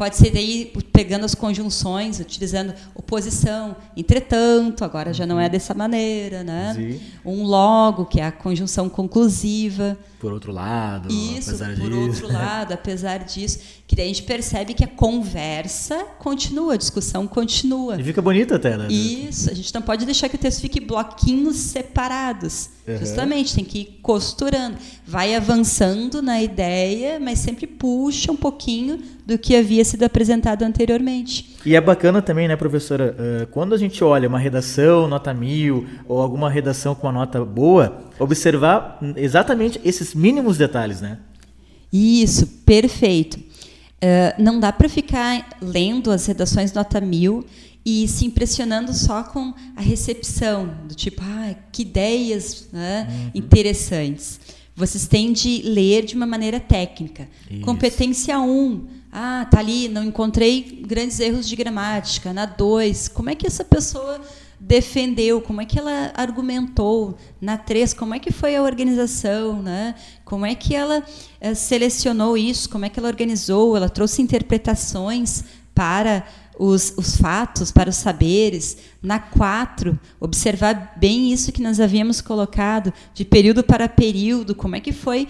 Pode 0.00 0.16
ser 0.16 0.30
daí 0.30 0.72
pegando 0.94 1.26
as 1.26 1.34
conjunções, 1.34 2.20
utilizando 2.20 2.72
oposição, 2.94 3.76
entretanto, 3.94 4.82
agora 4.82 5.12
já 5.12 5.26
não 5.26 5.38
é 5.38 5.46
dessa 5.46 5.74
maneira, 5.74 6.42
né? 6.42 6.72
Sim. 6.74 7.00
Um 7.22 7.44
logo, 7.44 8.06
que 8.06 8.18
é 8.18 8.24
a 8.24 8.32
conjunção 8.32 8.88
conclusiva. 8.88 9.98
Por 10.18 10.32
outro 10.32 10.52
lado, 10.52 11.12
Isso, 11.12 11.50
apesar 11.50 11.76
por 11.76 11.90
disso. 11.90 12.00
outro 12.00 12.28
lado, 12.32 12.72
apesar 12.72 13.18
disso, 13.18 13.58
que 13.86 13.94
daí 13.94 14.06
a 14.06 14.08
gente 14.08 14.22
percebe 14.22 14.72
que 14.72 14.84
a 14.84 14.88
conversa 14.88 16.06
continua, 16.18 16.72
a 16.72 16.76
discussão 16.78 17.26
continua. 17.26 18.00
E 18.00 18.04
fica 18.04 18.22
bonita 18.22 18.56
até, 18.56 18.78
né? 18.78 18.88
Isso, 18.90 19.50
a 19.50 19.54
gente 19.54 19.74
não 19.74 19.82
pode 19.82 20.06
deixar 20.06 20.30
que 20.30 20.36
o 20.36 20.38
texto 20.38 20.62
fique 20.62 20.80
bloquinhos 20.80 21.56
separados. 21.56 22.70
Uhum. 22.92 22.98
Justamente, 22.98 23.54
tem 23.54 23.64
que 23.64 23.78
ir 23.80 23.98
costurando. 24.02 24.76
Vai 25.06 25.34
avançando 25.34 26.20
na 26.20 26.42
ideia, 26.42 27.18
mas 27.20 27.38
sempre 27.38 27.66
puxa 27.66 28.30
um 28.32 28.36
pouquinho 28.36 28.98
do 29.26 29.38
que 29.38 29.54
havia 29.54 29.84
sido 29.84 30.02
apresentado 30.02 30.62
anteriormente. 30.62 31.56
E 31.64 31.76
é 31.76 31.80
bacana 31.80 32.22
também, 32.22 32.48
né, 32.48 32.56
professora, 32.56 33.48
quando 33.50 33.74
a 33.74 33.78
gente 33.78 34.02
olha 34.02 34.28
uma 34.28 34.38
redação, 34.38 35.06
nota 35.06 35.32
mil, 35.34 35.86
ou 36.08 36.20
alguma 36.20 36.50
redação 36.50 36.94
com 36.94 37.06
uma 37.06 37.12
nota 37.12 37.44
boa, 37.44 38.02
observar 38.18 38.98
exatamente 39.16 39.80
esses 39.84 40.14
mínimos 40.14 40.56
detalhes, 40.56 41.00
né? 41.00 41.18
Isso, 41.92 42.46
perfeito. 42.64 43.49
Uh, 44.02 44.42
não 44.42 44.58
dá 44.58 44.72
para 44.72 44.88
ficar 44.88 45.58
lendo 45.60 46.10
as 46.10 46.24
redações 46.24 46.72
nota 46.72 47.00
mil 47.00 47.44
e 47.84 48.08
se 48.08 48.24
impressionando 48.24 48.92
só 48.94 49.22
com 49.22 49.52
a 49.76 49.80
recepção, 49.80 50.74
do 50.86 50.94
tipo, 50.94 51.22
ah, 51.22 51.54
que 51.72 51.82
ideias 51.82 52.68
né, 52.72 53.06
uhum. 53.08 53.30
interessantes. 53.34 54.40
Vocês 54.74 55.06
têm 55.06 55.32
de 55.32 55.62
ler 55.64 56.04
de 56.04 56.14
uma 56.14 56.26
maneira 56.26 56.58
técnica. 56.58 57.28
Isso. 57.50 57.60
Competência 57.62 58.38
1. 58.38 58.86
Ah, 59.12 59.46
tá 59.50 59.58
ali, 59.58 59.88
não 59.88 60.04
encontrei 60.04 60.82
grandes 60.86 61.20
erros 61.20 61.48
de 61.48 61.56
gramática. 61.56 62.32
Na 62.32 62.46
2, 62.46 63.08
como 63.08 63.28
é 63.28 63.34
que 63.34 63.46
essa 63.46 63.64
pessoa 63.64 64.20
defendeu, 64.60 65.40
como 65.40 65.62
é 65.62 65.64
que 65.64 65.78
ela 65.78 66.12
argumentou. 66.14 67.16
Na 67.40 67.56
três, 67.56 67.94
como 67.94 68.14
é 68.14 68.18
que 68.18 68.30
foi 68.30 68.54
a 68.54 68.62
organização, 68.62 69.62
né? 69.62 69.94
Como 70.30 70.46
é 70.46 70.54
que 70.54 70.76
ela 70.76 71.02
eh, 71.40 71.54
selecionou 71.54 72.38
isso, 72.38 72.70
como 72.70 72.84
é 72.84 72.88
que 72.88 73.00
ela 73.00 73.08
organizou, 73.08 73.76
ela 73.76 73.88
trouxe 73.88 74.22
interpretações 74.22 75.42
para 75.74 76.24
os, 76.56 76.94
os, 76.96 77.16
fatos, 77.16 77.72
para 77.72 77.90
os 77.90 77.96
saberes. 77.96 78.76
Na 79.02 79.18
quatro, 79.18 79.98
observar 80.20 80.94
bem 80.96 81.32
isso 81.32 81.50
que 81.50 81.60
nós 81.60 81.80
havíamos 81.80 82.20
colocado, 82.20 82.92
de 83.12 83.24
período 83.24 83.64
para 83.64 83.88
período, 83.88 84.54
como 84.54 84.76
é 84.76 84.80
que 84.80 84.92
foi 84.92 85.26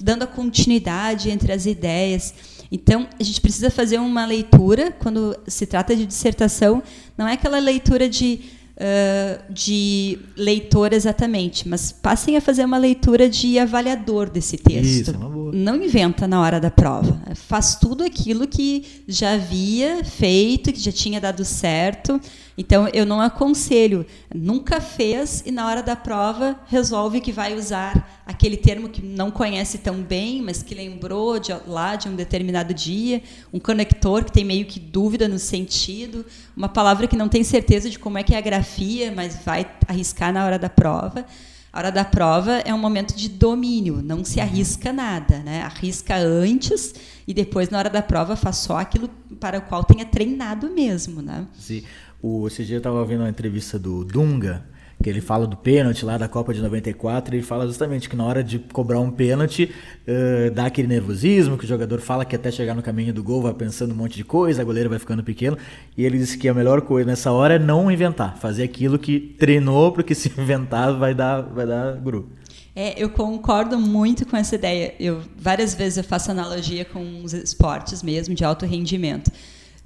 dando 0.00 0.24
a 0.24 0.26
continuidade 0.26 1.30
entre 1.30 1.52
as 1.52 1.64
ideias. 1.64 2.34
Então, 2.72 3.06
a 3.20 3.22
gente 3.22 3.40
precisa 3.40 3.70
fazer 3.70 4.00
uma 4.00 4.26
leitura, 4.26 4.90
quando 4.90 5.38
se 5.46 5.64
trata 5.64 5.94
de 5.94 6.04
dissertação, 6.04 6.82
não 7.16 7.28
é 7.28 7.34
aquela 7.34 7.60
leitura 7.60 8.08
de 8.08 8.40
uh, 8.80 9.52
de 9.52 10.18
leitor 10.36 10.92
exatamente, 10.92 11.68
mas 11.68 11.92
passem 11.92 12.36
a 12.36 12.40
fazer 12.40 12.64
uma 12.64 12.78
leitura 12.78 13.28
de 13.28 13.58
avaliador 13.58 14.30
desse 14.30 14.56
texto. 14.56 15.02
Isso, 15.02 15.10
é 15.10 15.16
uma 15.16 15.28
boa. 15.28 15.52
Não 15.52 15.82
inventa 15.82 16.26
na 16.26 16.40
hora 16.40 16.58
da 16.58 16.70
prova. 16.70 17.20
Faz 17.34 17.76
tudo 17.76 18.02
aquilo 18.02 18.46
que 18.46 18.84
já 19.06 19.34
havia 19.34 20.02
feito, 20.04 20.72
que 20.72 20.80
já 20.80 20.92
tinha 20.92 21.20
dado 21.20 21.44
certo. 21.44 22.20
Então, 22.60 22.86
eu 22.92 23.06
não 23.06 23.22
aconselho. 23.22 24.04
Nunca 24.34 24.82
fez 24.82 25.42
e, 25.46 25.50
na 25.50 25.66
hora 25.66 25.82
da 25.82 25.96
prova, 25.96 26.60
resolve 26.66 27.18
que 27.18 27.32
vai 27.32 27.54
usar 27.54 28.22
aquele 28.26 28.54
termo 28.54 28.90
que 28.90 29.00
não 29.00 29.30
conhece 29.30 29.78
tão 29.78 30.02
bem, 30.02 30.42
mas 30.42 30.62
que 30.62 30.74
lembrou 30.74 31.38
de 31.38 31.54
lá 31.66 31.96
de 31.96 32.06
um 32.06 32.14
determinado 32.14 32.74
dia, 32.74 33.22
um 33.50 33.58
conector 33.58 34.24
que 34.24 34.32
tem 34.32 34.44
meio 34.44 34.66
que 34.66 34.78
dúvida 34.78 35.26
no 35.26 35.38
sentido, 35.38 36.26
uma 36.54 36.68
palavra 36.68 37.06
que 37.06 37.16
não 37.16 37.30
tem 37.30 37.42
certeza 37.42 37.88
de 37.88 37.98
como 37.98 38.18
é 38.18 38.22
que 38.22 38.34
é 38.34 38.36
a 38.36 38.42
grafia, 38.42 39.10
mas 39.10 39.40
vai 39.42 39.66
arriscar 39.88 40.30
na 40.30 40.44
hora 40.44 40.58
da 40.58 40.68
prova. 40.68 41.24
A 41.72 41.78
hora 41.78 41.90
da 41.90 42.04
prova 42.04 42.58
é 42.58 42.74
um 42.74 42.78
momento 42.78 43.16
de 43.16 43.28
domínio, 43.28 44.02
não 44.02 44.22
se 44.22 44.38
arrisca 44.38 44.92
nada, 44.92 45.38
né? 45.38 45.62
Arrisca 45.62 46.16
antes 46.16 46.92
e 47.26 47.32
depois 47.32 47.70
na 47.70 47.78
hora 47.78 47.88
da 47.88 48.02
prova 48.02 48.36
faz 48.36 48.56
só 48.56 48.76
aquilo 48.76 49.08
para 49.38 49.58
o 49.58 49.62
qual 49.62 49.84
tenha 49.84 50.04
treinado 50.04 50.68
mesmo, 50.68 51.22
né? 51.22 51.46
Sim. 51.56 51.84
O, 52.22 52.46
esse 52.46 52.64
dia 52.64 52.76
eu 52.76 52.78
estava 52.78 52.98
ouvindo 52.98 53.20
uma 53.20 53.28
entrevista 53.30 53.78
do 53.78 54.04
Dunga, 54.04 54.64
que 55.02 55.08
ele 55.08 55.22
fala 55.22 55.46
do 55.46 55.56
pênalti 55.56 56.04
lá 56.04 56.18
da 56.18 56.28
Copa 56.28 56.52
de 56.52 56.60
94, 56.60 57.34
e 57.34 57.38
ele 57.38 57.46
fala 57.46 57.66
justamente 57.66 58.08
que 58.08 58.14
na 58.14 58.24
hora 58.24 58.44
de 58.44 58.58
cobrar 58.58 59.00
um 59.00 59.10
pênalti, 59.10 59.72
uh, 60.06 60.50
dá 60.50 60.66
aquele 60.66 60.86
nervosismo, 60.86 61.56
que 61.56 61.64
o 61.64 61.68
jogador 61.68 62.00
fala 62.00 62.24
que 62.24 62.36
até 62.36 62.50
chegar 62.50 62.74
no 62.74 62.82
caminho 62.82 63.14
do 63.14 63.22
gol 63.22 63.40
vai 63.40 63.54
pensando 63.54 63.92
um 63.92 63.96
monte 63.96 64.16
de 64.16 64.24
coisa, 64.24 64.60
a 64.60 64.64
goleira 64.64 64.90
vai 64.90 64.98
ficando 64.98 65.24
pequeno, 65.24 65.56
e 65.96 66.04
ele 66.04 66.18
disse 66.18 66.36
que 66.36 66.46
a 66.48 66.52
melhor 66.52 66.82
coisa 66.82 67.08
nessa 67.08 67.32
hora 67.32 67.54
é 67.54 67.58
não 67.58 67.90
inventar, 67.90 68.36
fazer 68.36 68.62
aquilo 68.62 68.98
que 68.98 69.18
treinou, 69.38 69.90
porque 69.92 70.14
se 70.14 70.28
inventar 70.38 70.92
vai 70.98 71.14
dar, 71.14 71.40
vai 71.40 71.66
dar 71.66 71.94
guru. 71.94 72.28
É, 72.76 73.02
eu 73.02 73.08
concordo 73.10 73.78
muito 73.78 74.26
com 74.26 74.36
essa 74.36 74.54
ideia. 74.54 74.94
Eu 75.00 75.22
várias 75.36 75.74
vezes 75.74 75.98
eu 75.98 76.04
faço 76.04 76.30
analogia 76.30 76.84
com 76.84 77.24
os 77.24 77.32
esportes 77.32 78.02
mesmo 78.02 78.34
de 78.34 78.44
alto 78.44 78.64
rendimento. 78.64 79.30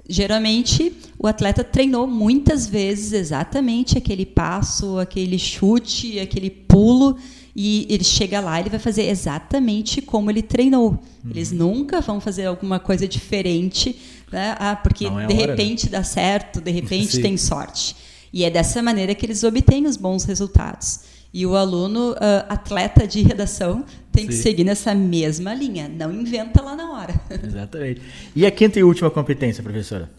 Geralmente, 0.07 0.93
o 1.17 1.25
atleta 1.25 1.63
treinou 1.63 2.05
muitas 2.05 2.67
vezes 2.67 3.11
exatamente 3.11 3.97
aquele 3.97 4.25
passo, 4.25 4.99
aquele 4.99 5.39
chute, 5.39 6.19
aquele 6.19 6.49
pulo, 6.49 7.17
e 7.55 7.87
ele 7.89 8.03
chega 8.03 8.39
lá, 8.39 8.59
ele 8.59 8.69
vai 8.69 8.79
fazer 8.79 9.03
exatamente 9.03 10.01
como 10.01 10.29
ele 10.29 10.41
treinou. 10.41 10.91
Uhum. 10.91 11.31
Eles 11.31 11.51
nunca 11.51 12.01
vão 12.01 12.19
fazer 12.19 12.45
alguma 12.45 12.79
coisa 12.79 13.07
diferente, 13.07 13.97
né? 14.31 14.55
ah, 14.59 14.75
porque 14.75 15.05
é 15.05 15.09
de 15.09 15.15
hora, 15.15 15.27
né? 15.27 15.33
repente 15.33 15.85
né? 15.85 15.93
dá 15.93 16.03
certo, 16.03 16.61
de 16.61 16.69
repente 16.69 17.19
tem 17.21 17.37
sorte. 17.37 17.95
E 18.31 18.43
é 18.43 18.49
dessa 18.49 18.83
maneira 18.83 19.15
que 19.15 19.25
eles 19.25 19.43
obtêm 19.43 19.87
os 19.87 19.95
bons 19.95 20.25
resultados. 20.25 20.99
E 21.35 21.45
o 21.45 21.53
aluno, 21.53 22.13
uh, 22.13 22.15
atleta 22.47 23.05
de 23.05 23.21
redação, 23.21 23.83
tem 24.09 24.23
Sim. 24.23 24.29
que 24.29 24.35
seguir 24.35 24.63
nessa 24.63 24.95
mesma 24.95 25.53
linha. 25.53 25.89
Não 25.89 26.09
inventa 26.09 26.61
lá 26.61 26.77
na 26.77 26.93
hora. 26.93 27.13
Exatamente. 27.45 28.01
E 28.33 28.45
a 28.45 28.51
quinta 28.51 28.79
e 28.79 28.83
última 28.85 29.11
competência, 29.11 29.61
professora? 29.61 30.09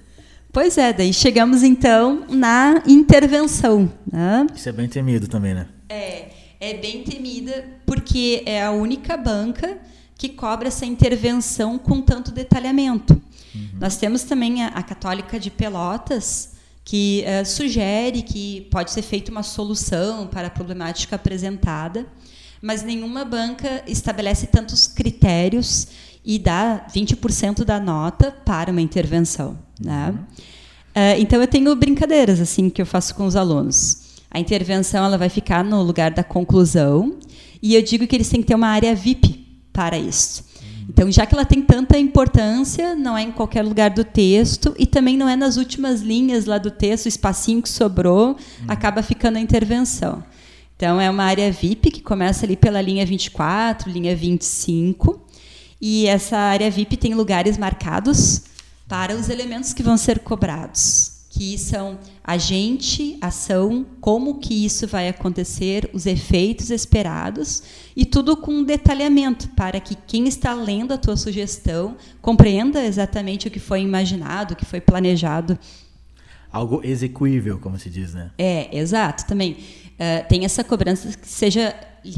Pois 0.53 0.77
é, 0.77 0.93
daí 0.93 1.15
chegamos 1.15 1.63
então 1.63 2.27
na 2.29 2.83
intervenção. 2.87 3.91
Né? 4.13 4.47
Isso 4.55 4.69
é 4.69 4.73
bem 4.73 4.87
temido 4.89 5.27
também, 5.27 5.55
né? 5.55 5.67
É, 5.89 6.29
é 6.61 6.75
bem 6.75 7.03
temida 7.03 7.65
porque 7.87 8.43
é 8.45 8.63
a 8.63 8.71
única 8.71 9.17
banca 9.17 9.79
que 10.19 10.29
cobra 10.29 10.69
essa 10.69 10.85
intervenção 10.85 11.79
com 11.79 12.03
tanto 12.03 12.31
detalhamento. 12.31 13.15
Uhum. 13.55 13.69
Nós 13.81 13.97
temos 13.97 14.23
também 14.25 14.63
a, 14.63 14.69
a 14.69 14.83
Católica 14.83 15.41
de 15.41 15.51
Pelotas, 15.51 16.56
que 16.87 17.25
uh, 17.27 17.45
sugere 17.45 18.23
que 18.23 18.61
pode 18.71 18.93
ser 18.93 19.03
feita 19.03 19.33
uma 19.33 19.43
solução 19.43 20.29
para 20.29 20.47
a 20.47 20.51
problemática 20.51 21.17
apresentada, 21.17 22.07
mas 22.63 22.85
nenhuma 22.85 23.25
banca 23.25 23.83
estabelece 23.89 24.47
tantos 24.47 24.87
critérios 24.87 25.89
e 26.25 26.39
dá 26.39 26.87
20% 26.95 27.65
da 27.65 27.81
nota 27.81 28.31
para 28.31 28.71
uma 28.71 28.81
intervenção. 28.81 29.59
Né? 29.81 30.15
Uh, 30.95 31.19
então 31.19 31.41
eu 31.41 31.49
tenho 31.49 31.75
brincadeiras 31.75 32.41
assim 32.41 32.71
que 32.71 32.81
eu 32.81 32.87
faço 32.87 33.17
com 33.17 33.27
os 33.27 33.35
alunos. 33.35 34.21
A 34.31 34.39
intervenção 34.39 35.05
ela 35.05 35.19
vai 35.19 35.29
ficar 35.29 35.65
no 35.65 35.83
lugar 35.83 36.13
da 36.13 36.23
conclusão 36.23 37.19
e 37.61 37.75
eu 37.75 37.83
digo 37.83 38.07
que 38.07 38.15
eles 38.15 38.29
têm 38.29 38.41
que 38.41 38.47
ter 38.47 38.55
uma 38.55 38.69
área 38.69 38.95
VIP 38.95 39.45
para 39.73 39.99
isso. 39.99 40.45
Então, 40.89 41.11
já 41.11 41.27
que 41.27 41.35
ela 41.35 41.45
tem 41.45 41.61
tanta 41.63 41.99
importância, 41.99 42.95
não 42.95 43.19
é 43.19 43.23
em 43.23 43.33
qualquer 43.33 43.63
lugar 43.63 43.91
do 43.91 44.05
texto 44.05 44.75
e 44.79 44.87
também 44.87 45.17
não 45.17 45.29
é 45.29 45.35
nas 45.35 45.57
últimas 45.57 46.01
linhas 46.01 46.47
lá 46.47 46.59
do 46.59 46.71
texto, 46.71 47.07
o 47.07 47.09
espacinho 47.09 47.61
que 47.61 47.69
sobrou 47.69 48.33
hum. 48.33 48.65
acaba 48.69 49.03
ficando 49.03 49.37
a 49.37 49.41
intervenção. 49.41 50.23
Então, 50.77 51.01
é 51.01 51.11
uma 51.11 51.25
área 51.25 51.51
VIP 51.51 51.91
que 51.91 52.03
começa 52.03 52.45
ali 52.45 52.57
pela 52.57 52.81
linha 52.81 53.05
24, 53.05 53.91
linha 53.91 54.15
25, 54.15 55.21
e 55.81 56.07
essa 56.07 56.37
área 56.37 56.71
VIP 56.71 56.97
tem 56.97 57.15
lugares 57.15 57.59
marcados 57.59 58.43
para 58.89 59.15
os 59.15 59.29
elementos 59.29 59.73
que 59.73 59.83
vão 59.83 59.97
ser 59.97 60.21
cobrados, 60.21 61.16
que 61.37 61.59
são 61.59 61.99
agente, 62.25 63.19
ação, 63.21 63.85
como 64.01 64.39
que 64.39 64.65
isso 64.65 64.87
vai 64.87 65.07
acontecer, 65.07 65.91
os 65.93 66.07
efeitos 66.07 66.71
esperados 66.71 67.63
e 67.95 68.07
tudo 68.07 68.39
com 68.39 68.65
detalhamento 68.65 69.51
para 69.51 69.79
que 69.79 69.95
quem 69.95 70.27
está 70.27 70.55
lendo 70.55 70.95
a 70.95 70.99
tua 70.99 71.15
sugestão 71.15 71.99
compreenda 72.23 72.83
exatamente 72.83 73.49
o 73.49 73.51
que 73.51 73.61
foi 73.61 73.83
imaginado, 73.83 74.55
o 74.55 74.57
que 74.57 74.65
foi 74.65 74.81
planejado. 74.81 75.59
Algo 76.51 76.81
execuível, 76.83 77.59
como 77.59 77.79
se 77.79 77.91
diz, 77.91 78.15
né? 78.15 78.31
É, 78.39 78.75
exato, 78.75 79.27
também. 79.27 79.53
Uh, 79.53 80.27
tem 80.31 80.47
essa 80.47 80.65
cobrança 80.65 81.19
que 81.19 81.29
seja 81.29 81.75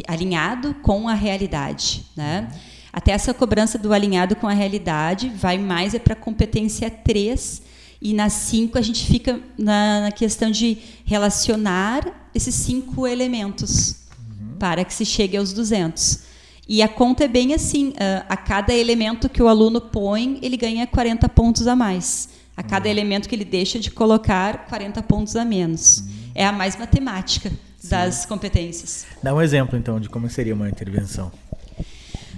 alinhado 0.07 0.75
com 0.75 1.09
a 1.09 1.15
realidade, 1.15 2.07
né? 2.17 2.49
Até 2.93 3.11
essa 3.11 3.35
cobrança 3.35 3.79
do 3.79 3.93
alinhado 3.93 4.37
com 4.37 4.47
a 4.47 4.53
realidade 4.53 5.29
vai 5.29 5.59
mais 5.59 5.93
é 5.93 5.99
para 5.99 6.13
a 6.13 6.17
competência 6.17 6.89
3, 6.89 7.63
e 8.01 8.15
na 8.15 8.29
5 8.29 8.79
a 8.79 8.83
gente 8.83 9.05
fica 9.07 9.41
na, 9.57 10.03
na, 10.03 10.13
questão 10.13 10.51
de 10.51 10.79
relacionar 11.05 12.31
esses 12.35 12.55
cinco 12.55 13.07
elementos 13.07 13.97
uhum. 14.19 14.57
para 14.59 14.85
que 14.85 14.95
se 14.95 15.05
chegue 15.05 15.37
aos 15.37 15.53
200. 15.53 16.21
E 16.69 16.83
a 16.83 16.89
conta 16.89 17.25
é 17.25 17.29
bem 17.29 17.55
assim: 17.55 17.95
a 18.29 18.37
cada 18.37 18.73
elemento 18.73 19.29
que 19.29 19.43
o 19.43 19.49
aluno 19.49 19.81
põe, 19.81 20.39
ele 20.43 20.57
ganha 20.57 20.87
40 20.87 21.29
pontos 21.31 21.67
a 21.67 21.75
mais. 21.75 22.29
A 22.57 22.63
cada 22.63 22.87
uhum. 22.87 22.93
elemento 22.93 23.29
que 23.29 23.35
ele 23.35 23.45
deixa 23.45 23.79
de 23.79 23.91
colocar, 23.91 24.67
40 24.67 25.03
pontos 25.03 25.35
a 25.35 25.45
menos. 25.45 25.99
Uhum. 25.99 26.07
É 26.35 26.45
a 26.45 26.53
mais 26.53 26.77
matemática 26.77 27.51
Sim. 27.79 27.89
das 27.89 28.27
competências. 28.27 29.07
Dá 29.23 29.35
um 29.35 29.41
exemplo, 29.41 29.79
então, 29.79 29.99
de 29.99 30.09
como 30.09 30.29
seria 30.29 30.55
uma 30.55 30.69
intervenção 30.69 31.33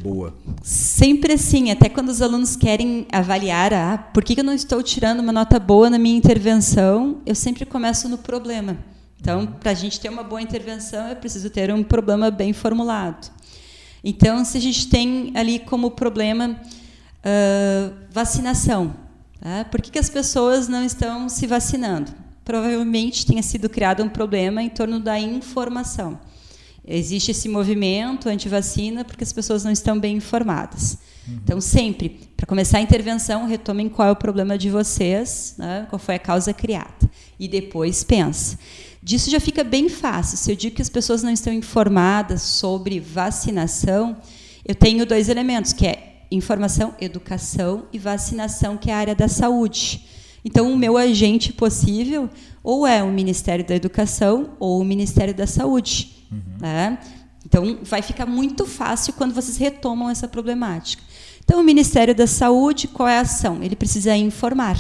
boa? 0.01 0.35
Sempre 0.63 1.35
assim, 1.35 1.71
até 1.71 1.89
quando 1.89 2.09
os 2.09 2.23
alunos 2.23 2.57
querem 2.57 3.07
avaliar, 3.13 3.73
ah, 3.73 3.99
por 3.99 4.25
que 4.25 4.41
eu 4.41 4.45
não 4.45 4.55
estou 4.55 4.83
tirando 4.83 5.21
uma 5.21 5.33
nota 5.33 5.59
boa 5.59 5.91
na 5.91 5.99
minha 5.99 6.17
intervenção, 6.17 7.21
eu 7.27 7.35
sempre 7.35 7.65
começo 7.67 8.09
no 8.09 8.19
problema. 8.19 8.79
Então, 9.21 9.47
para 9.47 9.73
a 9.73 9.75
gente 9.75 10.01
ter 10.01 10.09
uma 10.09 10.23
boa 10.23 10.41
intervenção, 10.41 11.07
é 11.07 11.15
preciso 11.15 11.51
ter 11.51 11.73
um 11.73 11.83
problema 11.83 12.31
bem 12.31 12.55
formulado. 12.55 13.31
Então, 14.03 14.45
se 14.45 14.57
a 14.57 14.61
gente 14.61 14.89
tem 14.89 15.31
ali 15.35 15.59
como 15.59 15.91
problema 15.91 16.57
uh, 16.57 17.95
vacinação, 18.11 18.95
tá? 19.39 19.67
por 19.71 19.83
que, 19.83 19.91
que 19.91 19.99
as 19.99 20.09
pessoas 20.09 20.69
não 20.69 20.83
estão 20.83 21.29
se 21.29 21.47
vacinando? 21.47 22.11
Provavelmente 22.43 23.27
tenha 23.27 23.43
sido 23.43 23.69
criado 23.69 24.03
um 24.03 24.09
problema 24.09 24.63
em 24.63 24.71
torno 24.71 24.99
da 24.99 25.19
informação. 25.19 26.19
Existe 26.93 27.31
esse 27.31 27.49
movimento 27.49 28.29
anti-vacina 28.29 29.05
porque 29.05 29.23
as 29.23 29.33
pessoas 29.33 29.63
não 29.63 29.71
estão 29.71 29.99
bem 29.99 30.17
informadas. 30.17 30.99
Uhum. 31.29 31.39
Então, 31.45 31.61
sempre, 31.61 32.21
para 32.37 32.47
começar 32.47 32.79
a 32.79 32.81
intervenção, 32.81 33.47
retomem 33.47 33.89
qual 33.89 34.09
é 34.09 34.11
o 34.11 34.17
problema 34.17 34.59
de 34.59 34.69
vocês, 34.71 35.55
né, 35.57 35.87
qual 35.89 36.01
foi 36.01 36.17
a 36.17 36.19
causa 36.19 36.53
criada. 36.53 37.09
E 37.39 37.47
depois 37.47 38.03
pensa. 38.03 38.59
Disso 39.03 39.31
já 39.31 39.39
fica 39.39 39.63
bem 39.63 39.89
fácil. 39.89 40.37
Se 40.37 40.51
eu 40.51 40.57
digo 40.57 40.75
que 40.75 40.83
as 40.83 40.89
pessoas 40.89 41.23
não 41.23 41.31
estão 41.31 41.53
informadas 41.53 42.43
sobre 42.43 42.99
vacinação, 42.99 44.17
eu 44.67 44.75
tenho 44.75 45.07
dois 45.07 45.29
elementos, 45.29 45.73
que 45.73 45.87
é 45.87 46.25
informação, 46.31 46.95
educação 47.01 47.87
e 47.93 47.99
vacinação, 47.99 48.77
que 48.77 48.91
é 48.91 48.95
a 48.95 48.99
área 48.99 49.15
da 49.15 49.29
saúde. 49.29 50.07
Então, 50.45 50.73
o 50.73 50.77
meu 50.77 50.97
agente 50.97 51.53
possível 51.53 52.29
ou 52.63 52.87
é 52.87 53.03
o 53.03 53.11
Ministério 53.13 53.65
da 53.65 53.75
Educação 53.75 54.57
ou 54.59 54.81
o 54.81 54.85
Ministério 54.85 55.35
da 55.35 55.47
Saúde. 55.47 56.20
Uhum. 56.31 56.41
Né? 56.61 56.99
Então, 57.45 57.79
vai 57.83 58.03
ficar 58.03 58.27
muito 58.27 58.67
fácil 58.67 59.13
quando 59.15 59.35
vocês 59.35 59.57
retomam 59.57 60.11
essa 60.11 60.29
problemática. 60.29 61.03
Então, 61.43 61.61
o 61.61 61.65
Ministério 61.65 62.15
da 62.15 62.27
Saúde, 62.27 62.87
qual 62.87 63.09
é 63.09 63.19
a 63.19 63.23
ação? 63.23 63.63
Ele 63.63 63.75
precisa 63.75 64.17
informar. 64.17 64.79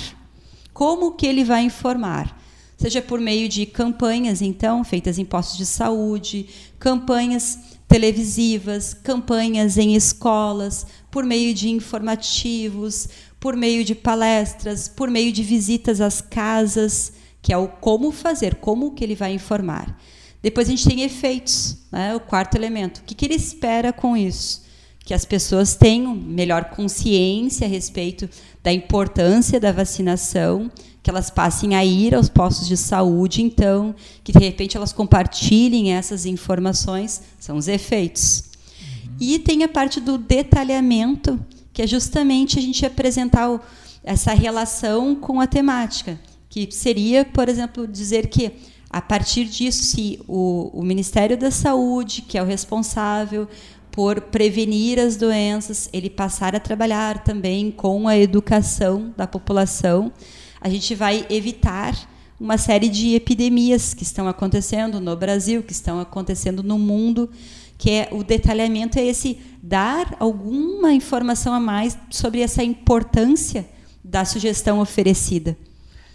Como 0.72 1.12
que 1.12 1.26
ele 1.26 1.42
vai 1.42 1.62
informar? 1.62 2.38
Seja 2.76 3.02
por 3.02 3.20
meio 3.20 3.48
de 3.48 3.66
campanhas, 3.66 4.40
então, 4.40 4.84
feitas 4.84 5.18
em 5.18 5.24
postos 5.24 5.58
de 5.58 5.66
saúde, 5.66 6.48
campanhas 6.78 7.58
televisivas, 7.86 8.94
campanhas 8.94 9.76
em 9.76 9.94
escolas, 9.94 10.86
por 11.10 11.24
meio 11.24 11.52
de 11.52 11.68
informativos, 11.68 13.08
por 13.40 13.56
meio 13.56 13.84
de 13.84 13.94
palestras, 13.94 14.86
por 14.86 15.10
meio 15.10 15.32
de 15.32 15.42
visitas 15.42 16.00
às 16.00 16.20
casas, 16.20 17.12
que 17.42 17.52
é 17.52 17.56
o 17.56 17.66
como 17.66 18.12
fazer, 18.12 18.54
como 18.54 18.92
que 18.92 19.02
ele 19.02 19.14
vai 19.14 19.32
informar. 19.32 20.00
Depois 20.42 20.68
a 20.68 20.70
gente 20.70 20.88
tem 20.88 21.02
efeitos, 21.02 21.76
né? 21.92 22.14
o 22.14 22.20
quarto 22.20 22.54
elemento. 22.54 22.98
O 22.98 23.04
que, 23.04 23.14
que 23.14 23.26
ele 23.26 23.34
espera 23.34 23.92
com 23.92 24.16
isso? 24.16 24.62
Que 25.04 25.12
as 25.12 25.24
pessoas 25.24 25.74
tenham 25.74 26.14
melhor 26.14 26.66
consciência 26.66 27.66
a 27.66 27.70
respeito 27.70 28.28
da 28.62 28.72
importância 28.72 29.60
da 29.60 29.72
vacinação, 29.72 30.70
que 31.02 31.10
elas 31.10 31.30
passem 31.30 31.74
a 31.74 31.84
ir 31.84 32.14
aos 32.14 32.28
postos 32.28 32.68
de 32.68 32.76
saúde, 32.76 33.42
então, 33.42 33.94
que 34.22 34.32
de 34.32 34.38
repente 34.38 34.76
elas 34.76 34.92
compartilhem 34.92 35.92
essas 35.92 36.26
informações, 36.26 37.22
são 37.38 37.56
os 37.56 37.68
efeitos. 37.68 38.44
Uhum. 38.80 39.16
E 39.20 39.38
tem 39.38 39.62
a 39.62 39.68
parte 39.68 40.00
do 40.00 40.16
detalhamento, 40.16 41.38
que 41.72 41.82
é 41.82 41.86
justamente 41.86 42.58
a 42.58 42.62
gente 42.62 42.84
apresentar 42.84 43.50
o, 43.50 43.60
essa 44.02 44.32
relação 44.32 45.14
com 45.14 45.40
a 45.40 45.46
temática, 45.46 46.20
que 46.48 46.68
seria, 46.70 47.24
por 47.24 47.48
exemplo, 47.48 47.86
dizer 47.86 48.28
que 48.28 48.52
a 48.92 49.00
partir 49.00 49.44
disso, 49.44 49.84
se 49.84 50.20
o, 50.26 50.68
o 50.74 50.82
Ministério 50.82 51.38
da 51.38 51.52
Saúde, 51.52 52.22
que 52.22 52.36
é 52.36 52.42
o 52.42 52.46
responsável 52.46 53.46
por 53.92 54.20
prevenir 54.20 54.98
as 54.98 55.16
doenças, 55.16 55.88
ele 55.92 56.10
passar 56.10 56.56
a 56.56 56.60
trabalhar 56.60 57.22
também 57.22 57.70
com 57.70 58.08
a 58.08 58.18
educação 58.18 59.14
da 59.16 59.28
população, 59.28 60.12
a 60.60 60.68
gente 60.68 60.96
vai 60.96 61.24
evitar 61.30 61.94
uma 62.38 62.58
série 62.58 62.88
de 62.88 63.14
epidemias 63.14 63.94
que 63.94 64.02
estão 64.02 64.26
acontecendo 64.26 64.98
no 65.00 65.14
Brasil, 65.14 65.62
que 65.62 65.72
estão 65.72 66.00
acontecendo 66.00 66.62
no 66.62 66.78
mundo, 66.78 67.30
que 67.78 67.90
é 67.90 68.08
o 68.10 68.24
detalhamento 68.24 68.98
é 68.98 69.06
esse 69.06 69.38
dar 69.62 70.16
alguma 70.18 70.92
informação 70.92 71.54
a 71.54 71.60
mais 71.60 71.96
sobre 72.10 72.40
essa 72.40 72.64
importância 72.64 73.68
da 74.02 74.24
sugestão 74.24 74.80
oferecida. 74.80 75.56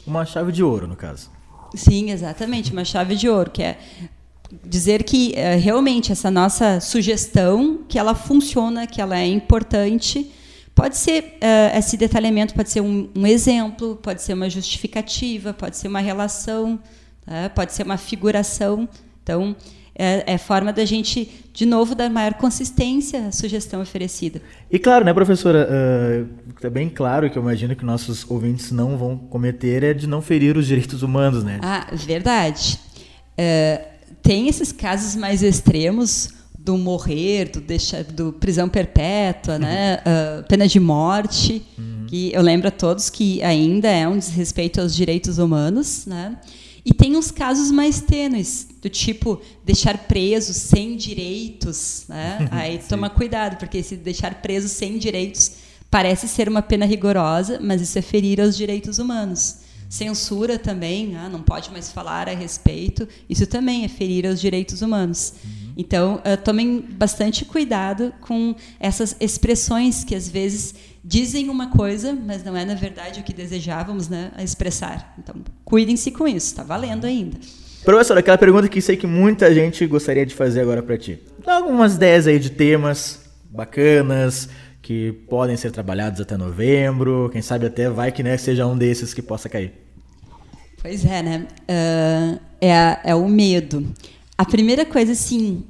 Uma 0.06 0.26
chave 0.26 0.52
de 0.52 0.62
ouro, 0.62 0.88
no 0.88 0.96
caso. 0.96 1.35
Sim, 1.76 2.12
exatamente, 2.12 2.72
uma 2.72 2.86
chave 2.86 3.16
de 3.16 3.28
ouro, 3.30 3.52
que 3.52 3.62
é 3.62 3.78
dizer 4.64 5.04
que 5.04 5.34
é, 5.36 5.56
realmente 5.56 6.12
essa 6.12 6.32
nossa 6.32 6.80
sugestão, 6.80 7.84
que 7.88 7.98
ela 8.00 8.16
funciona, 8.16 8.88
que 8.88 9.02
ela 9.02 9.18
é 9.20 9.28
importante, 9.28 10.32
pode 10.74 10.98
ser 10.98 11.38
uh, 11.42 11.78
esse 11.78 11.98
detalhamento 11.98 12.54
pode 12.54 12.70
ser 12.70 12.82
um, 12.82 13.10
um, 13.16 13.26
exemplo, 13.26 13.96
pode 13.96 14.22
ser 14.22 14.34
uma 14.34 14.50
justificativa, 14.50 15.54
pode 15.54 15.78
ser 15.78 15.88
uma 15.88 16.00
relação, 16.00 16.80
tá? 17.26 17.50
pode 17.50 17.74
ser 17.74 17.84
uma 17.84 17.98
figuração. 17.98 18.88
Então, 19.24 19.56
é, 19.98 20.34
é, 20.34 20.38
forma 20.38 20.74
da 20.74 20.84
gente, 20.84 21.30
de 21.54 21.66
novo, 21.66 21.96
dar 21.96 22.10
maior 22.10 22.34
consistência 22.34 23.28
à 23.28 23.32
sugestão 23.32 23.82
oferecida. 23.82 24.42
E 24.70 24.78
claro, 24.78 25.06
né, 25.06 25.14
professora, 25.14 25.70
uh, 25.70 26.66
é 26.66 26.70
bem 26.70 26.90
claro 26.90 27.30
que 27.30 27.38
eu 27.38 27.42
imagino 27.42 27.76
que 27.76 27.86
nossos 27.86 28.30
ouvintes 28.30 28.72
não 28.72 28.98
vão 28.98 29.18
cometer 29.18 29.84
é 29.84 29.94
de 29.94 30.06
não 30.06 30.22
ferir 30.22 30.58
os 30.58 30.68
direitos 30.68 31.02
humanos, 31.02 31.44
né? 31.44 31.60
Ah, 31.64 31.88
verdade. 31.94 32.78
Uh, 33.40 33.86
tem 34.22 34.50
esses 34.50 34.72
casos 34.72 35.16
mais 35.16 35.42
extremos 35.42 36.30
do 36.60 36.78
morrer, 36.78 37.50
do, 37.52 37.62
deixar, 37.62 38.04
do 38.04 38.34
prisão 38.34 38.68
perpétua, 38.68 39.60
né, 39.60 40.00
uh, 40.00 40.44
pena 40.48 40.68
de 40.68 40.80
morte, 40.80 41.64
uhum. 41.78 42.06
que 42.08 42.34
eu 42.34 42.42
lembro 42.42 42.68
a 42.68 42.72
todos 42.72 43.10
que 43.10 43.42
ainda 43.44 43.88
é 43.88 44.06
um 44.08 44.18
desrespeito 44.18 44.82
aos 44.82 44.94
direitos 44.94 45.38
humanos, 45.38 46.06
né? 46.06 46.36
E 46.86 46.94
tem 46.94 47.18
uns 47.18 47.32
casos 47.32 47.72
mais 47.72 48.00
tênues, 48.00 48.68
do 48.80 48.90
tipo 48.90 49.42
deixar 49.66 49.98
preso 49.98 50.54
sem 50.54 50.96
direitos. 50.96 52.06
Né? 52.08 52.48
Aí 52.54 52.80
toma 52.88 53.10
cuidado, 53.10 53.58
porque 53.58 53.82
se 53.82 53.98
deixar 53.98 54.36
preso 54.36 54.70
sem 54.70 55.00
direitos 55.00 55.54
parece 55.90 56.28
ser 56.28 56.48
uma 56.48 56.62
pena 56.62 56.86
rigorosa, 56.86 57.60
mas 57.60 57.82
isso 57.82 57.98
é 57.98 58.02
ferir 58.02 58.40
aos 58.40 58.56
direitos 58.56 59.00
humanos. 59.00 59.58
Censura 59.90 60.60
também, 60.60 61.16
ah, 61.16 61.30
não 61.30 61.42
pode 61.42 61.72
mais 61.72 61.92
falar 61.92 62.28
a 62.28 62.34
respeito, 62.34 63.08
isso 63.30 63.48
também 63.48 63.86
é 63.86 63.88
ferir 63.88 64.28
aos 64.28 64.42
direitos 64.42 64.82
humanos. 64.82 65.34
Uhum. 65.44 65.74
Então, 65.78 66.16
uh, 66.16 66.38
tomem 66.44 66.82
bastante 66.82 67.46
cuidado 67.46 68.14
com 68.22 68.56
essas 68.80 69.16
expressões 69.20 70.04
que 70.04 70.16
às 70.16 70.28
vezes 70.28 70.76
dizem 71.08 71.50
uma 71.50 71.70
coisa, 71.70 72.14
mas 72.14 72.44
não 72.44 72.58
é 72.58 72.66
na 72.66 72.74
verdade 72.74 73.20
o 73.20 73.24
que 73.24 73.32
desejávamos 73.32 74.10
né, 74.10 74.32
expressar. 74.40 75.14
Então, 75.20 75.36
cuidem-se 75.64 76.10
com 76.10 76.28
isso, 76.28 76.48
está 76.48 76.64
valendo 76.64 77.06
ainda. 77.06 77.38
Professor, 77.84 78.18
aquela 78.18 78.38
pergunta 78.38 78.68
que 78.68 78.82
sei 78.82 78.98
que 78.98 79.06
muita 79.06 79.54
gente 79.54 79.86
gostaria 79.86 80.26
de 80.26 80.34
fazer 80.34 80.62
agora 80.62 80.82
para 80.82 80.98
ti. 80.98 81.20
Dá 81.46 81.58
algumas 81.58 81.96
ideias 81.96 82.26
aí 82.26 82.40
de 82.40 82.50
temas 82.50 83.20
bacanas 83.52 84.50
que 84.82 85.12
podem 85.30 85.56
ser 85.56 85.72
trabalhados 85.72 86.20
até 86.20 86.36
novembro, 86.36 87.30
quem 87.32 87.42
sabe 87.42 87.68
até 87.68 87.88
vai 87.88 88.12
que 88.12 88.24
né, 88.24 88.36
seja 88.38 88.66
um 88.66 88.76
desses 88.76 89.14
que 89.14 89.22
possa 89.22 89.48
cair. 89.48 89.74
Pois 90.82 91.06
é, 91.06 91.22
né? 91.22 91.48
Uh, 91.70 92.40
é, 92.60 93.00
é 93.04 93.16
o 93.16 93.28
medo. 93.28 93.86
A 94.38 94.46
primeira 94.46 94.86
coisa, 94.86 95.12
assim, 95.12 95.64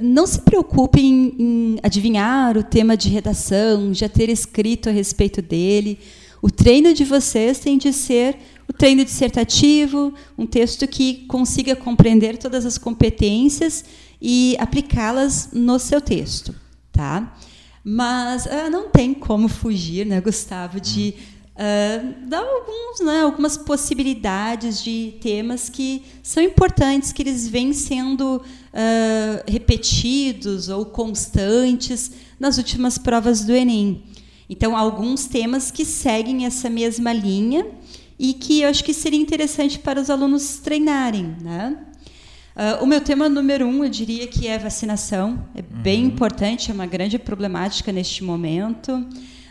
não 0.00 0.26
se 0.26 0.40
preocupe 0.40 1.00
em, 1.00 1.34
em, 1.38 1.78
adivinhar 1.82 2.56
o 2.56 2.62
tema 2.62 2.96
de 2.96 3.08
redação, 3.08 3.94
já 3.94 4.08
ter 4.08 4.28
escrito 4.28 4.88
a 4.88 4.92
respeito 4.92 5.40
dele. 5.40 5.98
O 6.42 6.50
treino 6.50 6.92
de 6.92 7.04
vocês 7.04 7.58
tem 7.58 7.78
de 7.78 7.92
ser 7.92 8.36
o 8.68 8.72
treino 8.72 9.04
dissertativo, 9.04 10.14
um 10.38 10.46
texto 10.46 10.86
que 10.86 11.26
consiga 11.26 11.74
compreender 11.74 12.38
todas 12.38 12.64
as 12.64 12.78
competências 12.78 13.84
e 14.22 14.56
aplicá-las 14.58 15.50
no 15.52 15.78
seu 15.78 16.00
texto, 16.00 16.54
tá? 16.92 17.36
Mas 17.82 18.46
uh, 18.46 18.70
não 18.70 18.88
tem 18.88 19.12
como 19.12 19.48
fugir, 19.48 20.06
né, 20.06 20.20
Gustavo, 20.20 20.80
de 20.80 21.14
uh, 21.56 22.28
dar 22.28 22.42
alguns, 22.42 23.00
né, 23.00 23.22
algumas 23.22 23.56
possibilidades 23.56 24.84
de 24.84 25.14
temas 25.20 25.68
que 25.68 26.02
são 26.22 26.42
importantes, 26.42 27.12
que 27.12 27.22
eles 27.22 27.48
vêm 27.48 27.72
sendo 27.72 28.40
uh, 28.72 29.50
repetidos 29.50 30.68
ou 30.68 30.86
constantes 30.86 32.12
nas 32.38 32.58
últimas 32.58 32.98
provas 32.98 33.44
do 33.44 33.52
Enem. 33.52 34.02
Então, 34.48 34.76
alguns 34.76 35.26
temas 35.26 35.70
que 35.70 35.84
seguem 35.84 36.44
essa 36.44 36.68
mesma 36.68 37.12
linha 37.12 37.66
e 38.18 38.34
que 38.34 38.62
eu 38.62 38.68
acho 38.68 38.82
que 38.82 38.92
seria 38.92 39.20
interessante 39.20 39.78
para 39.78 40.00
os 40.00 40.10
alunos 40.10 40.58
treinarem. 40.58 41.36
Né? 41.40 41.76
Uh, 42.56 42.82
o 42.82 42.86
meu 42.86 43.00
tema 43.00 43.28
número 43.28 43.66
um, 43.66 43.84
eu 43.84 43.88
diria 43.88 44.26
que 44.26 44.48
é 44.48 44.58
vacinação. 44.58 45.46
É 45.54 45.62
bem 45.62 46.02
uhum. 46.02 46.08
importante, 46.08 46.70
é 46.70 46.74
uma 46.74 46.86
grande 46.86 47.18
problemática 47.18 47.92
neste 47.92 48.24
momento. 48.24 49.06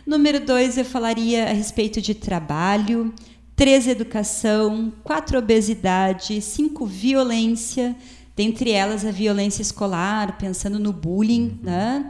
Número 0.06 0.40
dois, 0.40 0.78
eu 0.78 0.84
falaria 0.84 1.46
a 1.46 1.54
respeito 1.54 2.02
de 2.02 2.14
trabalho. 2.14 3.14
Três, 3.56 3.88
educação. 3.88 4.92
Quatro, 5.04 5.40
obesidade. 5.40 6.42
Cinco, 6.42 6.86
violência. 6.86 7.96
Dentre 8.40 8.72
elas, 8.72 9.04
a 9.04 9.12
violência 9.12 9.62
escolar, 9.62 10.38
pensando 10.38 10.80
no 10.80 10.94
bullying. 10.94 11.42
Uhum. 11.42 11.60
Né? 11.62 12.08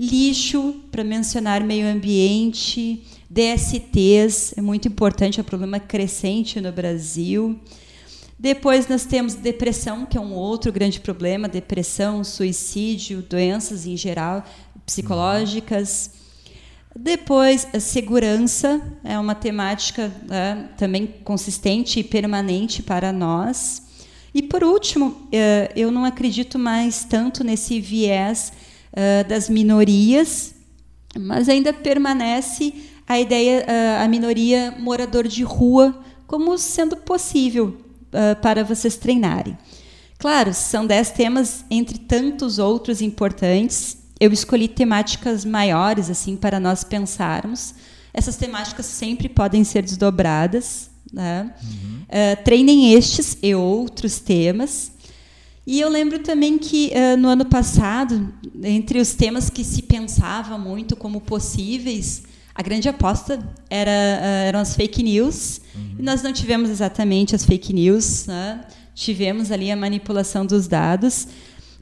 Lixo, 0.00 0.74
para 0.90 1.04
mencionar 1.04 1.62
meio 1.62 1.86
ambiente, 1.86 3.04
DSTs, 3.28 4.54
é 4.56 4.62
muito 4.62 4.88
importante, 4.88 5.38
é 5.38 5.42
um 5.42 5.44
problema 5.44 5.78
crescente 5.78 6.62
no 6.62 6.72
Brasil. 6.72 7.60
Depois 8.38 8.88
nós 8.88 9.04
temos 9.04 9.34
depressão, 9.34 10.06
que 10.06 10.16
é 10.16 10.20
um 10.20 10.32
outro 10.32 10.72
grande 10.72 10.98
problema, 10.98 11.46
depressão, 11.46 12.24
suicídio, 12.24 13.20
doenças 13.20 13.84
em 13.84 13.98
geral, 13.98 14.46
psicológicas. 14.86 16.10
Depois, 16.98 17.68
a 17.74 17.80
segurança 17.80 18.80
é 19.04 19.18
uma 19.18 19.34
temática 19.34 20.10
né, 20.26 20.70
também 20.78 21.06
consistente 21.22 22.00
e 22.00 22.04
permanente 22.04 22.82
para 22.82 23.12
nós. 23.12 23.85
E, 24.36 24.42
por 24.42 24.62
último, 24.62 25.26
eh, 25.32 25.72
eu 25.74 25.90
não 25.90 26.04
acredito 26.04 26.58
mais 26.58 27.04
tanto 27.04 27.42
nesse 27.42 27.80
viés 27.80 28.52
uh, 28.92 29.26
das 29.26 29.48
minorias, 29.48 30.54
mas 31.18 31.48
ainda 31.48 31.72
permanece 31.72 32.74
a 33.08 33.18
ideia, 33.18 33.64
uh, 33.64 34.04
a 34.04 34.06
minoria 34.08 34.74
morador 34.78 35.26
de 35.26 35.42
rua, 35.42 35.98
como 36.26 36.58
sendo 36.58 36.98
possível 36.98 37.78
para 38.42 38.62
vocês 38.62 38.98
treinarem. 38.98 39.56
Claro, 40.18 40.52
são 40.52 40.86
dez 40.86 41.10
temas 41.10 41.64
entre 41.70 41.98
tantos 41.98 42.58
outros 42.58 43.00
importantes. 43.00 43.96
Eu 44.20 44.30
escolhi 44.34 44.68
temáticas 44.68 45.46
maiores 45.46 46.10
assim 46.10 46.36
para 46.36 46.60
nós 46.60 46.84
pensarmos. 46.84 47.74
Essas 48.12 48.36
temáticas 48.36 48.84
sempre 48.84 49.30
podem 49.30 49.64
ser 49.64 49.80
desdobradas. 49.80 50.90
Né? 51.12 51.54
Uhum. 51.62 52.02
Uh, 52.02 52.44
treinem 52.44 52.92
estes 52.92 53.36
e 53.42 53.54
outros 53.54 54.18
temas. 54.20 54.92
E 55.66 55.80
eu 55.80 55.88
lembro 55.88 56.20
também 56.20 56.58
que 56.58 56.92
uh, 56.92 57.16
no 57.16 57.28
ano 57.28 57.44
passado, 57.44 58.32
entre 58.62 59.00
os 59.00 59.14
temas 59.14 59.50
que 59.50 59.64
se 59.64 59.82
pensava 59.82 60.56
muito 60.56 60.94
como 60.94 61.20
possíveis, 61.20 62.22
a 62.54 62.62
grande 62.62 62.88
aposta 62.88 63.38
era, 63.68 63.90
uh, 63.90 64.46
eram 64.48 64.60
as 64.60 64.74
fake 64.74 65.02
news. 65.02 65.60
Uhum. 65.74 65.96
E 65.98 66.02
nós 66.02 66.22
não 66.22 66.32
tivemos 66.32 66.70
exatamente 66.70 67.34
as 67.34 67.44
fake 67.44 67.72
news, 67.72 68.26
né? 68.26 68.64
tivemos 68.96 69.52
ali 69.52 69.70
a 69.70 69.76
manipulação 69.76 70.46
dos 70.46 70.66
dados, 70.66 71.28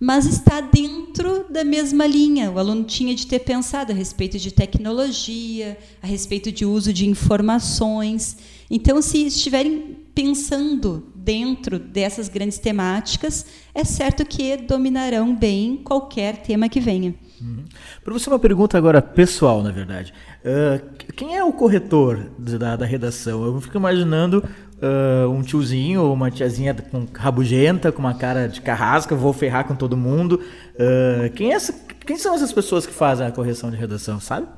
mas 0.01 0.27
está 0.27 0.61
dentro 0.61 1.47
da 1.49 1.63
mesma 1.63 2.07
linha. 2.07 2.51
O 2.51 2.59
aluno 2.59 2.83
tinha 2.83 3.15
de 3.15 3.27
ter 3.27 3.39
pensado 3.39 3.93
a 3.93 3.95
respeito 3.95 4.37
de 4.37 4.51
tecnologia, 4.51 5.79
a 6.03 6.07
respeito 6.07 6.51
de 6.51 6.67
uso 6.67 6.93
de 6.93 7.09
informações. 7.09 8.37
Então, 8.77 9.01
se 9.01 9.25
estiverem 9.25 9.99
pensando 10.13 11.07
dentro 11.15 11.79
dessas 11.79 12.29
grandes 12.29 12.59
temáticas, 12.59 13.47
é 13.73 13.85
certo 13.85 14.27
que 14.27 14.57
dominarão 14.57 15.33
bem 15.33 15.77
qualquer 15.77 16.39
tema 16.39 16.69
que 16.69 16.81
venha. 16.81 17.15
Uhum. 17.41 17.63
Para 18.03 18.13
você, 18.13 18.29
uma 18.29 18.39
pergunta 18.41 18.77
agora 18.77 19.01
pessoal, 19.01 19.63
na 19.63 19.71
verdade. 19.71 20.13
Uh, 20.45 21.13
quem 21.13 21.37
é 21.37 21.45
o 21.45 21.53
corretor 21.53 22.33
da, 22.37 22.75
da 22.75 22.85
redação? 22.85 23.45
Eu 23.45 23.61
fico 23.61 23.77
imaginando 23.77 24.39
uh, 24.83 25.31
um 25.31 25.41
tiozinho 25.41 26.03
ou 26.03 26.13
uma 26.13 26.29
tiazinha 26.29 26.75
com 26.75 27.07
rabugenta, 27.15 27.93
com 27.93 28.01
uma 28.01 28.15
cara 28.15 28.49
de 28.49 28.61
carrasca, 28.61 29.15
vou 29.15 29.33
ferrar 29.33 29.69
com 29.69 29.77
todo 29.77 29.97
mundo. 29.97 30.41
Uh, 30.75 31.33
quem, 31.37 31.53
é 31.53 31.55
essa, 31.55 31.73
quem 32.05 32.19
são 32.19 32.35
essas 32.35 32.53
pessoas 32.53 32.85
que 32.85 32.93
fazem 32.93 33.25
a 33.25 33.31
correção 33.31 33.71
de 33.71 33.77
redação, 33.77 34.19
sabe? 34.19 34.49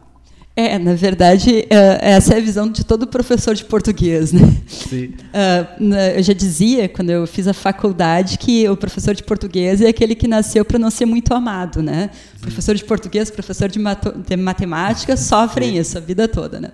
É, 0.59 0.79
na 0.79 0.95
verdade, 0.95 1.67
é, 1.69 1.99
essa 2.01 2.33
é 2.33 2.39
a 2.39 2.41
visão 2.41 2.67
de 2.67 2.83
todo 2.83 3.07
professor 3.07 3.55
de 3.55 3.63
português. 3.63 4.33
Né? 4.33 4.41
Sim. 4.67 5.13
Uh, 5.37 5.95
eu 6.17 6.23
já 6.23 6.33
dizia, 6.33 6.89
quando 6.89 7.11
eu 7.11 7.27
fiz 7.27 7.47
a 7.47 7.53
faculdade, 7.53 8.39
que 8.39 8.67
o 8.71 8.75
professor 8.75 9.15
de 9.15 9.23
português 9.23 9.83
é 9.83 9.89
aquele 9.89 10.15
que 10.15 10.27
nasceu 10.27 10.65
para 10.65 10.79
não 10.79 10.91
ser 10.91 11.05
muito 11.05 11.35
amado. 11.35 11.83
Né? 11.83 12.09
Professor 12.41 12.75
de 12.75 12.83
português, 12.83 13.31
professor 13.31 13.69
de, 13.69 13.79
de 14.27 14.37
matemática 14.37 15.15
sofrem 15.15 15.73
Sim. 15.73 15.79
isso 15.81 15.99
a 15.99 16.01
vida 16.01 16.27
toda. 16.27 16.59
Né? 16.59 16.71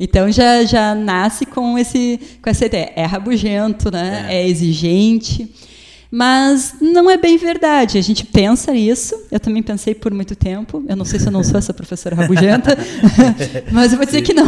Então 0.00 0.32
já, 0.32 0.64
já 0.64 0.94
nasce 0.94 1.44
com, 1.44 1.78
esse, 1.78 2.18
com 2.40 2.48
essa 2.48 2.64
ideia. 2.64 2.90
É 2.96 3.04
rabugento, 3.04 3.90
né? 3.90 4.26
é, 4.30 4.36
é 4.36 4.48
exigente. 4.48 5.52
Mas 6.10 6.76
não 6.80 7.10
é 7.10 7.16
bem 7.16 7.36
verdade. 7.36 7.98
A 7.98 8.00
gente 8.00 8.24
pensa 8.24 8.72
nisso. 8.72 9.14
Eu 9.30 9.40
também 9.40 9.62
pensei 9.62 9.94
por 9.94 10.12
muito 10.14 10.36
tempo. 10.36 10.84
Eu 10.88 10.96
não 10.96 11.04
sei 11.04 11.18
se 11.18 11.26
eu 11.26 11.32
não 11.32 11.42
sou 11.42 11.58
essa 11.58 11.74
professora 11.74 12.14
rabugenta, 12.14 12.76
mas 13.72 13.92
eu 13.92 13.98
vou 13.98 14.06
dizer 14.06 14.22
que 14.22 14.32
não. 14.32 14.46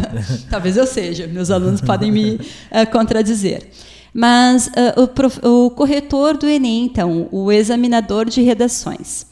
Talvez 0.50 0.76
eu 0.76 0.86
seja. 0.86 1.26
Meus 1.26 1.50
alunos 1.50 1.80
podem 1.80 2.12
me 2.12 2.34
uh, 2.34 2.90
contradizer. 2.92 3.68
Mas 4.12 4.66
uh, 4.68 5.02
o, 5.02 5.08
prof, 5.08 5.38
o 5.44 5.70
corretor 5.70 6.36
do 6.36 6.46
Enem, 6.46 6.84
então, 6.84 7.28
o 7.30 7.52
examinador 7.52 8.26
de 8.26 8.42
redações, 8.42 9.26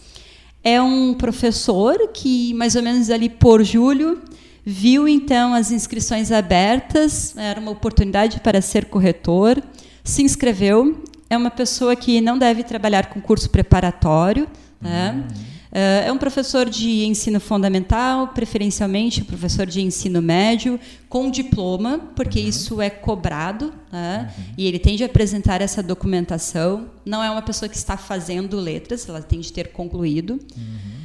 é 0.63 0.81
um 0.81 1.15
professor 1.15 2.09
que, 2.13 2.53
mais 2.55 2.75
ou 2.77 2.83
menos 2.83 3.11
ali 3.11 3.29
por 3.29 3.63
julho, 3.63 4.21
viu 4.65 5.07
então 5.09 5.55
as 5.55 5.71
inscrições 5.71 6.33
abertas, 6.33 7.37
era 7.37 7.61
uma 7.61 7.71
oportunidade 7.71 8.41
para 8.41 8.61
ser 8.61 8.87
corretor, 8.87 9.63
se 10.03 10.23
inscreveu 10.23 11.03
é 11.29 11.37
uma 11.37 11.51
pessoa 11.51 11.97
que 11.97 12.21
não 12.21 12.39
deve 12.39 12.63
trabalhar 12.63 13.07
com 13.07 13.21
curso 13.21 13.51
preparatório. 13.51 14.49
Né? 14.81 15.13
Uhum. 15.13 15.47
É 15.73 16.11
um 16.11 16.17
professor 16.17 16.71
de 16.71 17.05
ensino 17.05 17.39
fundamental, 17.39 18.29
preferencialmente 18.29 19.23
professor 19.23 19.67
de 19.67 19.83
ensino 19.83 20.23
médio, 20.23 20.81
com 21.09 21.31
diploma, 21.31 21.99
porque 22.15 22.41
uhum. 22.41 22.49
isso 22.49 22.81
é 22.81 22.89
cobrado, 22.89 23.75
né? 23.93 24.33
uhum. 24.39 24.45
e 24.57 24.67
ele 24.67 24.79
tem 24.79 24.97
de 24.97 25.05
apresentar 25.05 25.61
essa 25.61 25.83
documentação. 25.83 26.89
Não 27.05 27.23
é 27.23 27.31
uma 27.31 27.43
pessoa 27.43 27.69
que 27.69 27.77
está 27.77 27.97
fazendo 27.97 28.57
letras, 28.57 29.07
ela 29.07 29.21
tem 29.21 29.41
de 29.41 29.53
ter 29.53 29.69
concluído. 29.73 30.41
Uhum. 30.57 30.97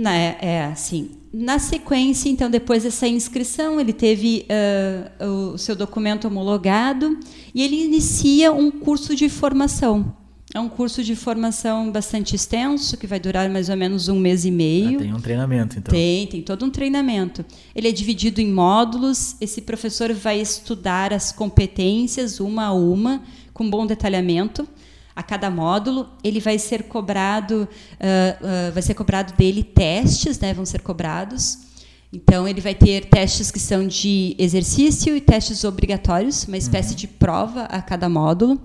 Na, 0.00 0.16
é, 0.16 0.38
é, 0.40 0.64
assim. 0.64 1.10
Na 1.32 1.58
sequência, 1.58 2.30
então, 2.30 2.50
depois 2.50 2.84
dessa 2.84 3.06
inscrição, 3.06 3.78
ele 3.78 3.92
teve 3.92 4.46
uh, 5.20 5.52
o 5.52 5.58
seu 5.58 5.76
documento 5.76 6.26
homologado 6.26 7.20
e 7.54 7.62
ele 7.62 7.84
inicia 7.84 8.50
um 8.50 8.70
curso 8.70 9.14
de 9.14 9.28
formação. 9.28 10.16
É 10.54 10.58
um 10.58 10.70
curso 10.70 11.04
de 11.04 11.14
formação 11.14 11.92
bastante 11.92 12.34
extenso, 12.34 12.96
que 12.96 13.06
vai 13.06 13.20
durar 13.20 13.48
mais 13.50 13.68
ou 13.68 13.76
menos 13.76 14.08
um 14.08 14.18
mês 14.18 14.46
e 14.46 14.50
meio. 14.50 14.98
Ah, 14.98 15.02
tem 15.02 15.14
um 15.14 15.20
treinamento, 15.20 15.78
então. 15.78 15.92
Tem, 15.92 16.26
tem 16.26 16.42
todo 16.42 16.64
um 16.64 16.70
treinamento. 16.70 17.44
Ele 17.74 17.86
é 17.86 17.92
dividido 17.92 18.40
em 18.40 18.50
módulos. 18.50 19.36
Esse 19.38 19.60
professor 19.60 20.12
vai 20.14 20.40
estudar 20.40 21.12
as 21.12 21.30
competências 21.30 22.40
uma 22.40 22.64
a 22.64 22.72
uma, 22.72 23.22
com 23.52 23.68
bom 23.68 23.86
detalhamento 23.86 24.66
a 25.14 25.22
cada 25.22 25.50
módulo. 25.50 26.08
Ele 26.22 26.40
vai 26.40 26.58
ser 26.58 26.84
cobrado, 26.84 27.62
uh, 27.62 28.68
uh, 28.68 28.72
vai 28.72 28.82
ser 28.82 28.94
cobrado 28.94 29.32
dele 29.34 29.62
testes, 29.62 30.38
né, 30.38 30.54
vão 30.54 30.64
ser 30.64 30.80
cobrados. 30.80 31.58
Então 32.12 32.48
ele 32.48 32.60
vai 32.60 32.74
ter 32.74 33.04
testes 33.06 33.50
que 33.50 33.60
são 33.60 33.86
de 33.86 34.34
exercício 34.38 35.16
e 35.16 35.20
testes 35.20 35.62
obrigatórios, 35.62 36.44
uma 36.44 36.56
espécie 36.56 36.90
uhum. 36.90 36.96
de 36.96 37.06
prova 37.06 37.62
a 37.64 37.80
cada 37.80 38.08
módulo. 38.08 38.60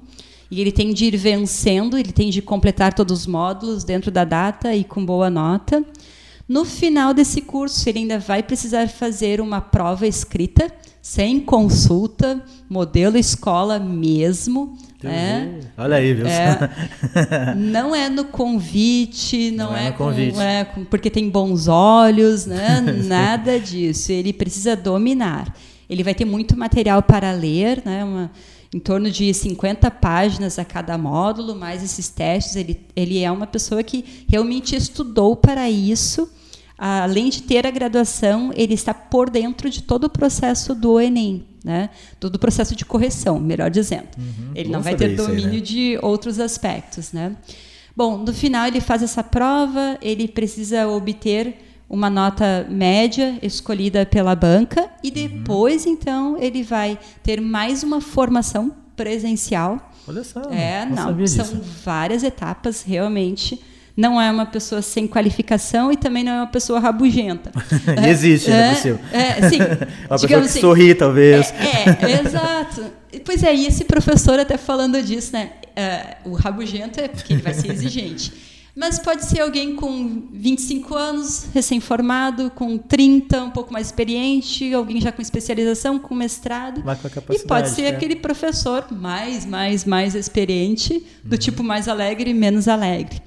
E 0.49 0.62
ele 0.62 0.71
tem 0.71 0.93
de 0.93 1.05
ir 1.05 1.17
vencendo, 1.17 1.97
ele 1.97 2.12
tem 2.12 2.29
de 2.29 2.41
completar 2.41 2.93
todos 2.93 3.21
os 3.21 3.27
módulos 3.27 3.84
dentro 3.84 4.12
da 4.12 4.23
data 4.23 4.75
e 4.75 4.84
com 4.84 5.05
boa 5.05 5.29
nota. 5.29 5.84
No 6.47 6.63
final 6.63 7.13
desse 7.13 7.41
curso, 7.41 7.89
ele 7.89 7.99
ainda 7.99 8.19
vai 8.19 8.43
precisar 8.43 8.88
fazer 8.88 9.41
uma 9.41 9.60
prova 9.60 10.06
escrita, 10.06 10.71
sem 11.02 11.39
consulta, 11.39 12.43
modelo 12.69 13.17
escola 13.17 13.79
mesmo, 13.79 14.77
é. 15.10 15.60
Olha 15.77 15.97
aí, 15.97 16.13
viu? 16.13 16.25
É, 16.27 16.58
não 17.56 17.95
é 17.95 18.10
no 18.10 18.25
convite, 18.25 19.51
não, 19.51 19.71
não 19.71 19.77
é, 19.77 19.87
é 19.87 19.89
no 19.89 19.97
convite. 19.97 20.35
Com, 20.35 20.41
é 20.41 20.63
porque 20.89 21.10
tem 21.10 21.29
bons 21.29 21.67
olhos, 21.67 22.45
né? 22.45 22.81
nada 23.06 23.60
disso. 23.60 24.12
Ele 24.12 24.31
precisa 24.31 24.75
dominar. 24.75 25.53
Ele 25.89 26.03
vai 26.03 26.13
ter 26.15 26.25
muito 26.25 26.58
material 26.58 27.03
para 27.03 27.31
ler, 27.31 27.81
né? 27.85 28.03
Uma, 28.03 28.31
em 28.73 28.79
torno 28.79 29.10
de 29.10 29.33
50 29.33 29.89
páginas 29.91 30.60
a 30.60 30.65
cada 30.65 30.97
módulo, 30.97 31.56
mais 31.56 31.83
esses 31.83 32.10
testes. 32.10 32.56
Ele, 32.56 32.79
ele 32.95 33.19
é 33.23 33.31
uma 33.31 33.47
pessoa 33.47 33.81
que 33.83 34.25
realmente 34.27 34.75
estudou 34.75 35.35
para 35.35 35.69
isso. 35.69 36.29
Além 36.77 37.29
de 37.29 37.43
ter 37.43 37.65
a 37.65 37.71
graduação, 37.71 38.51
ele 38.53 38.73
está 38.73 38.93
por 38.93 39.29
dentro 39.29 39.69
de 39.69 39.81
todo 39.81 40.06
o 40.06 40.10
processo 40.10 40.75
do 40.75 40.99
Enem, 40.99 41.45
né? 41.66 41.90
todo 42.20 42.36
o 42.36 42.40
processo 42.40 42.76
de 42.76 42.86
correção, 42.86 43.40
melhor 43.40 43.72
dizendo. 43.72 44.08
Uhum, 44.18 44.52
ele 44.54 44.70
não 44.70 44.84
vai 44.84 44.96
ter 44.96 45.13
isso 45.13 45.22
aí, 45.24 45.28
domínio 45.28 45.54
né? 45.54 45.60
de 45.60 46.00
outros 46.00 46.40
aspectos. 46.40 47.12
Né? 47.12 47.36
Bom, 47.96 48.20
no 48.20 48.32
final 48.32 48.68
ele 48.68 48.80
faz 48.80 49.02
essa 49.02 49.24
prova, 49.24 49.98
ele 50.00 50.28
precisa 50.28 50.88
obter 50.88 51.56
uma 51.90 52.08
nota 52.08 52.68
média 52.70 53.40
escolhida 53.42 54.06
pela 54.06 54.36
banca 54.36 54.90
e 55.04 55.10
depois, 55.10 55.88
então, 55.88 56.38
ele 56.40 56.62
vai 56.62 57.00
ter 57.24 57.42
mais 57.42 57.82
uma 57.82 58.00
formação 58.00 58.72
presencial. 58.96 59.92
Olha 60.08 60.24
só. 60.24 60.42
É, 60.52 60.86
não, 60.86 61.12
não, 61.12 61.28
são 61.28 61.62
várias 61.84 62.24
etapas, 62.24 62.84
realmente. 62.84 63.60
Não 63.96 64.19
é 64.19 64.29
uma 64.29 64.46
pessoa 64.46 64.81
sem 64.81 65.08
qualificação 65.08 65.91
e 65.91 65.96
também 65.96 66.23
não 66.23 66.31
é 66.33 66.37
uma 66.41 66.48
pessoa 66.48 66.79
rabugenta. 66.79 67.52
E 68.06 68.10
existe, 68.10 68.52
é, 68.52 68.73
cima. 68.75 69.00
É, 69.12 69.50
sim. 69.50 69.58
Uma 70.10 70.19
pessoa 70.19 70.27
que 70.27 70.33
assim, 70.33 70.60
sorri, 70.60 70.93
talvez. 70.96 71.54
é, 71.54 72.12
é, 72.12 72.21
exato. 72.25 72.85
Pois 73.23 73.41
é, 73.43 73.56
e 73.56 73.67
esse 73.67 73.85
professor 73.85 74.39
até 74.39 74.58
falando 74.58 75.02
disso, 75.02 75.31
né? 75.33 75.52
É, 75.75 76.17
o 76.25 76.33
rabugento 76.33 77.00
é 77.00 77.08
porque 77.08 77.33
ele 77.33 77.41
vai 77.41 77.54
ser 77.54 77.71
exigente. 77.71 78.33
Mas 78.75 79.00
pode 79.00 79.23
ser 79.23 79.39
alguém 79.39 79.73
com 79.73 80.27
25 80.33 80.96
anos, 80.96 81.48
recém-formado, 81.54 82.52
com 82.52 82.77
30, 82.77 83.43
um 83.43 83.50
pouco 83.50 83.71
mais 83.71 83.87
experiente, 83.87 84.73
alguém 84.73 85.00
já 85.00 85.13
com 85.13 85.21
especialização, 85.21 85.98
com 85.98 86.13
mestrado. 86.13 86.83
Mas 86.83 87.00
com 87.00 87.08
a 87.08 87.35
E 87.35 87.39
pode 87.39 87.69
ser 87.69 87.83
é. 87.83 87.87
aquele 87.87 88.17
professor 88.17 88.85
mais, 88.91 89.46
mais, 89.46 89.85
mais 89.85 90.13
experiente, 90.13 91.02
do 91.23 91.37
tipo 91.37 91.63
mais 91.63 91.87
alegre 91.87 92.31
e 92.31 92.33
menos 92.33 92.67
alegre. 92.67 93.21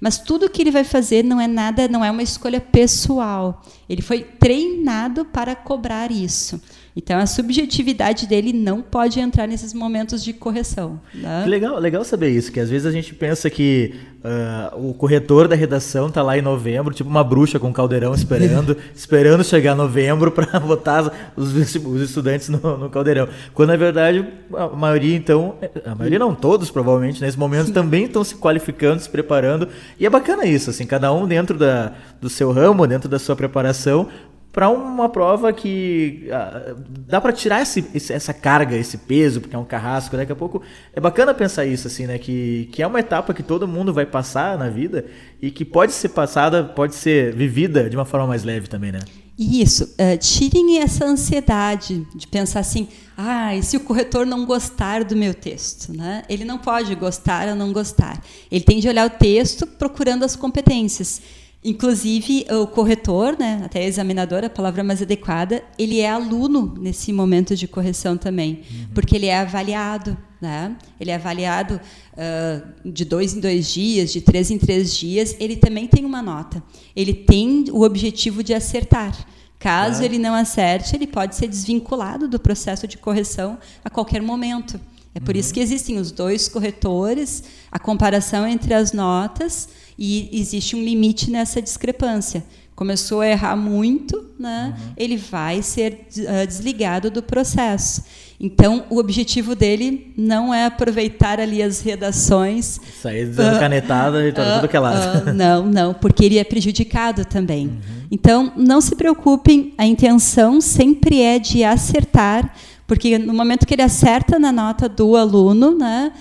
Mas 0.00 0.18
tudo 0.18 0.48
que 0.50 0.62
ele 0.62 0.70
vai 0.70 0.84
fazer 0.84 1.22
não 1.24 1.40
é 1.40 1.46
nada, 1.46 1.88
não 1.88 2.04
é 2.04 2.10
uma 2.10 2.22
escolha 2.22 2.60
pessoal. 2.60 3.62
Ele 3.88 4.02
foi 4.02 4.22
treinado 4.22 5.24
para 5.24 5.54
cobrar 5.54 6.10
isso. 6.10 6.60
Então 6.96 7.18
a 7.18 7.26
subjetividade 7.26 8.26
dele 8.26 8.52
não 8.52 8.80
pode 8.80 9.18
entrar 9.18 9.48
nesses 9.48 9.74
momentos 9.74 10.22
de 10.22 10.32
correção. 10.32 11.00
né? 11.12 11.42
Que 11.42 11.50
legal, 11.50 11.78
legal 11.78 12.04
saber 12.04 12.30
isso, 12.30 12.52
que 12.52 12.60
às 12.60 12.70
vezes 12.70 12.86
a 12.86 12.92
gente 12.92 13.12
pensa 13.14 13.50
que 13.50 13.94
ah, 14.22 14.72
o 14.76 14.94
corretor 14.94 15.48
da 15.48 15.56
redação 15.56 16.08
tá 16.08 16.22
lá 16.22 16.38
em 16.38 16.40
novembro, 16.40 16.94
tipo 16.94 17.10
uma 17.10 17.22
bruxa 17.22 17.58
com 17.58 17.68
um 17.68 17.72
caldeirão 17.72 18.14
esperando, 18.14 18.76
esperando 18.94 19.42
chegar 19.42 19.74
novembro 19.74 20.30
para 20.30 20.58
botar 20.60 21.12
os, 21.36 21.52
os 21.52 22.00
estudantes 22.00 22.48
no, 22.48 22.78
no 22.78 22.88
caldeirão. 22.88 23.28
Quando 23.52 23.68
na 23.70 23.76
verdade 23.76 24.26
a 24.54 24.68
maioria 24.68 25.16
então, 25.16 25.56
a 25.84 25.94
maioria 25.96 26.18
não 26.18 26.32
todos 26.32 26.70
provavelmente 26.70 27.20
nesse 27.20 27.38
momento 27.38 27.72
também 27.72 28.04
estão 28.04 28.22
se 28.22 28.36
qualificando, 28.36 29.02
se 29.02 29.10
preparando 29.10 29.68
e 29.98 30.06
é 30.06 30.10
bacana 30.10 30.46
isso, 30.46 30.70
assim, 30.70 30.86
cada 30.86 31.12
um 31.12 31.26
dentro 31.26 31.58
da, 31.58 31.92
do 32.20 32.30
seu 32.30 32.52
ramo, 32.52 32.86
dentro 32.86 33.08
da 33.08 33.18
sua 33.18 33.34
preparação 33.34 34.08
para 34.54 34.70
uma 34.70 35.08
prova 35.08 35.52
que 35.52 36.28
ah, 36.30 36.76
dá 37.08 37.20
para 37.20 37.32
tirar 37.32 37.60
esse, 37.60 37.84
esse- 37.92 38.12
essa 38.12 38.32
carga, 38.32 38.76
esse 38.76 38.96
peso, 38.98 39.40
porque 39.40 39.56
é 39.56 39.58
um 39.58 39.64
carrasco. 39.64 40.16
Daqui 40.16 40.30
a 40.30 40.36
pouco 40.36 40.62
é 40.92 41.00
bacana 41.00 41.34
pensar 41.34 41.66
isso, 41.66 41.88
assim, 41.88 42.06
né? 42.06 42.18
Que, 42.18 42.68
que 42.72 42.80
é 42.80 42.86
uma 42.86 43.00
etapa 43.00 43.34
que 43.34 43.42
todo 43.42 43.66
mundo 43.66 43.92
vai 43.92 44.06
passar 44.06 44.56
na 44.56 44.70
vida 44.70 45.06
e 45.42 45.50
que 45.50 45.64
pode 45.64 45.92
ser 45.92 46.10
passada, 46.10 46.62
pode 46.62 46.94
ser 46.94 47.34
vivida 47.34 47.90
de 47.90 47.96
uma 47.96 48.04
forma 48.04 48.28
mais 48.28 48.44
leve 48.44 48.68
também, 48.68 48.92
né? 48.92 49.00
Isso, 49.36 49.92
eh, 49.98 50.16
tirem 50.16 50.78
essa 50.78 51.04
ansiedade 51.04 52.06
de 52.14 52.24
pensar 52.28 52.60
assim, 52.60 52.86
ah, 53.18 53.56
e 53.56 53.60
se 53.64 53.76
o 53.76 53.80
corretor 53.80 54.24
não 54.24 54.46
gostar 54.46 55.02
do 55.02 55.16
meu 55.16 55.34
texto? 55.34 55.92
Né? 55.92 56.22
Ele 56.28 56.44
não 56.44 56.58
pode 56.58 56.94
gostar 56.94 57.48
ou 57.48 57.56
não 57.56 57.72
gostar. 57.72 58.22
Ele 58.48 58.62
tem 58.62 58.78
de 58.78 58.86
olhar 58.88 59.04
o 59.04 59.10
texto 59.10 59.66
procurando 59.66 60.24
as 60.24 60.36
competências. 60.36 61.20
Inclusive, 61.64 62.44
o 62.50 62.66
corretor, 62.66 63.38
né, 63.38 63.62
até 63.64 63.80
a 63.80 63.84
examinadora, 63.84 64.48
a 64.48 64.50
palavra 64.50 64.84
mais 64.84 65.00
adequada, 65.00 65.64
ele 65.78 65.98
é 65.98 66.10
aluno 66.10 66.74
nesse 66.78 67.10
momento 67.10 67.56
de 67.56 67.66
correção 67.66 68.18
também, 68.18 68.60
porque 68.92 69.16
ele 69.16 69.26
é 69.26 69.38
avaliado. 69.38 70.14
Né? 70.42 70.76
Ele 71.00 71.10
é 71.10 71.14
avaliado 71.14 71.80
ah, 72.18 72.62
de 72.84 73.06
dois 73.06 73.34
em 73.34 73.40
dois 73.40 73.72
dias, 73.72 74.12
de 74.12 74.20
três 74.20 74.50
em 74.50 74.58
três 74.58 74.94
dias. 74.94 75.34
Ele 75.40 75.56
também 75.56 75.86
tem 75.86 76.04
uma 76.04 76.20
nota. 76.20 76.62
Ele 76.94 77.14
tem 77.14 77.64
o 77.72 77.80
objetivo 77.80 78.42
de 78.42 78.52
acertar. 78.52 79.26
Caso 79.58 80.00
Claro. 80.00 80.04
ele 80.04 80.18
não 80.18 80.34
acerte, 80.34 80.94
ele 80.94 81.06
pode 81.06 81.34
ser 81.34 81.48
desvinculado 81.48 82.28
do 82.28 82.38
processo 82.38 82.86
de 82.86 82.98
correção 82.98 83.56
a 83.82 83.88
qualquer 83.88 84.20
momento. 84.20 84.78
É 85.14 85.20
por 85.20 85.36
isso 85.36 85.54
que 85.54 85.60
existem 85.60 85.98
os 85.98 86.10
dois 86.10 86.48
corretores, 86.48 87.44
a 87.70 87.78
comparação 87.78 88.46
entre 88.46 88.74
as 88.74 88.92
notas 88.92 89.68
e 89.96 90.28
existe 90.32 90.74
um 90.74 90.82
limite 90.82 91.30
nessa 91.30 91.62
discrepância. 91.62 92.44
Começou 92.74 93.20
a 93.20 93.28
errar 93.28 93.54
muito, 93.54 94.30
né? 94.36 94.76
ele 94.96 95.16
vai 95.16 95.62
ser 95.62 96.08
ah, 96.26 96.44
desligado 96.44 97.08
do 97.08 97.22
processo. 97.22 98.02
Então, 98.40 98.84
o 98.90 98.98
objetivo 98.98 99.54
dele 99.54 100.12
não 100.16 100.52
é 100.52 100.66
aproveitar 100.66 101.38
ali 101.38 101.62
as 101.62 101.80
redações 101.80 102.80
Sair 103.00 103.26
dando 103.26 103.56
Ah, 103.56 103.60
canetada 103.60 104.26
e 104.26 104.30
ah, 104.36 104.56
tudo 104.56 104.68
que 104.68 104.76
ah, 104.76 105.32
não, 105.32 105.64
não, 105.64 105.94
porque 105.94 106.24
ele 106.24 106.36
é 106.36 106.42
prejudicado 106.42 107.24
também. 107.24 107.68
Uhum. 107.68 107.80
Então, 108.10 108.52
não 108.56 108.80
se 108.80 108.96
preocupem, 108.96 109.72
a 109.78 109.86
intenção 109.86 110.60
sempre 110.60 111.22
é 111.22 111.38
de 111.38 111.62
acertar, 111.62 112.52
porque 112.86 113.18
no 113.18 113.32
momento 113.34 113.66
que 113.66 113.74
ele 113.74 113.82
acerta 113.82 114.38
na 114.38 114.52
nota 114.52 114.88
do 114.88 115.16
aluno, 115.16 115.76
né, 115.76 116.12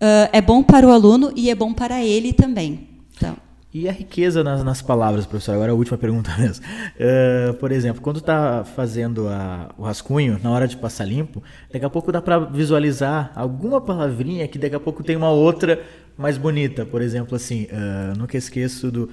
ah, 0.00 0.28
é 0.32 0.40
bom 0.40 0.62
para 0.62 0.86
o 0.86 0.90
aluno 0.90 1.32
e 1.36 1.50
é 1.50 1.54
bom 1.54 1.72
para 1.74 2.04
ele 2.04 2.32
também. 2.32 2.88
Então, 3.16 3.36
E 3.72 3.88
a 3.88 3.92
riqueza 3.92 4.42
nas, 4.42 4.64
nas 4.64 4.80
palavras, 4.80 5.26
professor? 5.26 5.52
Agora 5.52 5.72
a 5.72 5.74
última 5.74 5.98
pergunta 5.98 6.30
mesmo. 6.38 6.64
Eh, 6.98 7.54
por 7.60 7.70
exemplo, 7.70 8.00
quando 8.00 8.18
está 8.18 8.64
fazendo 8.64 9.28
a- 9.28 9.74
o 9.76 9.82
rascunho, 9.82 10.40
na 10.42 10.50
hora 10.50 10.66
de 10.66 10.76
passar 10.78 11.04
limpo, 11.04 11.42
daqui 11.70 11.84
a 11.84 11.90
pouco 11.90 12.10
dá 12.10 12.22
para 12.22 12.38
visualizar 12.38 13.32
alguma 13.34 13.78
palavrinha 13.80 14.48
que 14.48 14.58
daqui 14.58 14.74
a 14.76 14.80
pouco 14.80 15.02
tem 15.04 15.14
uma 15.16 15.30
outra 15.30 15.82
mais 16.16 16.38
bonita. 16.38 16.86
Por 16.86 17.02
exemplo, 17.02 17.36
assim, 17.36 17.66
eh, 17.70 18.12
nunca 18.16 18.36
esqueço 18.38 18.90
do 18.90 19.10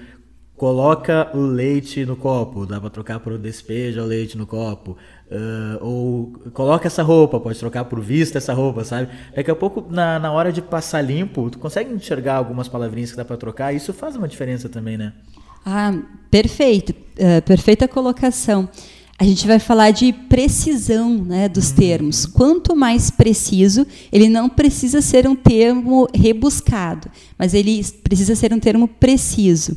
coloca 0.56 1.30
o 1.36 1.42
leite 1.42 2.06
no 2.06 2.16
copo, 2.16 2.66
dá 2.66 2.80
para 2.80 2.90
trocar 2.90 3.20
por 3.20 3.38
despeja 3.38 4.02
o 4.04 4.06
leite 4.06 4.38
no 4.38 4.46
copo. 4.46 4.96
Eh, 5.36 5.78
ou 5.82 6.32
coloca 6.54 6.86
essa 6.86 7.02
roupa, 7.02 7.40
pode 7.40 7.58
trocar 7.58 7.86
por 7.86 8.00
vista 8.00 8.38
essa 8.38 8.54
roupa, 8.54 8.84
sabe? 8.84 9.10
Daqui 9.36 9.50
a 9.50 9.56
pouco, 9.56 9.84
na, 9.90 10.20
na 10.20 10.32
hora 10.32 10.54
de 10.54 10.62
passar 10.62 11.02
limpo, 11.02 11.50
tu 11.50 11.58
consegue 11.58 11.92
enxergar 11.92 12.36
algumas 12.36 12.68
palavrinhas 12.68 13.10
que 13.10 13.18
dá 13.18 13.26
para 13.26 13.36
trocar, 13.36 13.74
isso 13.74 13.92
faz 13.94 14.16
uma 14.16 14.28
diferença 14.28 14.70
também, 14.70 14.96
né? 14.96 15.12
Ah, 15.66 15.98
perfeito, 16.30 16.94
eh, 17.18 17.42
perfeita 17.42 17.88
colocação. 17.88 18.70
A 19.18 19.24
gente 19.24 19.48
vai 19.48 19.58
falar 19.58 19.90
de 19.90 20.14
precisão 20.14 21.18
né, 21.18 21.50
dos 21.50 21.72
termos. 21.72 22.28
Quanto 22.28 22.76
mais 22.76 23.10
preciso, 23.10 23.88
ele 24.12 24.30
não 24.30 24.48
precisa 24.48 25.02
ser 25.02 25.28
um 25.28 25.36
termo 25.36 26.08
rebuscado, 26.14 27.10
mas 27.40 27.56
ele 27.56 27.84
precisa 28.04 28.36
ser 28.36 28.54
um 28.54 28.60
termo 28.60 28.88
preciso. 28.88 29.76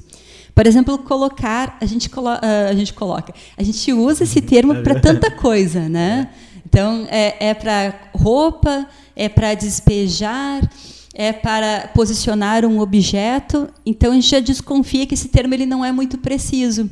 Por 0.57 0.67
exemplo, 0.67 0.97
colocar, 0.97 1.77
a 1.83 1.85
gente, 1.85 2.09
colo 2.09 2.31
ah, 2.31 2.41
a 2.71 2.75
gente 2.75 2.95
coloca, 2.95 3.35
a 3.59 3.63
gente 3.63 3.93
usa 3.93 4.25
esse 4.25 4.41
termo 4.41 4.77
para 4.83 4.99
tanta 4.99 5.31
coisa, 5.31 5.87
né? 5.87 6.31
Então, 6.65 7.07
é, 7.11 7.51
é 7.51 7.53
para 7.53 7.95
roupa, 8.15 8.89
é 9.15 9.29
para 9.29 9.53
despejar, 9.53 10.67
é 11.13 11.31
para 11.31 11.91
posicionar 11.95 12.65
um 12.65 12.81
objeto. 12.81 13.69
Então, 13.85 14.13
a 14.13 14.15
gente 14.15 14.31
já 14.31 14.41
desconfia 14.41 15.05
que 15.05 15.13
esse 15.13 15.29
termo 15.29 15.53
ele 15.53 15.67
não 15.67 15.85
é 15.85 15.93
muito 15.93 16.17
preciso. 16.17 16.91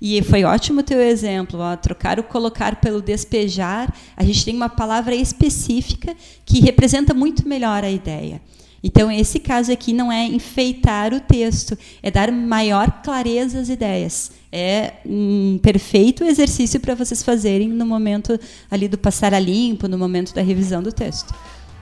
E 0.00 0.22
foi 0.22 0.42
ótimo 0.44 0.80
o 0.80 0.82
teu 0.82 1.00
exemplo, 1.00 1.60
ó, 1.60 1.76
trocar 1.76 2.18
o 2.18 2.22
colocar 2.22 2.76
pelo 2.76 3.02
despejar. 3.02 3.94
A 4.16 4.24
gente 4.24 4.42
tem 4.42 4.56
uma 4.56 4.70
palavra 4.70 5.14
específica 5.14 6.16
que 6.46 6.60
representa 6.60 7.12
muito 7.12 7.46
melhor 7.46 7.84
a 7.84 7.90
ideia. 7.90 8.40
Então, 8.84 9.10
esse 9.10 9.38
caso 9.38 9.70
aqui 9.70 9.92
não 9.92 10.10
é 10.10 10.24
enfeitar 10.24 11.14
o 11.14 11.20
texto, 11.20 11.78
é 12.02 12.10
dar 12.10 12.32
maior 12.32 12.90
clareza 13.02 13.60
às 13.60 13.68
ideias. 13.68 14.32
É 14.50 14.94
um 15.06 15.58
perfeito 15.62 16.24
exercício 16.24 16.80
para 16.80 16.94
vocês 16.94 17.22
fazerem 17.22 17.68
no 17.68 17.86
momento 17.86 18.38
ali 18.70 18.88
do 18.88 18.98
passar 18.98 19.32
a 19.32 19.38
limpo, 19.38 19.86
no 19.86 19.96
momento 19.96 20.34
da 20.34 20.42
revisão 20.42 20.82
do 20.82 20.92
texto. 20.92 21.32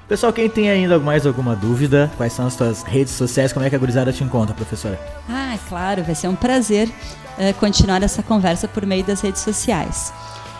Pessoal, 0.06 0.32
quem 0.32 0.50
tem 0.50 0.68
ainda 0.68 0.98
mais 0.98 1.24
alguma 1.24 1.54
dúvida, 1.54 2.10
quais 2.16 2.32
são 2.32 2.46
as 2.46 2.54
suas 2.54 2.82
redes 2.82 3.12
sociais, 3.14 3.52
como 3.52 3.64
é 3.64 3.70
que 3.70 3.76
a 3.76 3.78
gurizada 3.78 4.12
te 4.12 4.24
encontra, 4.24 4.54
professora? 4.54 4.98
Ah, 5.28 5.56
claro, 5.68 6.02
vai 6.02 6.16
ser 6.16 6.26
um 6.26 6.34
prazer 6.34 6.90
eh, 7.38 7.52
continuar 7.52 8.02
essa 8.02 8.22
conversa 8.22 8.66
por 8.66 8.84
meio 8.84 9.04
das 9.04 9.20
redes 9.20 9.42
sociais. 9.42 10.12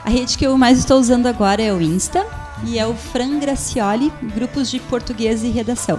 A 0.05 0.09
rede 0.09 0.38
que 0.38 0.47
eu 0.47 0.57
mais 0.57 0.78
estou 0.78 0.99
usando 0.99 1.26
agora 1.26 1.61
é 1.61 1.72
o 1.72 1.80
Insta 1.80 2.24
e 2.64 2.78
é 2.78 2.86
o 2.86 2.95
Fran 2.95 3.41
Gracioli, 3.41 4.12
grupos 4.34 4.70
de 4.70 4.78
português 4.78 5.43
e 5.43 5.49
redação. 5.49 5.99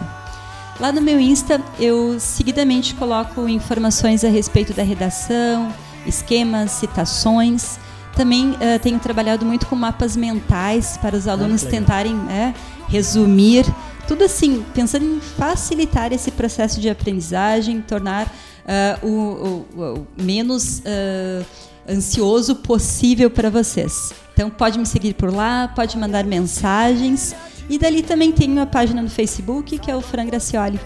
Lá 0.82 0.92
no 0.92 1.00
meu 1.00 1.20
Insta, 1.20 1.62
eu 1.80 2.20
seguidamente 2.20 2.96
coloco 2.96 3.48
informações 3.48 4.24
a 4.24 4.30
respeito 4.30 4.74
da 4.74 4.82
redação, 4.82 5.72
esquemas, 6.08 6.72
citações. 6.72 7.78
Também 8.16 8.54
uh, 8.54 8.80
tenho 8.82 8.98
trabalhado 8.98 9.46
muito 9.46 9.68
com 9.68 9.76
mapas 9.76 10.18
mentais 10.18 10.98
para 10.98 11.16
os 11.16 11.28
alunos 11.28 11.64
ah, 11.64 11.70
tentarem 11.70 12.16
é, 12.32 12.52
resumir 12.88 13.64
tudo 14.08 14.24
assim, 14.24 14.66
pensando 14.74 15.06
em 15.06 15.20
facilitar 15.20 16.12
esse 16.12 16.32
processo 16.32 16.82
de 16.82 16.90
aprendizagem, 16.90 17.80
tornar 17.80 18.26
uh, 18.26 19.08
o, 19.08 19.12
o, 19.12 19.84
o, 19.84 20.08
menos 20.20 20.80
uh, 20.80 21.46
ansioso 21.88 22.56
possível 22.56 23.30
para 23.30 23.52
vocês. 23.52 24.12
Então 24.34 24.50
pode 24.50 24.80
me 24.80 24.88
seguir 24.88 25.14
por 25.14 25.32
lá, 25.32 25.68
pode 25.68 25.96
mandar 25.96 26.26
mensagens 26.26 27.36
e 27.72 27.78
dali 27.78 28.04
também 28.04 28.34
tenho 28.34 28.62
a 28.62 28.66
página 28.66 29.02
no 29.02 29.10
Facebook 29.10 29.80
que 29.80 29.90
é 29.90 29.96
o 29.96 30.02
Fran 30.02 30.26
Gracioli. 30.26 30.78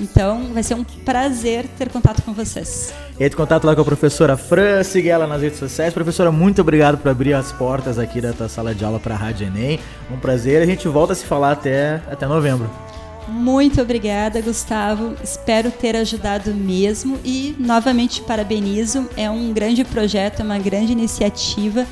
Então 0.00 0.46
vai 0.54 0.62
ser 0.62 0.74
um 0.74 0.82
prazer 0.82 1.66
ter 1.76 1.90
contato 1.90 2.22
com 2.22 2.32
vocês. 2.32 2.94
Entre 3.20 3.36
contato 3.36 3.64
lá 3.64 3.74
com 3.74 3.82
a 3.82 3.84
professora 3.84 4.38
Fran, 4.38 4.82
siga 4.82 5.10
ela 5.10 5.26
nas 5.26 5.42
redes 5.42 5.58
sociais. 5.58 5.92
Professora, 5.92 6.32
muito 6.32 6.62
obrigado 6.62 6.96
por 6.96 7.10
abrir 7.10 7.34
as 7.34 7.52
portas 7.52 7.98
aqui 7.98 8.22
da 8.22 8.32
tua 8.32 8.48
sala 8.48 8.74
de 8.74 8.82
aula 8.82 8.98
para 8.98 9.14
a 9.14 9.18
Rádio 9.18 9.46
Enem. 9.46 9.78
Um 10.10 10.16
prazer, 10.16 10.62
a 10.62 10.66
gente 10.66 10.88
volta 10.88 11.12
a 11.12 11.16
se 11.16 11.26
falar 11.26 11.52
até, 11.52 12.00
até 12.10 12.26
novembro. 12.26 12.70
Muito 13.28 13.82
obrigada, 13.82 14.40
Gustavo. 14.40 15.14
Espero 15.22 15.70
ter 15.70 15.94
ajudado 15.94 16.54
mesmo 16.54 17.18
e 17.22 17.54
novamente 17.58 18.22
parabenizo. 18.22 19.06
É 19.14 19.28
um 19.30 19.52
grande 19.52 19.84
projeto, 19.84 20.40
é 20.40 20.42
uma 20.42 20.58
grande 20.58 20.92
iniciativa 20.92 21.86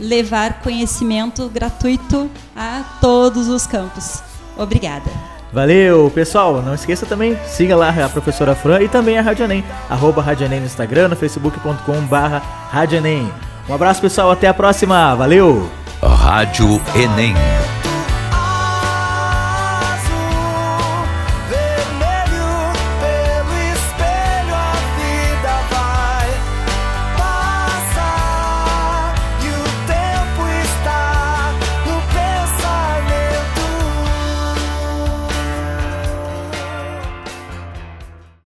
levar 0.00 0.60
conhecimento 0.60 1.48
gratuito 1.48 2.30
a 2.56 2.82
todos 3.00 3.48
os 3.48 3.66
campos. 3.66 4.22
Obrigada. 4.56 5.10
Valeu, 5.52 6.10
pessoal. 6.14 6.60
Não 6.62 6.74
esqueça 6.74 7.06
também, 7.06 7.36
siga 7.46 7.74
lá 7.74 7.88
a 7.88 8.08
professora 8.08 8.54
Fran 8.54 8.82
e 8.82 8.88
também 8.88 9.18
a 9.18 9.22
Rádio 9.22 9.44
Enem, 9.44 9.64
arroba 9.88 10.22
Rádio 10.22 10.44
Enem 10.44 10.60
no 10.60 10.66
Instagram, 10.66 11.08
no 11.08 11.16
facebook.com 11.16 12.00
barra 12.02 12.42
Rádio 12.70 12.98
Enem. 12.98 13.32
Um 13.68 13.74
abraço, 13.74 14.00
pessoal. 14.00 14.30
Até 14.30 14.48
a 14.48 14.54
próxima. 14.54 15.14
Valeu. 15.14 15.70
Rádio 16.02 16.80
Enem. 16.94 17.34